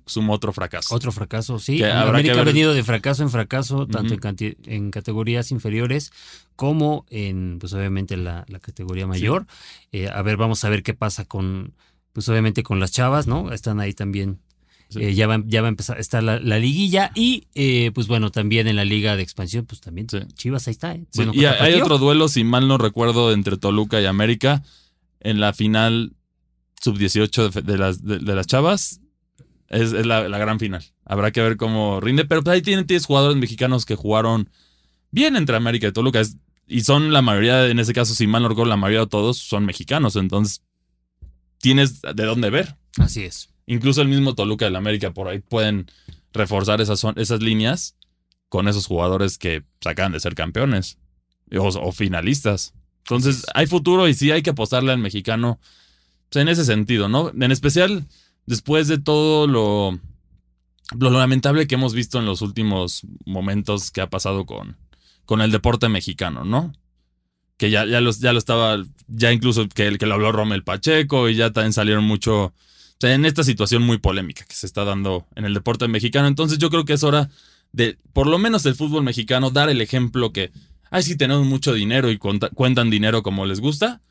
sumó 0.06 0.34
otro 0.34 0.54
fracaso. 0.54 0.94
Otro 0.94 1.12
fracaso, 1.12 1.60
sí. 1.60 1.84
América 1.84 2.40
ha 2.40 2.44
venido 2.44 2.74
de 2.74 2.84
fracaso 2.84 3.24
en 3.24 3.30
fracaso, 3.30 3.88
tanto 3.88 4.14
en, 4.14 4.92
categorías 4.92 5.52
inferiores 5.52 6.12
como 6.56 7.06
en, 7.10 7.58
pues 7.60 7.74
obviamente, 7.74 8.18
la, 8.18 8.46
la 8.48 8.60
categoría 8.60 9.08
mayor. 9.08 9.48
Eh, 9.92 10.10
a 10.10 10.22
ver, 10.22 10.38
vamos 10.38 10.64
a 10.64 10.70
ver 10.70 10.84
qué 10.84 10.94
pasa 10.94 11.26
con 11.26 11.74
pues 12.14 12.30
obviamente 12.30 12.64
con 12.64 12.80
las 12.80 12.92
chavas, 12.92 13.28
¿no? 13.28 13.52
Están 13.52 13.80
ahí 13.80 13.94
también. 13.94 14.40
Eh, 14.96 15.16
ya, 15.16 15.26
va, 15.26 15.42
ya 15.46 15.62
va 15.62 15.68
a 15.68 15.70
empezar, 15.70 16.00
está 16.00 16.22
la, 16.22 16.38
liguilla 16.38 17.12
y 17.16 17.48
eh, 17.56 17.90
pues 17.96 18.08
bueno, 18.08 18.30
también 18.30 18.68
en 18.68 18.76
la 18.76 18.86
liga 18.86 19.16
de 19.16 19.24
expansión, 19.24 19.66
pues 19.66 19.82
también 19.82 20.06
Chivas 20.36 20.68
ahí 20.68 20.72
está. 20.72 20.94
¿eh? 20.94 21.06
y 21.32 21.46
hay 21.46 21.82
otro 21.82 21.98
duelo, 21.98 22.28
si 22.28 22.44
mal 22.44 22.68
no 22.68 22.78
recuerdo, 22.78 23.32
entre 23.32 23.58
Toluca 23.58 24.00
y 24.00 24.06
América 24.06 24.62
en 25.20 25.40
la 25.40 25.54
final 25.54 26.14
sub-18 26.82 27.64
de, 27.64 27.78
las, 27.78 28.04
de, 28.04 28.20
las 28.20 28.46
chavas. 28.46 29.00
Es, 29.70 29.94
la, 29.94 30.28
gran 30.28 30.60
final. 30.60 30.84
Habrá 31.06 31.32
que 31.32 31.42
ver 31.42 31.58
cómo 31.58 32.00
rinde, 32.00 32.26
pero 32.26 32.44
pues 32.44 32.54
ahí 32.54 32.62
tienen 32.62 32.86
10 32.86 33.06
jugadores 33.06 33.38
mexicanos 33.38 33.86
que 33.86 33.96
jugaron 33.96 34.50
bien 35.10 35.36
entre 35.36 35.56
América 35.56 35.88
y 35.88 35.92
Toluca. 35.92 36.22
y 36.68 36.82
son 36.82 37.12
la 37.14 37.22
mayoría, 37.22 37.68
en 37.68 37.80
ese 37.80 37.94
caso, 37.94 38.14
si 38.14 38.28
mal 38.28 38.44
no 38.44 38.50
recuerdo, 38.50 38.70
la 38.70 38.78
mayoría 38.78 39.02
de 39.02 39.08
todos 39.08 39.38
son 39.38 39.66
mexicanos. 39.66 40.16
Entonces, 40.16 40.62
tienes 41.64 42.02
de 42.02 42.26
dónde 42.26 42.50
ver. 42.50 42.76
Así 42.98 43.24
es. 43.24 43.50
Incluso 43.68 44.02
el 44.02 44.10
mismo 44.10 44.36
Toluca 44.36 44.66
del 44.66 44.76
América 44.76 45.14
por 45.14 45.30
ahí 45.30 45.40
pueden 45.40 45.90
reforzar 46.34 46.82
esas, 46.82 47.06
esas 47.16 47.42
líneas 47.42 47.96
con 48.50 48.68
esos 48.68 48.86
jugadores 48.86 49.38
que 49.38 49.64
sacan 49.80 50.12
de 50.12 50.20
ser 50.20 50.36
campeones 50.36 50.98
o, 51.58 51.92
finalistas. 51.94 52.74
Entonces, 53.00 53.46
hay 53.56 53.66
futuro 53.66 54.10
y 54.10 54.14
sí 54.14 54.30
hay 54.32 54.42
que 54.42 54.50
apostarle 54.50 54.92
al 54.92 54.98
mexicano 54.98 55.58
pues, 56.30 56.42
en 56.42 56.50
ese 56.50 56.66
sentido, 56.66 57.08
¿no? 57.08 57.30
En 57.30 57.52
especial 57.54 58.08
después 58.46 58.90
de 58.90 58.98
todo 58.98 59.48
lo, 59.48 59.98
lo 61.00 61.10
lamentable 61.12 61.66
que 61.66 61.76
hemos 61.76 61.94
visto 61.94 62.20
en 62.20 62.26
los 62.26 62.42
últimos 62.42 63.08
momentos 63.26 63.90
que 63.90 64.02
ha 64.02 64.10
pasado 64.10 64.46
con, 64.46 64.76
con 65.26 65.40
el 65.40 65.52
deporte 65.52 65.88
mexicano, 65.88 66.44
¿no? 66.44 66.74
Que 67.58 67.70
ya, 67.70 67.86
ya, 67.86 68.02
los, 68.02 68.20
ya 68.20 68.34
lo 68.34 68.40
estaba, 68.40 68.84
ya 69.08 69.32
incluso 69.32 69.68
que, 69.70 69.98
que 69.98 70.06
lo 70.06 70.16
habló 70.16 70.32
Romel 70.32 70.64
Pacheco 70.64 71.30
y 71.30 71.36
ya 71.36 71.52
también 71.52 71.74
salieron 71.74 72.04
mucho, 72.04 72.46
o 72.46 72.54
sea, 73.00 73.14
en 73.14 73.26
esta 73.26 73.44
situación 73.44 73.84
muy 73.84 73.98
polémica 73.98 74.46
que 74.46 74.56
se 74.56 74.66
está 74.66 74.84
dando 74.84 75.28
en 75.36 75.46
el 75.46 75.54
deporte 75.54 75.88
mexicano. 75.88 76.28
Entonces 76.28 76.58
yo 76.58 76.70
creo 76.70 76.86
que 76.86 76.94
es 76.94 77.04
hora 77.04 77.30
de, 77.72 77.98
por 78.14 78.28
lo 78.28 78.38
menos 78.38 78.64
del 78.64 78.76
fútbol 78.76 79.04
mexicano, 79.04 79.50
dar 79.50 79.70
el 79.70 79.82
ejemplo 79.82 80.32
que, 80.34 80.52
ay, 80.90 81.04
si 81.04 81.16
tenemos 81.16 81.46
mucho 81.46 81.74
dinero 81.74 82.10
y 82.10 82.18
cuentan 82.18 82.90
dinero 82.90 83.24
como 83.24 83.46
les 83.46 83.60
gusta, 83.60 84.02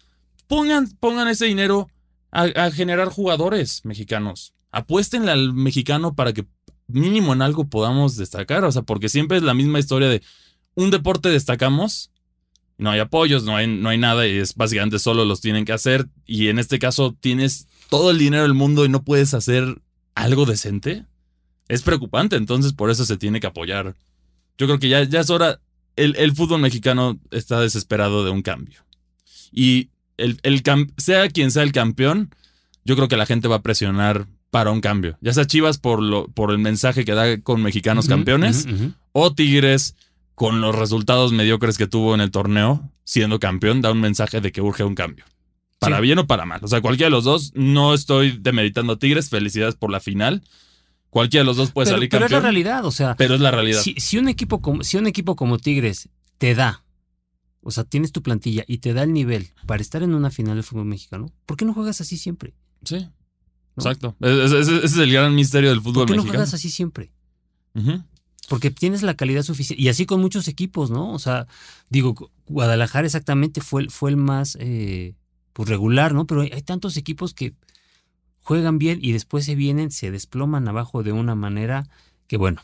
pongan, 0.46 0.88
pongan 1.00 1.28
ese 1.28 1.46
dinero 1.46 1.88
a, 2.31 2.42
a 2.42 2.70
generar 2.70 3.09
jugadores 3.09 3.85
mexicanos. 3.85 4.55
Apuéstenle 4.70 5.33
al 5.33 5.52
mexicano 5.52 6.14
para 6.14 6.33
que 6.33 6.46
mínimo 6.87 7.33
en 7.33 7.42
algo 7.42 7.68
podamos 7.68 8.16
destacar, 8.16 8.64
o 8.64 8.72
sea, 8.72 8.83
porque 8.83 9.09
siempre 9.09 9.37
es 9.37 9.42
la 9.42 9.55
misma 9.55 9.78
historia 9.78 10.09
de 10.09 10.22
un 10.74 10.90
deporte 10.90 11.28
destacamos 11.28 12.12
no 12.78 12.90
hay 12.90 13.00
apoyos, 13.00 13.44
no 13.44 13.56
hay, 13.56 13.66
no 13.66 13.88
hay 13.88 13.98
nada 13.98 14.26
y 14.26 14.37
es 14.38 14.54
básicamente 14.54 14.98
solo 14.98 15.24
los 15.24 15.40
tienen 15.40 15.64
que 15.64 15.72
hacer. 15.72 16.08
Y 16.26 16.48
en 16.48 16.58
este 16.58 16.78
caso 16.78 17.16
tienes 17.20 17.68
todo 17.88 18.11
el 18.11 18.18
dinero 18.18 18.42
del 18.42 18.54
mundo 18.54 18.85
y 18.85 18.88
no 18.88 19.02
puedes 19.02 19.35
hacer 19.35 19.80
algo 20.14 20.46
decente. 20.46 21.04
Es 21.68 21.82
preocupante, 21.82 22.37
entonces 22.37 22.72
por 22.72 22.90
eso 22.90 23.04
se 23.04 23.16
tiene 23.16 23.40
que 23.40 23.46
apoyar. 23.46 23.94
Yo 24.58 24.66
creo 24.66 24.78
que 24.78 24.88
ya, 24.88 25.02
ya 25.04 25.20
es 25.20 25.30
hora, 25.30 25.61
el, 25.96 26.16
el 26.16 26.35
fútbol 26.35 26.61
mexicano 26.61 27.18
está 27.30 27.61
desesperado 27.61 28.24
de 28.24 28.30
un 28.30 28.42
cambio. 28.42 28.80
Y 29.50 29.90
el, 30.16 30.38
el, 30.42 30.62
sea 30.96 31.28
quien 31.28 31.50
sea 31.50 31.62
el 31.62 31.72
campeón, 31.72 32.35
yo 32.85 32.96
creo 32.96 33.08
que 33.08 33.16
la 33.16 33.26
gente 33.26 33.48
va 33.48 33.56
a 33.56 33.62
presionar 33.62 34.26
para 34.50 34.70
un 34.70 34.80
cambio. 34.80 35.16
Ya 35.20 35.32
sea 35.32 35.46
Chivas 35.46 35.78
por, 35.78 36.02
lo, 36.02 36.28
por 36.28 36.50
el 36.50 36.58
mensaje 36.58 37.04
que 37.04 37.14
da 37.14 37.40
con 37.40 37.62
mexicanos 37.62 38.06
campeones 38.06 38.66
o 39.12 39.35
Tigres 39.35 39.94
con 40.42 40.61
los 40.61 40.74
resultados 40.74 41.31
mediocres 41.31 41.78
que 41.78 41.87
tuvo 41.87 42.16
en 42.16 42.20
el 42.20 42.33
torneo, 42.33 42.90
siendo 43.05 43.38
campeón, 43.38 43.81
da 43.81 43.92
un 43.92 44.00
mensaje 44.00 44.40
de 44.40 44.50
que 44.50 44.61
urge 44.61 44.83
un 44.83 44.97
cambio. 44.97 45.24
Para 45.78 46.01
bien 46.01 46.18
o 46.18 46.26
para 46.26 46.45
mal. 46.47 46.59
O 46.64 46.66
sea, 46.66 46.80
cualquiera 46.80 47.07
de 47.07 47.11
los 47.12 47.22
dos, 47.22 47.53
no 47.55 47.95
estoy 47.95 48.38
demeritando 48.40 48.95
a 48.95 48.99
Tigres, 48.99 49.30
felicidades 49.30 49.76
por 49.76 49.93
la 49.93 50.01
final. 50.01 50.43
Cualquiera 51.11 51.43
de 51.43 51.47
los 51.47 51.59
dos 51.59 51.70
puede 51.70 51.90
salir 51.90 52.09
campeón. 52.09 52.28
Pero 52.28 52.38
es 52.38 52.43
la 52.43 52.51
realidad, 52.51 52.84
o 52.84 52.90
sea. 52.90 53.14
Pero 53.14 53.36
es 53.36 53.40
la 53.40 53.53
realidad. 53.53 53.82
Si, 53.82 54.18
un 54.18 54.28
equipo 54.28 54.61
como, 54.61 54.82
si 54.82 54.97
un 54.97 55.07
equipo 55.07 55.36
como 55.36 55.59
Tigres 55.59 56.09
te 56.38 56.57
da, 56.57 56.82
o 57.61 57.70
sea, 57.70 57.84
tienes 57.84 58.11
tu 58.11 58.24
plantilla 58.24 58.64
y 58.66 58.78
te 58.78 58.95
da 58.95 59.05
el 59.05 59.12
nivel 59.12 59.51
para 59.68 59.80
estar 59.80 60.03
en 60.03 60.12
una 60.12 60.32
final 60.32 60.57
del 60.57 60.64
fútbol 60.64 60.86
mexicano, 60.86 61.32
¿por 61.47 61.57
qué 61.57 61.64
no 61.64 61.72
juegas 61.72 62.01
así 62.01 62.16
siempre? 62.16 62.53
Sí. 62.82 63.09
Exacto. 63.76 64.16
Ese, 64.18 64.59
es 64.59 64.97
el 64.97 65.12
gran 65.12 65.36
misterio 65.36 65.70
del 65.70 65.80
fútbol 65.80 66.09
¿Por 66.09 66.16
qué 66.16 66.16
no 66.16 66.24
juegas 66.24 66.53
así 66.53 66.68
siempre? 66.68 67.12
Porque 68.53 68.70
tienes 68.70 69.03
la 69.03 69.14
calidad 69.14 69.44
suficiente. 69.44 69.82
Y 69.82 69.88
así 69.88 70.05
con 70.05 70.20
muchos 70.20 70.46
equipos, 70.46 70.90
¿no? 70.90 71.14
O 71.14 71.18
sea, 71.18 71.46
digo, 71.88 72.30
Guadalajara 72.44 73.07
exactamente 73.07 73.62
fue, 73.62 73.88
fue 73.88 74.11
el 74.11 74.18
más 74.18 74.59
eh, 74.61 75.14
pues 75.55 75.70
regular, 75.70 76.12
¿no? 76.12 76.26
Pero 76.26 76.42
hay 76.42 76.61
tantos 76.61 76.98
equipos 76.98 77.32
que 77.32 77.55
juegan 78.42 78.76
bien 78.76 78.98
y 79.00 79.12
después 79.12 79.46
se 79.46 79.55
vienen, 79.55 79.90
se 79.90 80.11
desploman 80.11 80.68
abajo 80.68 81.03
de 81.03 81.12
una 81.12 81.34
manera 81.34 81.88
que, 82.26 82.36
bueno, 82.36 82.61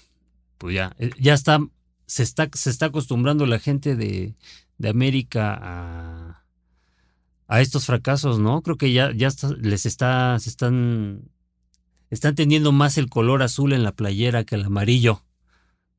pues 0.59 0.75
ya, 0.75 0.95
eh, 0.99 1.09
ya 1.19 1.33
está, 1.33 1.59
se 2.05 2.23
está, 2.23 2.51
se 2.53 2.69
está 2.69 2.85
acostumbrando 2.85 3.47
la 3.47 3.59
gente 3.59 3.97
de, 3.97 4.35
de 4.77 4.89
América 4.91 5.59
a, 5.59 6.45
a 7.47 7.61
estos 7.63 7.87
fracasos, 7.87 8.39
¿no? 8.39 8.61
Creo 8.61 8.77
que 8.77 8.93
ya, 8.93 9.11
ya 9.15 9.31
les 9.59 9.87
está, 9.87 10.39
se 10.39 10.51
están, 10.51 11.31
están 12.11 12.35
teniendo 12.35 12.73
más 12.73 12.99
el 12.99 13.09
color 13.09 13.43
azul 13.43 13.73
en 13.73 13.85
la 13.85 13.93
playera 13.93 14.45
que 14.45 14.57
el 14.57 14.67
amarillo. 14.67 15.23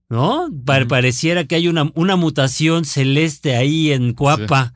¿No? 0.09 0.49
Pareciera 0.65 1.45
que 1.45 1.55
hay 1.55 1.67
una, 1.67 1.91
una 1.93 2.15
mutación 2.15 2.83
celeste 2.85 3.55
ahí 3.55 3.91
en 3.91 4.13
Cuapa. 4.13 4.73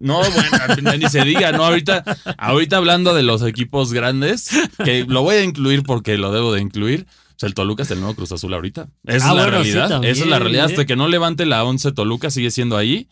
No, 0.00 0.20
bueno, 0.20 0.96
ni 0.98 1.08
se 1.08 1.22
diga, 1.24 1.52
¿no? 1.52 1.64
Ahorita, 1.64 2.04
ahorita 2.36 2.76
hablando 2.76 3.14
de 3.14 3.22
los 3.22 3.42
equipos 3.42 3.92
grandes, 3.92 4.50
que 4.84 5.04
lo 5.08 5.22
voy 5.22 5.36
a 5.36 5.44
incluir 5.44 5.82
porque 5.82 6.18
lo 6.18 6.32
debo 6.32 6.52
de 6.52 6.60
incluir. 6.60 7.06
O 7.08 7.40
sea, 7.40 7.46
el 7.46 7.54
Toluca 7.54 7.84
es 7.84 7.90
el 7.92 8.00
nuevo 8.00 8.14
Cruz 8.16 8.32
Azul 8.32 8.52
ahorita. 8.52 8.88
Esa 9.04 9.16
es 9.16 9.24
ah, 9.24 9.34
la 9.34 9.46
realidad. 9.46 10.04
Esa 10.04 10.24
es 10.24 10.28
la 10.28 10.38
realidad. 10.40 10.66
Hasta 10.66 10.84
que 10.84 10.96
no 10.96 11.06
levante 11.06 11.46
la 11.46 11.64
11 11.64 11.92
Toluca, 11.92 12.30
sigue 12.30 12.50
siendo 12.50 12.76
ahí. 12.76 13.08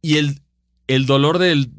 Y 0.00 0.16
el, 0.16 0.40
el 0.90 1.06
dolor 1.06 1.38
del, 1.38 1.70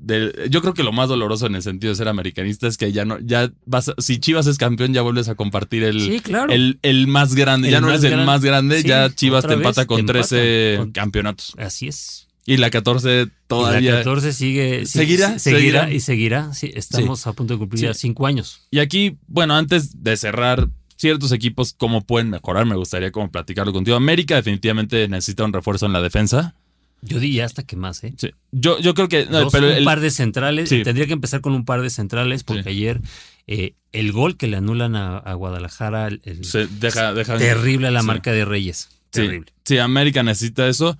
Yo 0.49 0.61
creo 0.61 0.73
que 0.73 0.83
lo 0.83 0.93
más 0.93 1.09
doloroso 1.09 1.45
en 1.45 1.55
el 1.55 1.63
sentido 1.63 1.91
de 1.91 1.97
ser 1.97 2.07
americanista 2.07 2.67
es 2.67 2.77
que 2.77 2.91
ya 2.91 3.03
no. 3.03 3.19
ya 3.19 3.51
vas 3.65 3.91
Si 3.97 4.19
Chivas 4.19 4.47
es 4.47 4.57
campeón, 4.57 4.93
ya 4.93 5.01
vuelves 5.01 5.27
a 5.27 5.35
compartir 5.35 5.83
el. 5.83 6.21
el, 6.49 6.79
el, 6.81 7.07
más 7.07 7.35
grande. 7.35 7.69
ya 7.69 7.81
no 7.81 7.91
es 7.91 8.03
el 8.03 8.23
más 8.23 8.41
grande, 8.41 8.83
ya 8.83 9.13
Chivas 9.13 9.45
te 9.45 9.53
empata 9.53 9.85
con 9.85 10.05
13 10.05 10.91
campeonatos. 10.93 11.53
Así 11.57 11.87
es. 11.87 12.27
Y 12.45 12.57
la 12.57 12.69
14 12.69 13.27
todavía. 13.47 13.91
la 13.91 13.97
14 13.99 14.33
sigue. 14.33 14.85
¿Seguirá? 14.85 15.37
Seguirá, 15.39 15.91
y 15.91 15.99
seguirá. 15.99 16.53
Sí, 16.53 16.71
estamos 16.73 17.27
a 17.27 17.33
punto 17.33 17.53
de 17.53 17.59
cumplir 17.59 17.83
ya 17.83 17.93
cinco 17.93 18.25
años. 18.25 18.67
Y 18.71 18.79
aquí, 18.79 19.17
bueno, 19.27 19.55
antes 19.55 20.03
de 20.03 20.17
cerrar, 20.17 20.69
ciertos 20.95 21.31
equipos, 21.31 21.73
¿cómo 21.77 22.01
pueden 22.01 22.29
mejorar? 22.29 22.65
Me 22.65 22.75
gustaría 22.75 23.11
como 23.11 23.29
platicarlo 23.29 23.73
contigo. 23.73 23.97
América 23.97 24.35
definitivamente 24.35 25.07
necesita 25.07 25.43
un 25.43 25.51
refuerzo 25.51 25.85
en 25.85 25.93
la 25.93 26.01
defensa. 26.01 26.55
Yo 27.01 27.19
diría 27.19 27.45
hasta 27.45 27.63
que 27.63 27.75
más, 27.75 28.03
¿eh? 28.03 28.13
Sí. 28.17 28.31
Yo, 28.51 28.79
yo 28.79 28.93
creo 28.93 29.07
que. 29.07 29.23
un 29.23 29.85
par 29.85 29.99
de 29.99 30.11
centrales. 30.11 30.69
Tendría 30.69 31.07
que 31.07 31.13
empezar 31.13 31.41
con 31.41 31.53
un 31.53 31.65
par 31.65 31.81
de 31.81 31.89
centrales, 31.89 32.43
porque 32.43 32.69
ayer 32.69 33.01
eh, 33.47 33.73
el 33.91 34.11
gol 34.11 34.37
que 34.37 34.47
le 34.47 34.57
anulan 34.57 34.95
a, 34.95 35.33
Guadalajara. 35.33 36.09
deja, 36.09 37.13
terrible 37.37 37.87
a 37.87 37.91
la 37.91 38.03
marca 38.03 38.31
de 38.31 38.45
Reyes. 38.45 38.89
Terrible. 39.09 39.51
Sí, 39.65 39.77
América 39.77 40.23
necesita 40.23 40.67
eso. 40.67 40.97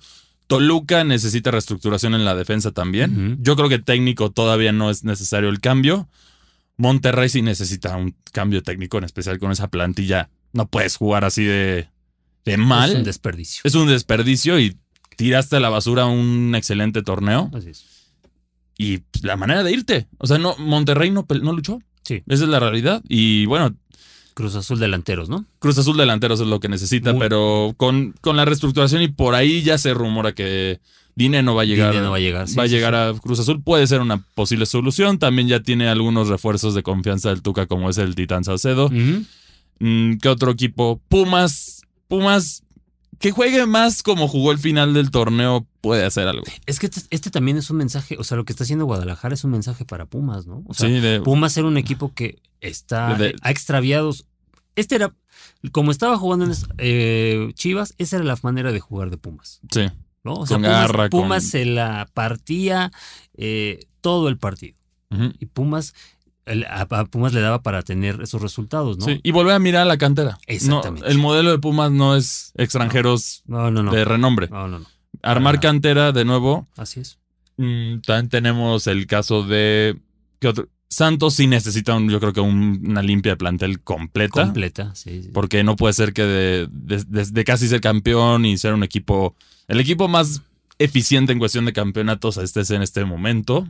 Toluca 0.48 1.02
necesita 1.04 1.50
reestructuración 1.50 2.14
en 2.14 2.24
la 2.24 2.34
defensa 2.34 2.72
también. 2.72 3.38
Yo 3.40 3.56
creo 3.56 3.68
que 3.68 3.78
técnico 3.78 4.30
todavía 4.30 4.72
no 4.72 4.90
es 4.90 5.04
necesario 5.04 5.48
el 5.48 5.60
cambio. 5.60 6.08
Monterrey 6.76 7.28
sí 7.28 7.42
necesita 7.42 7.96
un 7.96 8.14
cambio 8.32 8.62
técnico, 8.62 8.98
en 8.98 9.04
especial 9.04 9.38
con 9.38 9.52
esa 9.52 9.68
plantilla. 9.68 10.30
No 10.52 10.66
puedes 10.66 10.96
jugar 10.96 11.24
así 11.24 11.44
de, 11.44 11.88
de 12.44 12.56
mal. 12.56 12.90
Es 12.90 12.96
un 12.96 13.04
desperdicio. 13.04 13.60
Es 13.64 13.74
un 13.74 13.88
desperdicio 13.88 14.58
y 14.58 14.76
tiraste 15.16 15.56
a 15.56 15.60
la 15.60 15.68
basura 15.68 16.06
un 16.06 16.54
excelente 16.54 17.02
torneo. 17.02 17.50
Así 17.54 17.70
es. 17.70 17.84
Y 18.78 18.98
pues, 18.98 19.24
la 19.24 19.36
manera 19.36 19.62
de 19.62 19.72
irte. 19.72 20.08
O 20.18 20.26
sea, 20.26 20.38
no, 20.38 20.56
Monterrey 20.58 21.10
no, 21.10 21.26
no 21.42 21.52
luchó. 21.52 21.80
Sí. 22.02 22.22
Esa 22.26 22.44
es 22.44 22.50
la 22.50 22.58
realidad. 22.58 23.02
Y 23.08 23.46
bueno, 23.46 23.74
Cruz 24.34 24.54
Azul 24.56 24.78
delanteros, 24.78 25.28
¿no? 25.28 25.44
Cruz 25.58 25.78
Azul 25.78 25.96
delanteros 25.96 26.40
es 26.40 26.46
lo 26.46 26.58
que 26.58 26.68
necesita, 26.68 27.16
pero 27.18 27.74
con, 27.76 28.14
con, 28.20 28.36
la 28.36 28.44
reestructuración 28.44 29.02
y 29.02 29.08
por 29.08 29.34
ahí 29.34 29.62
ya 29.62 29.78
se 29.78 29.94
rumora 29.94 30.32
que 30.32 30.80
Dine 31.14 31.42
no 31.42 31.54
va 31.54 31.62
a 31.62 31.64
llegar. 31.64 31.94
no 31.94 32.10
va 32.10 32.16
a 32.16 32.20
llegar. 32.20 32.46
va 32.58 32.62
a 32.62 32.66
llegar 32.66 32.94
a 32.94 33.12
Cruz 33.14 33.38
Azul. 33.38 33.62
Puede 33.62 33.86
ser 33.86 34.00
una 34.00 34.24
posible 34.34 34.64
solución. 34.64 35.18
También 35.18 35.48
ya 35.48 35.60
tiene 35.60 35.88
algunos 35.88 36.28
refuerzos 36.28 36.74
de 36.74 36.82
confianza 36.82 37.28
del 37.28 37.42
Tuca, 37.42 37.66
como 37.66 37.90
es 37.90 37.98
el 37.98 38.14
Titán 38.14 38.44
Saucedo. 38.44 38.90
Mm, 39.78 40.16
¿Qué 40.16 40.28
otro 40.28 40.50
equipo? 40.50 41.00
Pumas. 41.08 41.82
Pumas. 42.08 42.62
Que 43.22 43.30
juegue 43.30 43.64
más 43.66 44.02
como 44.02 44.26
jugó 44.26 44.52
el 44.52 44.58
final 44.58 44.94
del 44.94 45.10
torneo 45.10 45.66
puede 45.80 46.04
hacer 46.04 46.26
algo. 46.26 46.42
Es 46.66 46.80
que 46.80 46.86
este, 46.86 47.00
este, 47.10 47.30
también 47.30 47.56
es 47.56 47.70
un 47.70 47.76
mensaje, 47.76 48.16
o 48.18 48.24
sea, 48.24 48.36
lo 48.36 48.44
que 48.44 48.52
está 48.52 48.64
haciendo 48.64 48.84
Guadalajara 48.84 49.34
es 49.34 49.44
un 49.44 49.52
mensaje 49.52 49.84
para 49.84 50.06
Pumas, 50.06 50.46
¿no? 50.46 50.64
O 50.66 50.74
sea, 50.74 51.22
Pumas 51.22 51.56
era 51.56 51.68
un 51.68 51.76
equipo 51.76 52.12
que 52.12 52.40
está 52.60 53.16
ha 53.42 53.50
extraviado. 53.50 54.12
Este 54.74 54.96
era, 54.96 55.14
como 55.70 55.92
estaba 55.92 56.18
jugando 56.18 56.46
en 56.46 56.52
eh, 56.78 57.52
Chivas, 57.54 57.94
esa 57.98 58.16
era 58.16 58.24
la 58.24 58.36
manera 58.42 58.72
de 58.72 58.80
jugar 58.80 59.10
de 59.10 59.18
Pumas. 59.18 59.60
Sí. 59.70 59.88
¿no? 60.24 60.34
O 60.34 60.46
sea, 60.46 60.58
Pumas, 61.10 61.44
se 61.44 61.64
la 61.64 62.08
partía 62.12 62.90
eh, 63.34 63.86
todo 64.00 64.28
el 64.28 64.38
partido. 64.38 64.76
Y 65.38 65.46
Pumas 65.46 65.94
a, 66.68 67.04
Pumas 67.06 67.32
le 67.32 67.40
daba 67.40 67.62
para 67.62 67.82
tener 67.82 68.20
esos 68.20 68.42
resultados, 68.42 68.98
¿no? 68.98 69.06
Sí, 69.06 69.20
y 69.22 69.30
volver 69.30 69.54
a 69.54 69.58
mirar 69.58 69.82
a 69.82 69.86
la 69.86 69.98
cantera. 69.98 70.38
Exactamente. 70.46 71.08
el 71.08 71.18
modelo 71.18 71.50
de 71.50 71.58
Pumas 71.58 71.90
no 71.90 72.16
es 72.16 72.52
extranjeros 72.56 73.42
de 73.46 74.04
renombre. 74.04 74.48
No, 74.48 74.68
no, 74.68 74.80
no. 74.80 74.86
Armar 75.22 75.60
cantera 75.60 76.12
de 76.12 76.24
nuevo. 76.24 76.66
Así 76.76 77.00
es. 77.00 77.18
Mm, 77.56 78.00
también 78.00 78.28
tenemos 78.28 78.86
el 78.86 79.06
caso 79.06 79.44
de. 79.44 79.98
¿qué 80.40 80.52
Santos 80.92 81.32
sí 81.36 81.46
necesita, 81.46 81.98
yo 82.06 82.20
creo 82.20 82.34
que 82.34 82.40
una 82.40 83.00
limpia 83.00 83.32
de 83.32 83.36
plantel 83.38 83.80
completa. 83.80 84.44
Completa, 84.44 84.94
sí. 84.94 85.30
Porque 85.32 85.64
no 85.64 85.74
puede 85.74 85.94
ser 85.94 86.12
que 86.12 86.22
de, 86.22 87.44
casi 87.46 87.66
ser 87.66 87.80
campeón 87.80 88.44
y 88.44 88.58
ser 88.58 88.74
un 88.74 88.82
equipo. 88.82 89.34
El 89.68 89.80
equipo 89.80 90.06
más 90.06 90.42
eficiente 90.78 91.32
en 91.32 91.38
cuestión 91.38 91.64
de 91.64 91.72
campeonatos 91.72 92.36
estés 92.36 92.70
en 92.72 92.82
este 92.82 93.06
momento. 93.06 93.66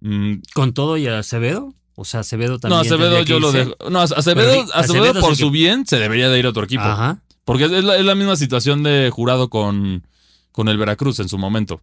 Mm. 0.00 0.34
¿Con 0.54 0.72
todo 0.72 0.96
y 0.96 1.06
Acevedo? 1.06 1.74
O 1.94 2.04
sea, 2.04 2.20
Acevedo 2.20 2.58
también. 2.58 2.78
No, 2.78 2.80
Acevedo 2.80 3.22
yo 3.22 3.40
lo 3.40 3.52
dejo. 3.52 3.74
No, 3.90 4.00
Acevedo, 4.00 4.66
Acevedo, 4.72 5.20
por 5.20 5.36
su 5.36 5.50
bien 5.50 5.86
se 5.86 5.98
debería 5.98 6.28
de 6.28 6.38
ir 6.38 6.46
a 6.46 6.50
otro 6.50 6.64
equipo. 6.64 6.82
Ajá. 6.82 7.22
Porque 7.44 7.64
es 7.64 7.70
la, 7.70 8.14
misma 8.14 8.36
situación 8.36 8.82
de 8.82 9.10
jurado 9.10 9.48
con, 9.48 10.06
con 10.52 10.68
el 10.68 10.76
Veracruz 10.76 11.18
en 11.18 11.28
su 11.28 11.38
momento. 11.38 11.80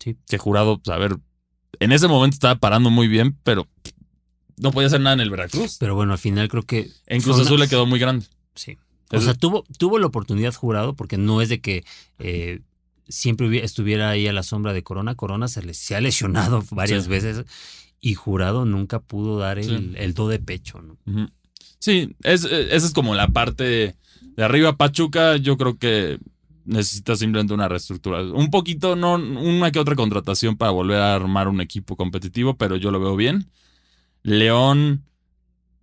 Sí. 0.00 0.16
Que 0.26 0.38
jurado, 0.38 0.78
pues, 0.78 0.94
a 0.94 0.98
ver, 0.98 1.16
en 1.78 1.92
ese 1.92 2.08
momento 2.08 2.34
estaba 2.34 2.56
parando 2.56 2.90
muy 2.90 3.06
bien, 3.06 3.38
pero 3.44 3.68
no 4.56 4.72
podía 4.72 4.88
hacer 4.88 5.00
nada 5.00 5.14
en 5.14 5.20
el 5.20 5.30
Veracruz. 5.30 5.76
Pero 5.78 5.94
bueno, 5.94 6.12
al 6.12 6.18
final 6.18 6.48
creo 6.48 6.64
que. 6.64 6.90
En 7.06 7.22
Cruz 7.22 7.38
Azul 7.38 7.60
le 7.60 7.68
quedó 7.68 7.86
muy 7.86 7.98
grande. 7.98 8.26
Sí. 8.54 8.76
O 9.12 9.20
sea, 9.20 9.34
tuvo, 9.34 9.64
tuvo 9.78 9.98
la 9.98 10.06
oportunidad 10.06 10.54
jurado, 10.54 10.94
porque 10.94 11.16
no 11.16 11.40
es 11.40 11.48
de 11.48 11.60
que 11.60 11.84
eh, 12.18 12.60
siempre 13.08 13.64
estuviera 13.64 14.10
ahí 14.10 14.26
a 14.26 14.32
la 14.32 14.42
sombra 14.42 14.72
de 14.72 14.82
Corona. 14.82 15.14
Corona 15.14 15.48
se, 15.48 15.74
se 15.74 15.96
ha 15.96 16.00
lesionado 16.00 16.62
varias 16.70 17.08
veces 17.08 17.44
y 18.00 18.14
jurado 18.14 18.64
nunca 18.64 19.00
pudo 19.00 19.38
dar 19.38 19.58
el, 19.58 20.14
do 20.14 20.28
de 20.28 20.38
pecho. 20.38 20.82
¿no? 20.82 21.30
Sí, 21.78 22.14
es, 22.22 22.44
esa 22.44 22.86
es 22.86 22.92
como 22.92 23.14
la 23.14 23.28
parte 23.28 23.96
de 24.20 24.44
arriba. 24.44 24.76
Pachuca, 24.76 25.36
yo 25.36 25.56
creo 25.56 25.78
que 25.78 26.18
necesita 26.64 27.16
simplemente 27.16 27.54
una 27.54 27.68
reestructuración. 27.68 28.36
Un 28.36 28.50
poquito, 28.50 28.96
no 28.96 29.14
una 29.14 29.70
que 29.70 29.78
otra 29.78 29.94
contratación 29.94 30.56
para 30.56 30.70
volver 30.70 30.98
a 30.98 31.14
armar 31.14 31.48
un 31.48 31.60
equipo 31.60 31.96
competitivo, 31.96 32.56
pero 32.56 32.76
yo 32.76 32.90
lo 32.90 33.00
veo 33.00 33.16
bien. 33.16 33.46
León. 34.22 35.04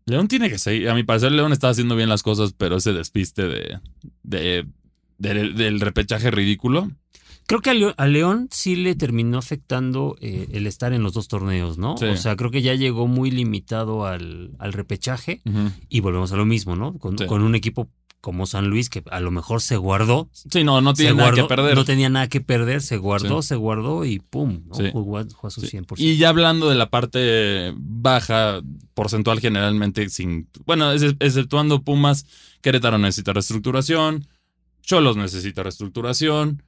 León 0.05 0.27
tiene 0.27 0.49
que 0.49 0.57
seguir. 0.57 0.89
A 0.89 0.95
mi 0.95 1.03
parecer, 1.03 1.31
León 1.31 1.53
está 1.53 1.69
haciendo 1.69 1.95
bien 1.95 2.09
las 2.09 2.23
cosas, 2.23 2.53
pero 2.53 2.77
ese 2.77 2.93
despiste 2.93 3.47
de, 3.47 3.79
de 4.23 4.65
del 5.17 5.79
repechaje 5.79 6.31
ridículo. 6.31 6.91
Creo 7.51 7.59
que 7.61 7.93
a 7.97 8.07
León, 8.07 8.47
sí 8.49 8.77
le 8.77 8.95
terminó 8.95 9.37
afectando 9.37 10.15
eh, 10.21 10.47
el 10.53 10.67
estar 10.67 10.93
en 10.93 11.03
los 11.03 11.11
dos 11.11 11.27
torneos, 11.27 11.77
¿no? 11.77 11.95
O 11.95 12.15
sea, 12.15 12.37
creo 12.37 12.49
que 12.49 12.61
ya 12.61 12.75
llegó 12.75 13.07
muy 13.07 13.29
limitado 13.29 14.05
al, 14.05 14.53
repechaje 14.57 15.41
y 15.89 15.99
volvemos 15.99 16.31
a 16.31 16.37
lo 16.37 16.45
mismo, 16.45 16.77
¿no? 16.77 16.97
Con, 16.97 17.17
con, 17.17 17.41
un 17.41 17.53
equipo 17.55 17.89
como 18.21 18.45
San 18.45 18.69
Luis 18.69 18.89
que 18.89 19.03
a 19.11 19.19
lo 19.19 19.31
mejor 19.31 19.61
se 19.61 19.75
guardó. 19.75 20.29
Sí, 20.31 20.63
no, 20.63 20.79
no 20.79 20.93
tenía 20.93 21.13
nada 21.13 21.33
que 21.33 21.43
perder. 21.43 21.75
No 21.75 21.83
tenía 21.83 22.07
nada 22.07 22.29
que 22.29 22.39
perder, 22.39 22.81
se 22.81 22.95
guardó, 22.95 23.41
se 23.41 23.57
guardó 23.57 24.05
y 24.05 24.19
pum, 24.19 24.63
jugó, 24.93 25.17
a 25.17 25.25
su 25.49 25.61
100%. 25.61 25.95
Y 25.97 26.15
ya 26.15 26.29
hablando 26.29 26.69
de 26.69 26.75
la 26.75 26.89
parte 26.89 27.73
baja, 27.75 28.61
porcentual 28.93 29.41
generalmente 29.41 30.07
sin... 30.07 30.47
Bueno, 30.65 30.93
exceptuando 30.93 31.83
Pumas, 31.83 32.25
Querétaro 32.61 32.97
necesita 32.97 33.33
reestructuración, 33.33 34.25
Cholos 34.83 35.17
necesita 35.17 35.63
reestructuración, 35.63 36.63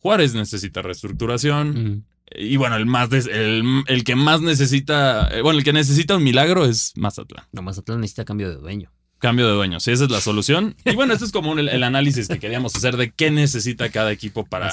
Juárez 0.00 0.34
necesita 0.34 0.82
reestructuración. 0.82 2.04
Y 2.34 2.56
bueno, 2.56 2.76
el 2.76 2.86
más 2.86 3.10
el, 3.12 3.84
el, 3.86 4.04
que 4.04 4.14
más 4.14 4.42
necesita, 4.42 5.28
eh, 5.28 5.40
bueno, 5.40 5.58
el 5.58 5.64
que 5.64 5.72
necesita 5.72 6.16
un 6.16 6.24
milagro 6.24 6.66
es 6.66 6.92
Mazatlán. 6.96 7.46
No, 7.52 7.62
Mazatlán 7.62 8.00
necesita 8.00 8.24
cambio 8.24 8.50
de 8.50 8.56
dueño. 8.56 8.92
Cambio 9.18 9.48
de 9.48 9.54
dueño, 9.54 9.80
sí, 9.80 9.90
esa 9.90 10.04
es 10.04 10.10
la 10.10 10.20
solución. 10.20 10.76
Y 10.84 10.94
bueno, 10.94 11.12
esto 11.12 11.24
es 11.24 11.32
como 11.32 11.58
el, 11.58 11.82
análisis 11.82 12.28
que 12.28 12.38
queríamos 12.38 12.76
hacer 12.76 12.96
de 12.96 13.10
qué 13.10 13.30
necesita 13.30 13.88
cada 13.88 14.12
equipo 14.12 14.44
para, 14.44 14.72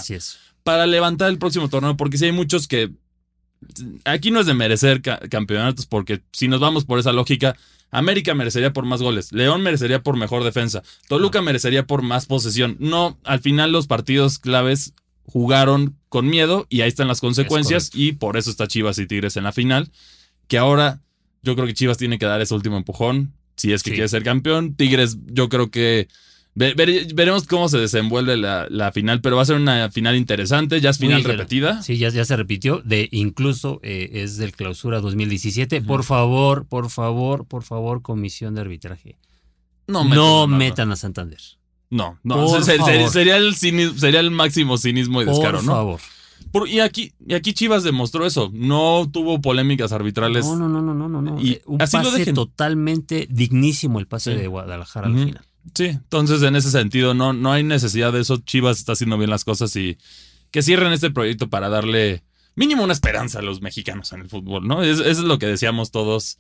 para 0.64 0.86
levantar 0.86 1.30
el 1.30 1.40
próximo 1.40 1.70
torneo, 1.70 1.98
porque 1.98 2.18
si 2.18 2.26
hay 2.26 2.32
muchos 2.32 2.68
que 2.68 2.92
aquí 4.04 4.32
no 4.32 4.42
es 4.42 4.46
de 4.46 4.54
merecer 4.54 5.02
campeonatos, 5.02 5.88
porque 5.88 6.22
si 6.32 6.48
nos 6.48 6.60
vamos 6.60 6.86
por 6.86 7.00
esa 7.00 7.12
lógica, 7.12 7.56
América 7.90 8.36
merecería 8.36 8.74
por 8.74 8.86
más 8.86 9.02
goles, 9.02 9.32
León 9.32 9.62
merecería 9.62 10.04
por 10.04 10.18
mejor 10.18 10.44
defensa, 10.44 10.84
Toluca 11.08 11.42
merecería 11.42 11.88
por 11.88 12.02
más 12.02 12.26
posesión. 12.26 12.78
No, 12.80 13.18
al 13.24 13.40
final 13.40 13.72
los 13.72 13.88
partidos 13.88 14.38
claves 14.38 14.94
jugaron 15.26 15.98
con 16.10 16.28
miedo 16.28 16.68
y 16.70 16.82
ahí 16.82 16.88
están 16.88 17.08
las 17.08 17.22
consecuencias 17.22 17.92
y 17.94 18.14
por 18.14 18.38
eso 18.38 18.50
está 18.50 18.68
Chivas 18.68 18.98
y 19.00 19.08
Tigres 19.08 19.38
en 19.38 19.44
la 19.44 19.52
final, 19.52 19.92
que 20.48 20.58
ahora 20.58 21.02
yo 21.44 21.56
creo 21.56 21.68
que 21.68 21.74
Chivas 21.74 21.98
tiene 21.98 22.18
que 22.18 22.26
dar 22.26 22.42
ese 22.42 22.54
último 22.54 22.78
empujón 22.78 23.34
si 23.56 23.74
es 23.74 23.84
que 23.84 23.92
quiere 23.92 24.08
ser 24.08 24.24
campeón. 24.24 24.76
Tigres 24.76 25.18
yo 25.28 25.50
creo 25.50 25.72
que 25.72 26.08
veremos 26.56 27.46
cómo 27.48 27.68
se 27.68 27.78
desenvuelve 27.78 28.38
la, 28.38 28.92
final, 28.94 29.22
pero 29.22 29.36
va 29.36 29.42
a 29.42 29.46
ser 29.46 29.58
una 29.58 29.90
final 29.92 30.16
interesante. 30.16 30.80
Ya 30.80 30.90
es 30.90 30.98
final 30.98 31.24
repetida. 31.24 31.82
Sí, 31.82 31.98
ya, 31.98 32.10
ya, 32.10 32.24
se 32.26 32.36
repitió. 32.36 32.82
De 32.84 33.10
incluso 33.12 33.80
eh, 33.84 34.10
es 34.14 34.38
del 34.38 34.54
clausura 34.54 35.02
2017. 35.02 35.82
Por 35.82 36.04
favor, 36.04 36.66
por 36.66 36.90
favor, 36.90 37.46
por 37.46 37.64
favor, 37.64 38.02
comisión 38.02 38.56
de 38.56 38.62
arbitraje. 38.62 39.18
No, 39.88 40.48
metan 40.48 40.92
a 40.92 40.96
Santander. 40.96 41.40
No, 41.90 42.20
no. 42.24 42.48
sería, 42.64 43.38
el 43.38 43.56
sería 43.56 44.20
el 44.20 44.32
máximo 44.32 44.78
cinismo 44.78 45.22
y 45.22 45.26
descaro, 45.26 45.62
¿no? 45.62 45.74
Por 45.74 46.00
favor. 46.52 46.70
y, 46.70 46.80
aquí, 46.80 47.14
y 47.26 47.34
aquí 47.34 47.54
Chivas 47.54 47.84
demostró 47.84 48.26
eso. 48.26 48.50
No 48.54 49.10
tuvo 49.12 49.42
polémicas 49.42 49.92
arbitrales. 49.92 50.46
No, 50.46 50.56
no, 50.56 50.68
no, 50.68 50.82
no, 50.82 51.10
no, 51.10 51.22
no. 51.22 51.42
Y 51.42 51.54
eh, 51.54 51.62
un 51.66 51.82
así 51.82 51.98
pase 51.98 52.34
totalmente 52.34 53.28
dignísimo 53.30 54.00
el 54.00 54.08
pase 54.08 54.36
de 54.36 54.48
Guadalajara 54.48 55.08
al 55.08 55.14
final. 55.14 55.42
Sí, 55.74 55.86
entonces 55.86 56.44
en 56.44 56.56
ese 56.56 56.70
sentido 56.70 57.14
no, 57.14 57.34
no 57.34 57.52
hay 57.52 57.64
necesidad 57.64 58.14
de 58.14 58.22
eso. 58.22 58.38
Chivas 58.38 58.78
está 58.78 58.94
haciendo 58.94 59.18
bien 59.18 59.30
las 59.30 59.44
cosas 59.44 59.76
y 59.76 59.98
que 60.52 60.62
cierren 60.62 60.94
este 60.94 61.12
proyecto 61.12 61.50
para 61.50 61.70
darle 61.70 62.24
mínimo 62.56 62.84
una 62.84 62.94
esperanza 62.94 63.40
a 63.40 63.42
los 63.42 63.62
mexicanos 63.62 64.14
en 64.14 64.22
el 64.22 64.30
fútbol, 64.30 64.68
¿no? 64.68 64.84
Es, 64.84 65.00
eso 65.00 65.10
es 65.10 65.20
lo 65.20 65.40
que 65.40 65.48
decíamos 65.48 65.92
todos. 65.92 66.38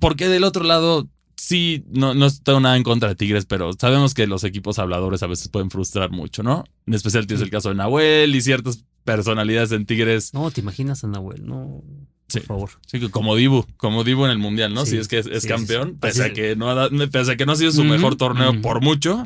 Porque 0.00 0.28
del 0.28 0.44
otro 0.44 0.64
lado, 0.64 1.08
sí, 1.38 1.84
no, 1.88 2.14
no 2.14 2.30
tengo 2.30 2.60
nada 2.60 2.76
en 2.76 2.82
contra 2.82 3.08
de 3.08 3.14
Tigres, 3.14 3.46
pero 3.46 3.72
sabemos 3.72 4.12
que 4.14 4.26
los 4.26 4.44
equipos 4.44 4.78
habladores 4.78 5.22
a 5.22 5.26
veces 5.26 5.48
pueden 5.48 5.70
frustrar 5.70 6.10
mucho, 6.10 6.42
¿no? 6.42 6.64
En 6.86 6.94
especial 6.94 7.26
tienes 7.26 7.42
el 7.42 7.50
caso 7.50 7.70
de 7.70 7.76
Nahuel 7.76 8.34
y 8.34 8.42
ciertas 8.42 8.84
personalidades 9.04 9.72
en 9.72 9.86
Tigres. 9.86 10.34
No, 10.34 10.50
te 10.50 10.60
imaginas 10.60 11.04
a 11.04 11.08
Nahuel, 11.08 11.46
no. 11.46 11.82
Por 12.30 12.42
favor. 12.42 12.70
Sí, 12.86 13.00
como 13.08 13.36
Dibu, 13.36 13.64
como 13.78 14.04
Dibu 14.04 14.26
en 14.26 14.30
el 14.30 14.38
Mundial, 14.38 14.74
¿no? 14.74 14.84
si 14.84 14.98
es 14.98 15.08
que 15.08 15.18
es, 15.18 15.46
campeón, 15.46 15.96
pese, 15.98 16.24
a 16.24 16.32
que 16.34 16.56
no 16.56 16.68
ha, 16.68 16.90
pese 17.10 17.32
a 17.32 17.36
que 17.36 17.46
no 17.46 17.52
ha 17.52 17.56
sido 17.56 17.72
su 17.72 17.84
mejor 17.84 18.16
torneo 18.16 18.60
por 18.60 18.82
mucho. 18.82 19.24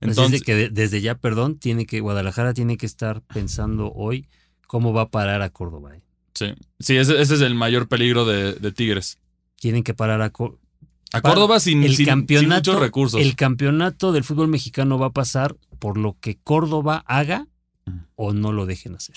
Entonces, 0.00 0.42
que 0.42 0.70
desde 0.70 1.00
ya, 1.00 1.16
perdón, 1.16 1.58
tiene 1.58 1.86
que, 1.86 2.00
Guadalajara 2.00 2.54
tiene 2.54 2.76
que 2.76 2.86
estar 2.86 3.22
pensando 3.22 3.92
hoy 3.92 4.28
cómo 4.66 4.92
va 4.92 5.02
a 5.02 5.08
parar 5.10 5.42
a 5.42 5.50
Córdoba. 5.50 5.96
¿eh? 5.96 6.02
Sí, 6.34 6.54
sí 6.78 6.96
ese, 6.96 7.20
es 7.20 7.30
el 7.32 7.54
mayor 7.56 7.88
peligro 7.88 8.24
de, 8.24 8.72
Tigres. 8.72 9.18
Tienen 9.56 9.82
que 9.82 9.92
parar 9.92 10.22
a, 10.22 10.30
a 11.12 11.20
Córdoba 11.20 11.60
sin, 11.60 11.82
el 11.82 12.04
campeonato, 12.04 12.70
muchos 12.70 12.80
recursos. 12.80 13.20
El 13.20 13.34
campeonato 13.36 14.12
del 14.12 14.24
fútbol 14.24 14.48
mexicano 14.48 14.98
va 14.98 15.06
a 15.06 15.12
pasar 15.12 15.56
por 15.78 15.96
lo 15.96 16.16
que 16.20 16.38
Córdoba 16.42 17.02
haga 17.06 17.46
o 18.14 18.32
no 18.32 18.52
lo 18.52 18.66
dejen 18.66 18.94
hacer. 18.94 19.16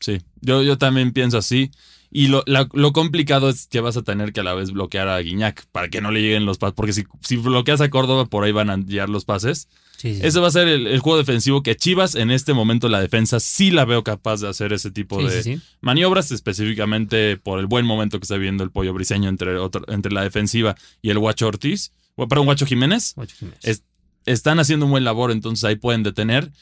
Sí, 0.00 0.20
yo, 0.40 0.62
yo 0.62 0.78
también 0.78 1.12
pienso 1.12 1.38
así. 1.38 1.70
Y 2.10 2.28
lo, 2.28 2.44
lo, 2.46 2.92
complicado 2.92 3.48
es 3.48 3.66
que 3.66 3.80
vas 3.80 3.96
a 3.96 4.02
tener 4.02 4.32
que 4.32 4.40
a 4.40 4.44
la 4.44 4.54
vez 4.54 4.70
bloquear 4.70 5.08
a 5.08 5.18
Guiñac 5.18 5.66
para 5.72 5.88
que 5.88 6.00
no 6.00 6.12
le 6.12 6.20
lleguen 6.22 6.46
los 6.46 6.58
pases. 6.58 6.74
Porque 6.74 6.92
si, 6.92 7.04
si 7.20 7.36
bloqueas 7.36 7.80
a 7.80 7.90
Córdoba, 7.90 8.26
por 8.26 8.44
ahí 8.44 8.52
van 8.52 8.70
a 8.70 8.76
llegar 8.76 9.08
los 9.08 9.24
pases. 9.24 9.68
Sí, 9.96 10.18
Ese 10.22 10.40
va 10.40 10.48
a 10.48 10.50
ser 10.50 10.68
el, 10.68 10.98
juego 10.98 11.18
defensivo 11.18 11.62
que 11.62 11.76
Chivas 11.76 12.14
en 12.14 12.30
este 12.30 12.52
momento 12.52 12.88
la 12.88 13.00
defensa 13.00 13.40
sí 13.40 13.70
la 13.70 13.84
veo 13.84 14.04
capaz 14.04 14.40
de 14.40 14.48
hacer 14.48 14.72
ese 14.72 14.90
tipo 14.90 15.22
de 15.22 15.60
maniobras, 15.80 16.30
específicamente 16.30 17.36
por 17.36 17.58
el 17.58 17.66
buen 17.66 17.86
momento 17.86 18.18
que 18.18 18.24
está 18.24 18.36
viendo 18.36 18.64
el 18.64 18.70
pollo 18.70 18.92
briseño 18.92 19.28
entre, 19.28 19.56
entre 19.88 20.12
la 20.12 20.22
defensiva 20.22 20.76
y 21.00 21.10
el 21.10 21.18
Guacho 21.18 21.46
Ortiz. 21.46 21.92
Perdón, 22.16 22.46
Guacho 22.46 22.66
Jiménez. 22.66 23.14
Guacho 23.14 23.36
Jiménez. 23.36 23.82
están 24.26 24.58
haciendo 24.58 24.86
un 24.86 24.92
buen 24.92 25.04
labor, 25.04 25.30
entonces 25.30 25.64
ahí 25.64 25.76
pueden 25.76 26.02
detener. 26.02 26.52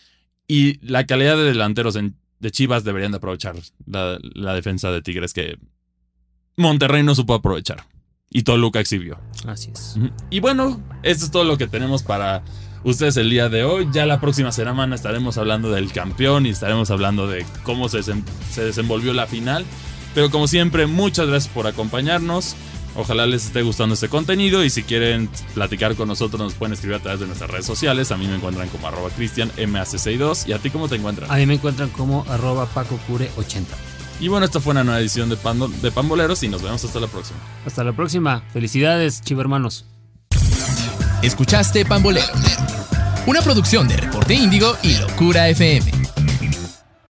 Y 0.47 0.85
la 0.87 1.07
calidad 1.07 1.37
de 1.37 1.45
delanteros 1.45 1.97
en 1.97 2.16
de 2.43 2.51
Chivas 2.51 2.83
deberían 2.83 3.12
de 3.12 3.18
aprovechar 3.18 3.55
la, 3.87 4.55
defensa 4.55 4.91
de 4.91 5.01
Tigres 5.01 5.33
que 5.33 5.59
Monterrey 6.57 7.05
no 7.05 7.14
supo 7.14 7.35
aprovechar. 7.35 7.87
Y 8.28 8.43
Toluca 8.43 8.80
exhibió. 8.80 9.18
Así 9.47 9.70
es. 9.70 9.97
Y 10.28 10.41
bueno, 10.41 10.83
esto 11.03 11.24
es 11.24 11.30
todo 11.30 11.45
lo 11.45 11.57
que 11.57 11.68
tenemos 11.68 12.03
para 12.03 12.43
ustedes 12.85 13.16
el 13.16 13.30
día 13.30 13.49
de 13.49 13.64
hoy. 13.64 13.89
Ya 13.93 14.07
la 14.07 14.20
próxima 14.20 14.53
semana 14.53 14.95
estaremos 14.95 15.39
hablando 15.39 15.70
del 15.70 15.93
campeón 15.93 16.47
y 16.47 16.51
estaremos 16.51 16.91
hablando 16.91 17.26
de 17.26 17.45
cómo 17.62 17.89
se, 17.89 18.03
se 18.03 18.64
desenvolvió 18.64 19.12
la 19.12 19.26
final. 19.26 19.64
Pero 20.14 20.30
como 20.30 20.47
siempre, 20.49 20.87
muchas 20.87 21.26
gracias 21.26 21.53
por 21.53 21.66
acompañarnos. 21.66 22.57
Ojalá 22.95 23.26
les 23.26 23.47
esté 23.47 23.62
gustando 23.62 23.95
este 23.95 24.09
contenido 24.09 24.62
y 24.64 24.70
si 24.70 24.83
quieren 24.83 25.30
platicar 25.55 25.95
con 25.95 26.09
nosotros 26.09 26.41
nos 26.41 26.55
pueden 26.55 26.74
escribir 26.74 26.97
a 26.97 27.01
través 27.01 27.20
de 27.20 27.26
nuestras 27.26 27.51
redes 27.51 27.64
sociales. 27.64 28.12
A 28.12 28.18
mí 28.18 28.26
me 28.26 28.35
encuentran 28.35 28.68
como 28.68 28.87
arroba 28.87 29.09
cristianmac62 29.16 30.49
y 30.49 30.53
a 30.53 30.59
ti 30.59 30.68
cómo 30.68 30.89
te 30.89 30.97
encuentran. 30.97 31.30
A 31.30 31.37
mí 31.37 31.47
me 31.47 31.55
encuentran 31.55 31.89
como 31.91 32.26
arroba 32.28 32.68
pacocure80. 32.72 33.64
Y 34.20 34.28
bueno, 34.28 34.45
esta 34.45 34.61
fue 34.61 34.72
una 34.72 34.85
nueva 34.85 35.01
edición 35.01 35.30
de, 35.30 35.37
de 35.80 35.91
Pamboleros 35.91 36.43
y 36.43 36.49
nos 36.49 36.62
vemos 36.62 36.85
hasta 36.85 37.01
la 37.01 37.09
próxima. 37.09 37.39
Hasta 37.66 37.83
la 37.83 37.93
próxima. 37.93 38.43
Felicidades, 38.53 39.22
chivo 39.22 39.41
hermanos. 39.41 39.87
Escuchaste 41.23 41.85
Pambolero, 41.85 42.27
una 43.27 43.41
producción 43.43 43.87
de 43.87 43.97
Reporte 43.97 44.35
Índigo 44.35 44.77
y 44.83 44.95
Locura 44.95 45.49
FM. 45.49 46.01